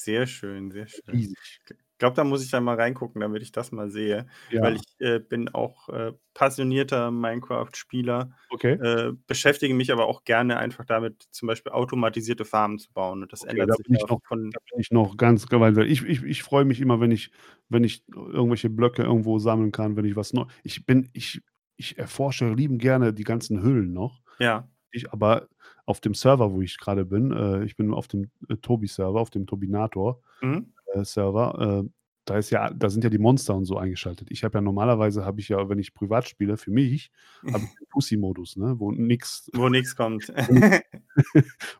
Sehr 0.00 0.26
schön, 0.28 0.70
sehr 0.70 0.86
schön. 0.86 1.12
Riesig. 1.12 1.60
Glaube, 2.00 2.14
da 2.14 2.22
muss 2.24 2.44
ich 2.44 2.50
da 2.52 2.60
mal 2.60 2.76
reingucken, 2.76 3.20
damit 3.20 3.42
ich 3.42 3.50
das 3.50 3.72
mal 3.72 3.90
sehe, 3.90 4.26
weil 4.60 4.76
Ja. 4.76 4.78
ich, 4.78 4.84
äh, 5.00 5.18
bin 5.18 5.48
auch, 5.48 5.88
äh, 5.88 6.12
passionierter 6.32 7.10
Minecraft-Spieler, 7.10 8.30
Okay. 8.50 8.78
äh, 8.78 9.10
beschäftige 9.26 9.74
mich 9.74 9.90
aber 9.92 10.06
auch 10.06 10.22
gerne 10.22 10.58
einfach 10.58 10.84
damit, 10.84 11.24
zum 11.32 11.48
Beispiel 11.48 11.72
automatisierte 11.72 12.44
Farmen 12.44 12.78
zu 12.78 12.92
bauen 12.92 13.22
und 13.22 13.32
das 13.32 13.42
Okay, 13.42 13.44
ändert 13.44 13.66
da 13.66 13.74
sich 13.74 13.84
bin 13.84 13.94
ich 13.94 14.06
ja 14.06 14.08
noch 14.08 14.20
von 14.28 14.54
da 14.54 14.58
bin 14.70 14.80
ich 14.80 14.90
noch 14.90 15.16
ganz 15.16 15.46
ich 15.86 16.02
ich 16.02 16.22
ich 16.22 16.42
freue 16.42 16.64
mich 16.64 16.80
immer, 16.80 17.00
wenn 17.00 17.10
ich 17.10 17.30
wenn 17.68 17.84
ich 17.84 18.02
irgendwelche 18.08 18.70
Blöcke 18.70 19.02
irgendwo 19.02 19.38
sammeln 19.38 19.72
kann, 19.72 19.96
wenn 19.96 20.04
ich 20.04 20.16
was 20.16 20.32
neu 20.32 20.44
ich 20.64 20.86
bin 20.86 21.08
ich 21.12 21.42
ich 21.76 21.96
erforsche 21.98 22.52
liebend 22.54 22.80
gerne 22.82 23.12
die 23.14 23.24
ganzen 23.24 23.60
Höhlen 23.62 23.92
noch. 23.92 24.22
Ja. 24.40 24.68
Ich 24.92 25.12
aber 25.12 25.48
auf 25.86 26.00
dem 26.00 26.14
Server, 26.14 26.52
wo 26.52 26.62
ich 26.62 26.78
grade 26.78 27.04
bin 27.06 27.32
äh, 27.32 27.64
ich 27.64 27.76
bin 27.76 27.92
auf 27.94 28.08
dem, 28.08 28.30
äh, 28.48 28.56
Tobi-Server, 28.56 29.20
auf 29.20 29.30
dem 29.30 29.46
Tobinator, 29.46 30.22
Mhm. 30.42 30.72
Äh, 30.94 31.04
Server, 31.04 31.82
äh, 31.84 31.88
da 32.24 32.36
ist 32.36 32.50
ja 32.50 32.70
da 32.70 32.90
sind 32.90 33.04
ja 33.04 33.10
die 33.10 33.18
Monster 33.18 33.54
und 33.56 33.64
so 33.64 33.78
eingeschaltet. 33.78 34.28
Ich 34.30 34.44
habe 34.44 34.58
ja 34.58 34.62
normalerweise 34.62 35.24
habe 35.24 35.40
ich 35.40 35.48
ja, 35.48 35.68
wenn 35.68 35.78
ich 35.78 35.94
privat 35.94 36.28
spiele, 36.28 36.56
für 36.58 36.70
mich, 36.70 37.10
habe 37.52 37.64
ich 37.64 37.74
den 37.80 37.86
Pussy-Modus, 37.90 38.56
ne, 38.56 38.74
wo 38.78 38.92
nix 38.92 39.50
Wo 39.54 39.68
nix 39.70 39.96
kommt. 39.96 40.28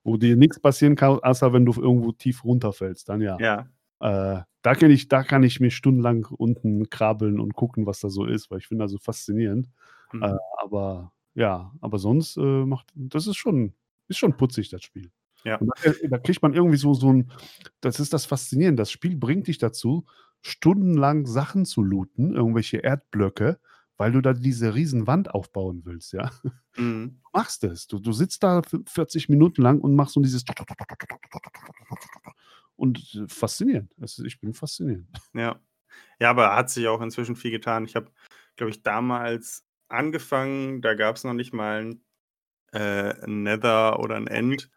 wo 0.05 0.17
dir 0.17 0.37
nix 0.37 0.61
passieren 0.61 0.97
kann, 0.97 1.19
außer 1.21 1.53
wenn 1.53 1.65
du 1.67 1.73
irgendwo 1.73 2.13
tief 2.13 2.45
runterfällst, 2.45 3.09
dann 3.09 3.21
ja. 3.21 3.39
Ja. 3.41 3.69
Äh, 4.01 4.43
da 4.63 4.75
kann 4.75 4.91
ich 4.91 5.09
da 5.09 5.23
kann 5.25 5.43
ich 5.43 5.61
mich 5.61 5.77
stundenlang 5.77 6.25
unten 6.27 6.89
krabbeln 6.91 7.41
und 7.41 7.55
gucken, 7.55 7.87
was 7.87 8.01
da 8.01 8.09
so 8.11 8.25
ist, 8.25 8.51
weil 8.51 8.59
ich 8.59 8.67
finde 8.69 8.85
das 8.85 8.93
so 8.93 8.99
faszinierend. 8.99 9.67
Äh, 10.15 10.17
Mhm. 10.17 10.39
aber 10.63 11.13
ja, 11.35 11.73
aber 11.83 11.99
sonst, 11.99 12.37
äh, 12.39 12.41
macht 12.65 12.87
das 12.95 13.27
ist 13.27 13.37
schon 13.37 13.75
ist 14.09 14.19
schon 14.19 14.37
putzig, 14.37 14.71
das 14.71 14.83
Spiel. 14.83 15.11
Ja. 15.45 15.61
Da 15.61 15.73
äh, 15.83 16.09
da 16.09 16.19
kriegt 16.19 16.43
man 16.43 16.55
irgendwie 16.55 16.77
so 16.79 16.95
so 16.95 17.11
'n 17.11 17.31
das 17.81 18.01
ist 18.01 18.13
das 18.13 18.27
Faszinierende. 18.27 18.81
Das 18.83 18.91
Spiel 18.93 19.17
bringt 19.17 19.47
dich 19.49 19.59
dazu, 19.59 20.07
stundenlang 20.43 21.27
Sachen 21.27 21.65
zu 21.67 21.83
looten, 21.83 22.35
irgendwelche 22.35 22.79
Erdblöcke, 22.79 23.61
weil 23.97 24.13
du 24.13 24.21
da 24.21 24.33
diese 24.35 24.75
Riesenwand 24.75 25.31
aufbauen 25.35 25.83
willst, 25.85 26.13
ja? 26.13 26.31
Mhm. 26.77 27.21
Du 27.25 27.39
machst 27.39 27.65
es. 27.65 27.87
Du 27.89 27.99
du 28.01 28.13
sitzt 28.13 28.43
da 28.43 28.63
v 28.63 28.81
40 28.89 29.29
Minuten 29.29 29.63
lang 29.63 29.81
und 29.81 29.95
machst 29.97 30.15
so 30.15 30.21
dieses 30.21 30.45
und 32.77 32.99
äh, 33.17 33.29
faszinierend. 33.29 33.93
Also, 34.01 34.25
ich 34.25 34.41
bin 34.41 34.55
fasziniert. 34.55 35.07
Ja. 35.35 35.61
Ja, 36.21 36.31
aber 36.31 36.57
hat 36.57 36.71
sich 36.71 36.89
auch 36.89 37.01
inzwischen 37.03 37.37
viel 37.37 37.51
getan. 37.53 37.85
Ich 37.87 37.97
habe, 37.97 38.13
glaube 38.57 38.71
ich, 38.71 38.83
damals 38.83 39.67
angefangen, 39.89 40.83
da 40.83 40.95
gab's 40.95 41.25
noch 41.25 41.35
nicht 41.35 41.53
mal 41.55 41.83
'n 41.83 42.05
äh, 42.73 43.15
Nether 43.29 44.01
oder 44.01 44.17
'n 44.17 44.27
End, 44.29 44.71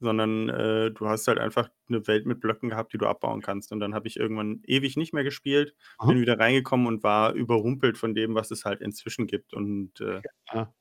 sondern, 0.00 0.48
äh, 0.50 0.90
du 0.92 1.08
hast 1.08 1.28
halt 1.28 1.38
einfach 1.38 1.70
'ne 1.88 2.06
Welt 2.08 2.26
mit 2.26 2.40
Blöcken 2.40 2.70
gehabt, 2.70 2.92
die 2.94 2.98
du 2.98 3.06
abbauen 3.06 3.42
kannst. 3.42 3.72
Und 3.72 3.80
dann 3.80 3.94
habe 3.94 4.08
ich 4.08 4.18
irgendwann 4.18 4.60
ewig 4.66 4.96
nicht 4.96 5.12
mehr 5.14 5.24
gespielt, 5.24 5.74
Aha. 5.98 6.14
bin 6.14 6.20
wieder 6.20 6.38
reingekommen 6.38 6.86
und 6.88 7.02
war 7.04 7.34
überrumpelt 7.34 7.98
von 7.98 8.14
dem, 8.14 8.34
was 8.34 8.50
es 8.50 8.64
halt 8.64 8.80
inzwischen 8.82 9.26
gibt. 9.26 9.54
Und, 9.54 10.00
äh 10.00 10.22
Ja. 10.52 10.74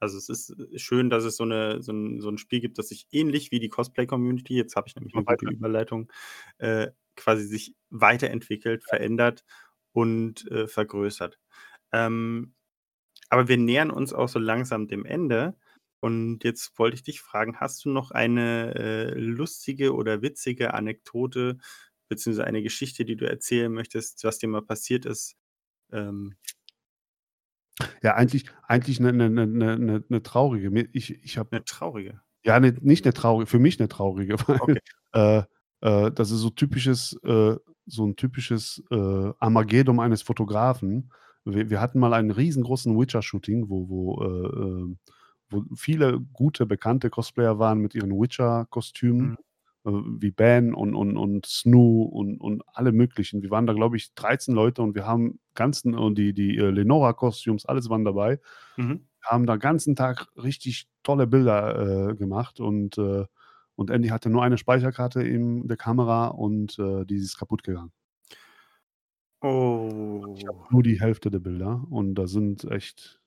also, 0.00 0.18
es 0.18 0.28
ist, 0.28 0.50
äh, 0.50 0.78
schön, 0.78 1.10
dass 1.10 1.24
es 1.24 1.36
so 1.36 1.44
'ne 1.44 1.82
so 1.82 1.92
'n 1.92 2.20
so 2.20 2.28
'n 2.28 2.38
Spiel 2.38 2.60
gibt, 2.60 2.78
das 2.78 2.88
sich 2.88 3.06
ähnlich 3.12 3.50
wie 3.52 3.60
die 3.60 3.68
Cosplay-Community 3.68 4.54
jetzt 4.56 4.76
habe 4.76 4.88
ich 4.88 4.96
nämlich 4.96 5.14
'ne 5.16 5.24
Immer 5.24 5.36
gute. 5.36 5.46
Überleitung, 5.48 6.10
äh, 6.58 6.88
quasi 7.16 7.44
sich 7.46 7.74
weiterentwickelt, 7.90 8.84
Ja. 8.90 8.98
verändert 8.98 9.44
und, 9.92 10.50
äh, 10.50 10.66
vergrößert. 10.68 11.38
Ähm, 11.92 12.54
aber 13.30 13.48
wir 13.48 13.58
nähern 13.58 13.90
uns 13.92 14.12
auch 14.14 14.28
so 14.28 14.38
langsam 14.40 14.88
dem 14.88 15.04
Ende. 15.06 15.56
Und 16.04 16.44
jetzt 16.44 16.78
wollte 16.78 16.96
ich 16.96 17.02
dich 17.02 17.22
fragen, 17.22 17.58
hast 17.60 17.84
du 17.86 17.90
noch 17.90 18.10
eine, 18.10 18.74
äh, 18.74 19.18
lustige 19.18 19.94
oder 19.94 20.20
witzige 20.22 20.74
Anekdote 20.74 21.56
beziehungsweise 22.08 22.46
eine 22.46 22.62
Geschichte, 22.62 23.06
die 23.06 23.16
du 23.16 23.26
erzählen 23.28 23.72
möchtest, 23.72 24.22
was 24.24 24.38
dir 24.38 24.48
mal 24.48 24.62
passiert 24.62 25.06
ist? 25.06 25.36
Ähm 25.92 26.36
Ja, 28.02 28.14
eigentlich 28.14 28.46
eigentlich 28.66 29.00
'ne 29.00 29.12
'ne 29.12 29.28
'ne 29.30 29.46
'ne 29.46 29.78
'ne 29.78 30.04
'ne 30.08 30.22
traurige. 30.22 30.88
Ich 30.92 31.22
ich 31.22 31.38
habe 31.38 31.50
'Ne 31.52 31.64
traurige? 31.64 32.20
ja, 32.44 32.60
ne, 32.60 32.74
nicht 32.82 33.04
'ne 33.04 33.12
traurige 33.14 33.46
für 33.50 33.58
mich 33.58 33.78
'ne 33.78 33.88
traurige, 33.88 34.36
weil, 34.48 34.60
Okay. 34.60 34.80
äh, 35.14 35.42
äh, 35.82 36.12
das 36.12 36.30
ist 36.30 36.40
so 36.40 36.50
typisches 36.50 37.18
äh, 37.24 37.56
so 37.86 38.04
'n 38.06 38.16
typisches, 38.16 38.82
äh, 38.90 39.32
Armageddon 39.40 40.00
eines 40.00 40.22
Fotografen. 40.22 41.12
wir 41.44 41.70
wir 41.70 41.80
hatten 41.80 42.00
mal 42.00 42.14
einen 42.14 42.30
riesengroßen 42.32 42.98
Witcher-Shooting, 42.98 43.68
wo 43.70 43.88
wo, 43.90 44.22
äh, 44.24 44.58
ähm 44.82 44.98
wo 45.54 45.64
viele 45.76 46.20
gute, 46.20 46.66
bekannte 46.66 47.10
Cosplayer 47.10 47.58
waren 47.58 47.78
mit 47.80 47.94
ihren 47.94 48.10
Witcher-Kostümen, 48.12 49.32
Mhm. 49.32 49.36
äh, 49.86 49.90
wie 49.92 50.30
Ben 50.32 50.74
und 50.74 50.94
und 50.94 51.16
und 51.16 51.46
Snoo 51.46 52.04
und 52.04 52.38
und 52.40 52.62
alle 52.74 52.92
möglichen. 52.92 53.42
Wir 53.42 53.50
waren 53.50 53.66
da, 53.66 53.72
glaube 53.74 53.96
ich, 53.96 54.14
13 54.14 54.54
Leute 54.54 54.82
und 54.82 54.94
wir 54.94 55.06
haben 55.06 55.40
ganzen 55.54 55.94
und 55.94 56.16
die 56.18 56.34
die, 56.34 56.56
äh, 56.58 56.70
Lenora-Costumes, 56.70 57.66
alles 57.66 57.88
waren 57.90 58.04
dabei. 58.04 58.40
Mhm. 58.78 59.04
Haben 59.22 59.46
da 59.46 59.56
ganzen 59.56 59.96
Tag 59.96 60.28
richtig 60.36 60.86
tolle 61.02 61.26
Bilder, 61.26 62.10
äh, 62.10 62.16
gemacht 62.16 62.60
und, 62.60 62.98
äh 62.98 63.26
und 63.76 63.90
Andy 63.90 64.08
hatte 64.08 64.30
nur 64.30 64.42
eine 64.44 64.58
Speicherkarte 64.58 65.22
in 65.22 65.66
der 65.68 65.76
Kamera 65.78 66.28
und, 66.28 66.78
äh, 66.78 67.04
die 67.06 67.16
ist 67.16 67.38
kaputt 67.38 67.64
gegangen. 67.64 67.92
Ich 70.36 70.44
habe 70.46 70.56
Oh. 70.56 70.68
nur 70.68 70.82
die 70.82 71.00
Hälfte 71.00 71.30
der 71.30 71.38
Bilder 71.40 71.84
und 71.90 72.14
da 72.14 72.26
sind 72.26 72.64
echt 72.64 73.20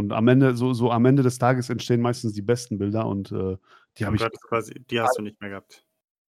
und 0.00 0.12
am 0.12 0.28
Ende 0.28 0.56
so 0.56 0.72
so 0.74 0.90
am 0.92 1.04
Ende 1.06 1.22
des 1.22 1.38
Tages 1.38 1.70
entstehen 1.70 2.00
meistens 2.02 2.32
die 2.34 2.42
besten 2.42 2.78
Bilder 2.78 3.06
und, 3.06 3.32
äh, 3.32 3.56
die 3.98 4.06
habe 4.06 4.16
ich 4.16 4.30
quasi 4.48 4.74
die 4.90 5.00
hast 5.00 5.18
du 5.18 5.22
nicht 5.22 5.40
mehr 5.40 5.50
gehabt? 5.50 5.84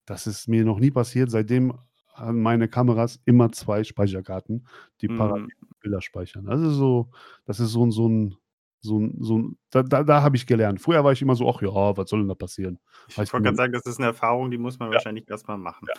Das 0.08 0.26
ist 0.26 0.48
mir 0.48 0.64
noch 0.64 0.78
nie 0.80 0.90
passiert. 0.90 1.30
Seitdem 1.30 1.74
haben 2.14 2.42
meine 2.42 2.68
Kameras 2.68 3.20
immer 3.24 3.52
2 3.52 3.84
Speicherkarten, 3.84 4.66
die 5.00 5.08
parallel 5.08 5.34
Mhm. 5.34 5.50
Bilder 5.80 6.00
speichern. 6.02 6.48
Also, 6.48 6.70
so 6.70 7.10
das 7.46 7.60
ist 7.60 7.70
so 7.70 7.82
'n 7.84 7.90
so 7.90 8.06
'n 8.08 8.36
so 8.82 8.98
'n 8.98 9.16
so 9.22 9.36
'n 9.38 9.58
da 9.70 9.82
da 9.82 10.02
da 10.04 10.22
habe 10.22 10.36
ich 10.36 10.46
gelernt. 10.46 10.80
Früher 10.80 11.04
war 11.04 11.12
ich 11.12 11.22
immer 11.22 11.36
so: 11.36 11.48
„Ach 11.48 11.62
ja, 11.62 11.70
was 11.96 12.10
soll 12.10 12.20
denn 12.20 12.28
da 12.28 12.34
passieren?“ 12.34 12.78
Ich 13.18 13.32
wollte 13.32 13.48
grad 13.48 13.56
sagen, 13.56 13.72
das 13.72 13.86
ist 13.86 13.98
'ne 13.98 14.06
Erfahrung, 14.06 14.50
die 14.50 14.58
muss 14.58 14.78
man 14.78 14.90
Ja. 14.92 15.00
wahrscheinlich 15.00 15.28
erst 15.28 15.48
mal 15.48 15.56
machen. 15.58 15.88
Ja. 15.88 15.94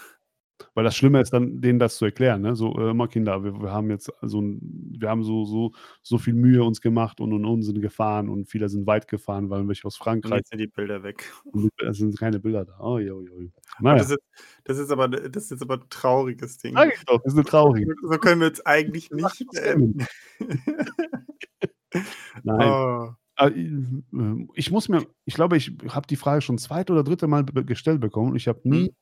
Weil 0.75 0.83
das 0.83 0.95
Schlimme 0.95 1.21
ist 1.21 1.31
dann, 1.33 1.61
denen 1.61 1.79
das 1.79 1.97
zu 1.97 2.05
erklären, 2.05 2.41
ne? 2.41 2.55
So: 2.55 2.75
„Hör 2.77 2.93
mal 2.93 3.07
Kinder, 3.07 3.43
wir 3.43 3.53
wir 3.61 3.71
haben 3.71 3.89
jetzt 3.89 4.11
so 4.21 4.39
'n 4.39 4.59
wir 4.99 5.09
haben 5.09 5.23
so 5.23 5.45
so 5.45 5.71
so 6.01 6.17
viel 6.17 6.33
Mühe 6.33 6.63
uns 6.63 6.81
gemacht 6.81 7.19
und 7.21 7.33
und 7.33 7.45
und, 7.45 7.61
sind 7.63 7.81
gefahren 7.81 8.29
und 8.29 8.47
viele 8.49 8.69
sind 8.69 8.85
weit 8.87 9.07
gefahren, 9.07 9.49
weil 9.49 9.67
welche 9.67 9.85
aus 9.87 9.97
Und 10.23 10.29
Frankreich“ 10.29 10.35
jetzt 10.35 10.49
sind 10.49 10.59
die 10.59 10.67
Bilder 10.67 11.03
weg. 11.03 11.31
„und 11.53 11.69
es 11.87 11.97
sind 11.97 12.17
keine 12.19 12.39
Bilder 12.39 12.65
da.“ 12.65 12.79
Ui, 12.81 13.09
ui, 13.11 13.29
ui. 13.31 13.45
Und 13.45 13.51
Na 13.79 13.97
ja. 13.97 13.99
das 13.99 14.09
ist 14.11 14.19
das 14.63 14.77
ist 14.77 14.91
aber 14.91 15.07
das 15.09 15.43
ist 15.45 15.51
jetzt 15.51 15.61
aber 15.61 15.75
'n 15.75 15.89
trauriges 15.89 16.57
Ding. 16.57 16.87
Ich 16.87 17.03
doch, 17.05 17.23
ist 17.25 17.35
'ne 17.35 17.43
traurige 17.43 17.91
So 18.03 18.17
können 18.19 18.41
wir 18.41 18.47
jetzt 18.47 18.65
eigentlich 18.67 19.11
nicht 19.11 19.49
beenden. 19.49 20.05
Nein. 22.43 22.59
Oh. 22.59 23.15
Ah, 23.37 23.49
ähm, 23.49 24.49
ich 24.55 24.71
muss 24.71 24.89
mir 24.89 25.07
ich 25.25 25.35
glaube, 25.35 25.57
ich 25.57 25.73
habe 25.89 26.07
die 26.07 26.17
Frage 26.17 26.41
schon 26.41 26.57
zweite 26.59 26.93
oder 26.93 27.03
dritte 27.03 27.27
Mal 27.27 27.45
gestellt 27.45 28.01
bekommen 28.01 28.31
und 28.31 28.37
ich 28.37 28.47
habe 28.49 28.61
nie 28.69 28.93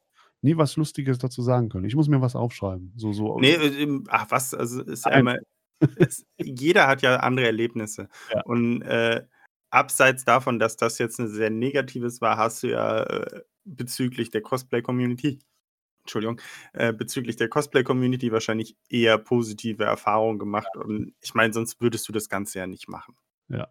nie 0.42 0.58
was 0.58 0.76
Lustiges 0.78 1.18
dazu 1.20 1.42
sagen 1.42 1.70
können. 1.70 1.86
Ich 1.86 1.96
muss 1.96 2.08
mir 2.10 2.22
was 2.22 2.36
aufschreiben. 2.36 2.94
So 2.98 3.14
so 3.14 3.40
Ne, 3.40 3.50
äh, 3.56 4.00
ach 4.10 4.28
was, 4.30 4.54
also, 4.54 4.82
ist 4.84 5.06
ja 5.06 5.12
immer 5.14 5.38
es 5.98 6.26
jeder 6.38 6.88
hat 6.88 7.02
ja 7.02 7.18
andere 7.18 7.46
Erlebnisse. 7.48 8.10
Ja. 8.34 8.42
Und, 8.46 8.82
äh, 8.84 9.26
abseits 9.72 10.26
davon, 10.26 10.60
dass 10.60 10.78
das 10.78 10.98
jetzt 11.00 11.20
'ne 11.20 11.28
sehr 11.28 11.50
Negatives 11.50 12.22
war, 12.22 12.38
hast 12.38 12.64
du 12.64 12.68
ja, 12.72 13.04
äh, 13.04 13.42
bezüglich 13.66 14.30
der 14.32 14.42
Cosplay-Community 14.42 15.40
Entschuldigung, 16.04 16.42
äh, 16.74 16.94
bezüglich 16.94 17.36
der 17.38 17.50
Cosplay-Community 17.50 18.32
wahrscheinlich 18.32 18.76
eher 18.90 19.18
positive 19.20 19.84
Erfahrungen 19.86 20.40
gemacht. 20.40 20.70
Ja. 20.76 20.82
Und 20.82 21.14
ich 21.22 21.34
meine, 21.36 21.54
sonst 21.54 21.82
würdest 21.82 22.08
du 22.10 22.14
das 22.14 22.30
Ganze 22.30 22.60
ja 22.60 22.68
nicht 22.68 22.90
machen. 22.90 23.16
Ja. 23.50 23.70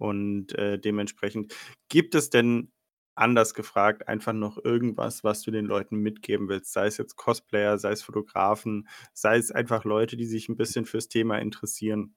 Und, 0.00 0.54
äh, 0.54 0.78
dementsprechend 0.78 1.54
gibt 1.90 2.14
es 2.14 2.30
denn, 2.30 2.72
anders 3.14 3.54
gefragt, 3.54 4.08
einfach 4.08 4.32
noch 4.32 4.58
irgendwas, 4.64 5.24
was 5.24 5.42
du 5.42 5.50
den 5.50 5.66
Leuten 5.66 5.96
mitgeben 5.98 6.48
willst? 6.48 6.72
Sei 6.72 6.86
es 6.86 6.98
jetzt 6.98 7.16
Cosplayer, 7.16 7.78
sei 7.78 7.92
es 7.92 8.02
Fotografen, 8.02 8.88
sei 9.14 9.36
es 9.38 9.50
einfach 9.52 9.84
Leute, 9.84 10.16
die 10.16 10.26
sich 10.26 10.48
'n 10.48 10.56
bisschen 10.56 10.86
fürs 10.86 11.08
Thema 11.08 11.38
interessieren. 11.38 12.14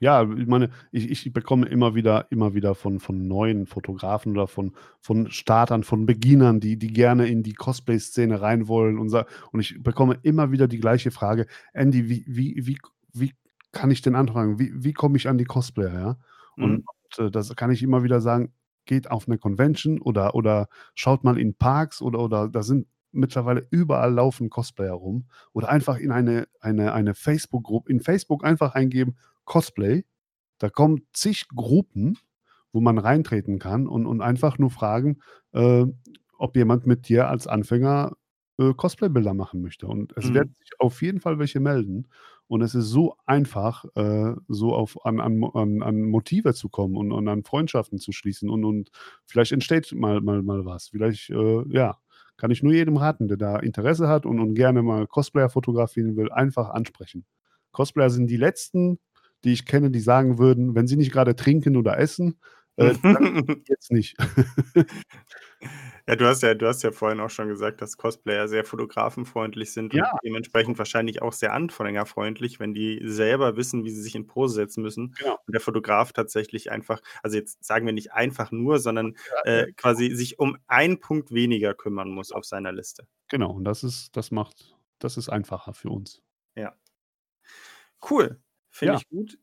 Ja, 0.00 0.22
ich 0.22 0.46
meine, 0.46 0.70
ich 0.92 1.10
ich 1.10 1.32
bekomme 1.32 1.66
immer 1.66 1.94
wieder 1.96 2.26
immer 2.30 2.54
wieder 2.54 2.74
von 2.76 3.00
von 3.00 3.26
neuen 3.26 3.66
Fotografen 3.66 4.32
oder 4.32 4.46
von 4.46 4.72
von 5.00 5.28
Startern, 5.30 5.82
von 5.82 6.06
Beginnern, 6.06 6.60
die 6.60 6.78
die 6.78 6.92
gerne 6.92 7.26
in 7.26 7.42
die 7.42 7.54
Cosplay-Szene 7.54 8.40
rein 8.40 8.68
wollen 8.68 8.96
und 8.98 9.12
und 9.52 9.60
ich 9.60 9.82
bekomme 9.82 10.18
immer 10.22 10.52
wieder 10.52 10.68
die 10.68 10.78
gleiche 10.78 11.10
Frage: 11.10 11.46
„Andy, 11.72 12.08
wie 12.08 12.24
wie 12.28 12.54
wie 12.64 12.78
wie 13.12 13.32
kann 13.72 13.90
ich 13.90 14.00
denn 14.00 14.14
anfangen? 14.14 14.58
Wie 14.60 14.72
wie 14.84 14.92
komme 14.92 15.16
ich 15.16 15.26
an 15.28 15.36
die 15.38 15.44
Cosplayer?“ 15.46 15.92
Ja? 16.00 16.18
Und, 16.58 16.78
Mhm. 16.78 16.88
das 17.32 17.56
kann 17.56 17.70
ich 17.72 17.82
immer 17.82 18.02
wieder 18.04 18.20
sagen: 18.20 18.52
„Geht 18.88 19.10
auf 19.12 19.28
'ne 19.28 19.38
Convention 19.38 20.00
oder 20.02 20.34
oder 20.36 20.68
schaut 20.96 21.24
mal 21.24 21.38
in 21.38 21.54
Parks 21.56 22.02
oder 22.02 22.20
oder 22.20 22.48
da 22.50 22.64
sind 22.64 22.88
mittlerweile 23.12 23.66
überall 23.70 24.12
laufen 24.14 24.50
Cosplayer 24.50 24.94
rum.“ 24.94 25.28
Oder 25.54 25.70
einfach 25.70 25.98
in 25.98 26.12
eine 26.12 26.48
eine 26.60 26.94
eine 26.94 27.14
Facebook-Grupp 27.14 27.88
in 27.90 28.00
Facebook 28.00 28.44
einfach 28.44 28.74
eingeben: 28.76 29.16
„Cosplay“. 29.46 30.04
Da 30.60 30.70
kommen 30.70 31.02
zig 31.14 31.48
Gruppen, 31.54 32.18
wo 32.72 32.80
man 32.82 32.98
reintreten 32.98 33.58
kann 33.60 33.86
und 33.88 34.06
und 34.06 34.22
einfach 34.22 34.58
nur 34.58 34.70
fragen, 34.70 35.18
äh, 35.54 35.86
ob 36.38 36.56
jemand 36.56 36.86
mit 36.86 37.08
dir 37.10 37.28
als 37.28 37.46
Anfänger, 37.48 38.16
äh, 38.58 38.74
Cosplay-Bilder 38.74 39.34
machen 39.34 39.62
möchte. 39.62 39.86
Und 39.88 40.16
es 40.16 40.32
Mhm. 40.32 40.34
werden 40.34 40.54
sich 40.58 40.70
auf 40.80 41.02
jeden 41.02 41.20
Fall 41.20 41.38
welche 41.40 41.60
melden. 41.60 42.08
Und 42.48 42.62
es 42.62 42.74
ist 42.74 42.86
so 42.88 43.14
einfach, 43.26 43.84
äh, 43.94 44.34
so 44.48 44.74
auf 44.74 45.04
an 45.06 45.20
an 45.20 45.82
an 45.82 46.02
Motive 46.02 46.54
zu 46.54 46.68
kommen 46.70 46.96
und 46.96 47.12
und 47.12 47.28
an 47.28 47.44
Freundschaften 47.44 47.98
zu 47.98 48.12
schließen 48.12 48.50
und 48.50 48.64
und 48.64 48.90
vielleicht 49.26 49.52
entsteht 49.52 49.92
mal 49.94 50.20
mal 50.22 50.42
mal 50.42 50.64
was. 50.64 50.88
Vielleicht, 50.88 51.30
äh, 51.30 51.62
ja, 51.68 51.98
kann 52.38 52.50
ich 52.50 52.62
nur 52.62 52.72
jedem 52.72 52.96
raten, 52.96 53.28
der 53.28 53.36
da 53.36 53.58
Interesse 53.58 54.08
hat 54.08 54.26
und 54.26 54.40
und 54.40 54.54
gerne 54.54 54.82
mal 54.82 55.06
Cosplayer 55.06 55.50
fotografieren 55.50 56.16
will, 56.16 56.30
einfach 56.32 56.70
ansprechen. 56.70 57.24
Cosplayer 57.72 58.10
sind 58.10 58.28
die 58.30 58.36
Letzten, 58.36 58.98
die 59.44 59.52
ich 59.52 59.66
kenne, 59.66 59.90
die 59.90 60.00
sagen 60.00 60.38
würden, 60.38 60.74
wenn 60.74 60.86
sie 60.86 60.96
nicht 60.96 61.12
grade 61.12 61.36
trinken 61.36 61.76
oder 61.76 61.98
essen, 61.98 62.38
äh, 62.76 62.94
dann 63.02 63.44
jetzt 63.68 63.92
nicht. 63.92 64.16
Ja, 66.08 66.16
du 66.16 66.24
hast 66.26 66.42
ja 66.42 66.54
du 66.54 66.66
hast 66.66 66.82
ja 66.82 66.90
vorhin 66.90 67.20
auch 67.20 67.28
schon 67.28 67.48
gesagt, 67.48 67.82
dass 67.82 67.98
Cosplayer 67.98 68.48
sehr 68.48 68.64
fotografenfreundlich 68.64 69.72
sind 69.74 69.92
und 69.94 69.98
Ja. 69.98 70.18
dementsprechend 70.24 70.78
wahrscheinlich 70.78 71.20
auch 71.20 71.34
sehr 71.34 71.52
anfängerfreundlich, 71.52 72.58
wenn 72.58 72.72
die 72.72 73.02
selber 73.04 73.56
wissen, 73.56 73.84
wie 73.84 73.90
sie 73.90 74.00
sich 74.00 74.14
in 74.14 74.26
Pose 74.26 74.54
setzen 74.54 74.80
müssen 74.82 75.14
Genau. 75.18 75.34
und 75.46 75.52
der 75.52 75.60
Fotograf 75.60 76.14
tatsächlich 76.14 76.70
einfach 76.70 77.02
also, 77.22 77.36
jetzt 77.36 77.62
sagen 77.62 77.84
wir 77.84 77.92
nicht 77.92 78.12
einfach 78.14 78.50
nur, 78.52 78.78
sondern, 78.78 79.16
Ja, 79.26 79.36
ja. 79.54 79.64
äh, 79.64 79.72
quasi 79.72 80.14
sich 80.14 80.38
um 80.38 80.56
einen 80.66 80.98
Punkt 80.98 81.30
weniger 81.30 81.74
kümmern 81.74 82.08
muss 82.10 82.32
Genau. 82.32 82.38
auf 82.38 82.46
seiner 82.46 82.72
Liste. 82.72 83.06
Genau, 83.30 83.50
und 83.52 83.64
das 83.64 83.84
ist 83.84 84.16
das 84.16 84.30
macht 84.30 84.74
das 85.00 85.16
ist 85.16 85.28
einfacher 85.28 85.74
für 85.74 85.90
uns. 85.90 86.22
Ja. 86.56 86.74
Cool, 88.02 88.40
finde 88.70 88.94
Ja. 88.94 88.96
ich 88.96 89.08
gut. 89.08 89.38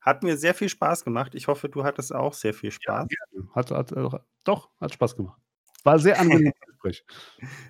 Hat 0.00 0.22
mir 0.22 0.36
sehr 0.36 0.54
viel 0.54 0.68
Spaß 0.68 1.04
gemacht. 1.04 1.34
Ich 1.34 1.46
hoffe, 1.48 1.68
du 1.68 1.84
hattest 1.84 2.14
auch 2.14 2.32
sehr 2.34 2.54
viel 2.54 2.70
Ja, 2.86 3.06
Spaß. 3.06 3.08
gerne. 3.08 3.48
Hat 3.54 3.70
hat 3.70 3.92
auch 3.96 4.20
doch, 4.44 4.70
hat 4.80 4.92
Spaß 4.94 5.16
gemacht. 5.16 5.40
War 5.84 5.98
sehr 5.98 6.18
Gespräch. 6.66 7.04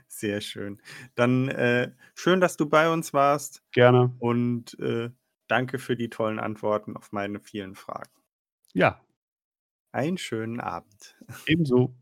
Sehr 0.09 0.41
schön. 0.41 0.81
Dann, 1.15 1.49
äh, 1.49 1.93
schön, 2.15 2.41
dass 2.41 2.57
du 2.57 2.69
bei 2.69 2.91
uns 2.93 3.13
warst 3.13 3.63
Gerne. 3.73 4.15
und, 4.19 4.79
äh, 4.79 5.11
danke 5.49 5.79
für 5.79 5.97
die 5.97 6.11
tollen 6.11 6.39
Antworten 6.39 6.97
auf 6.97 7.13
meine 7.13 7.41
vielen 7.41 7.75
Fragen. 7.75 8.11
Ja. 8.73 9.01
Einen 9.93 10.19
schönen 10.19 10.61
Abend. 10.61 11.17
Ebenso. 11.47 11.95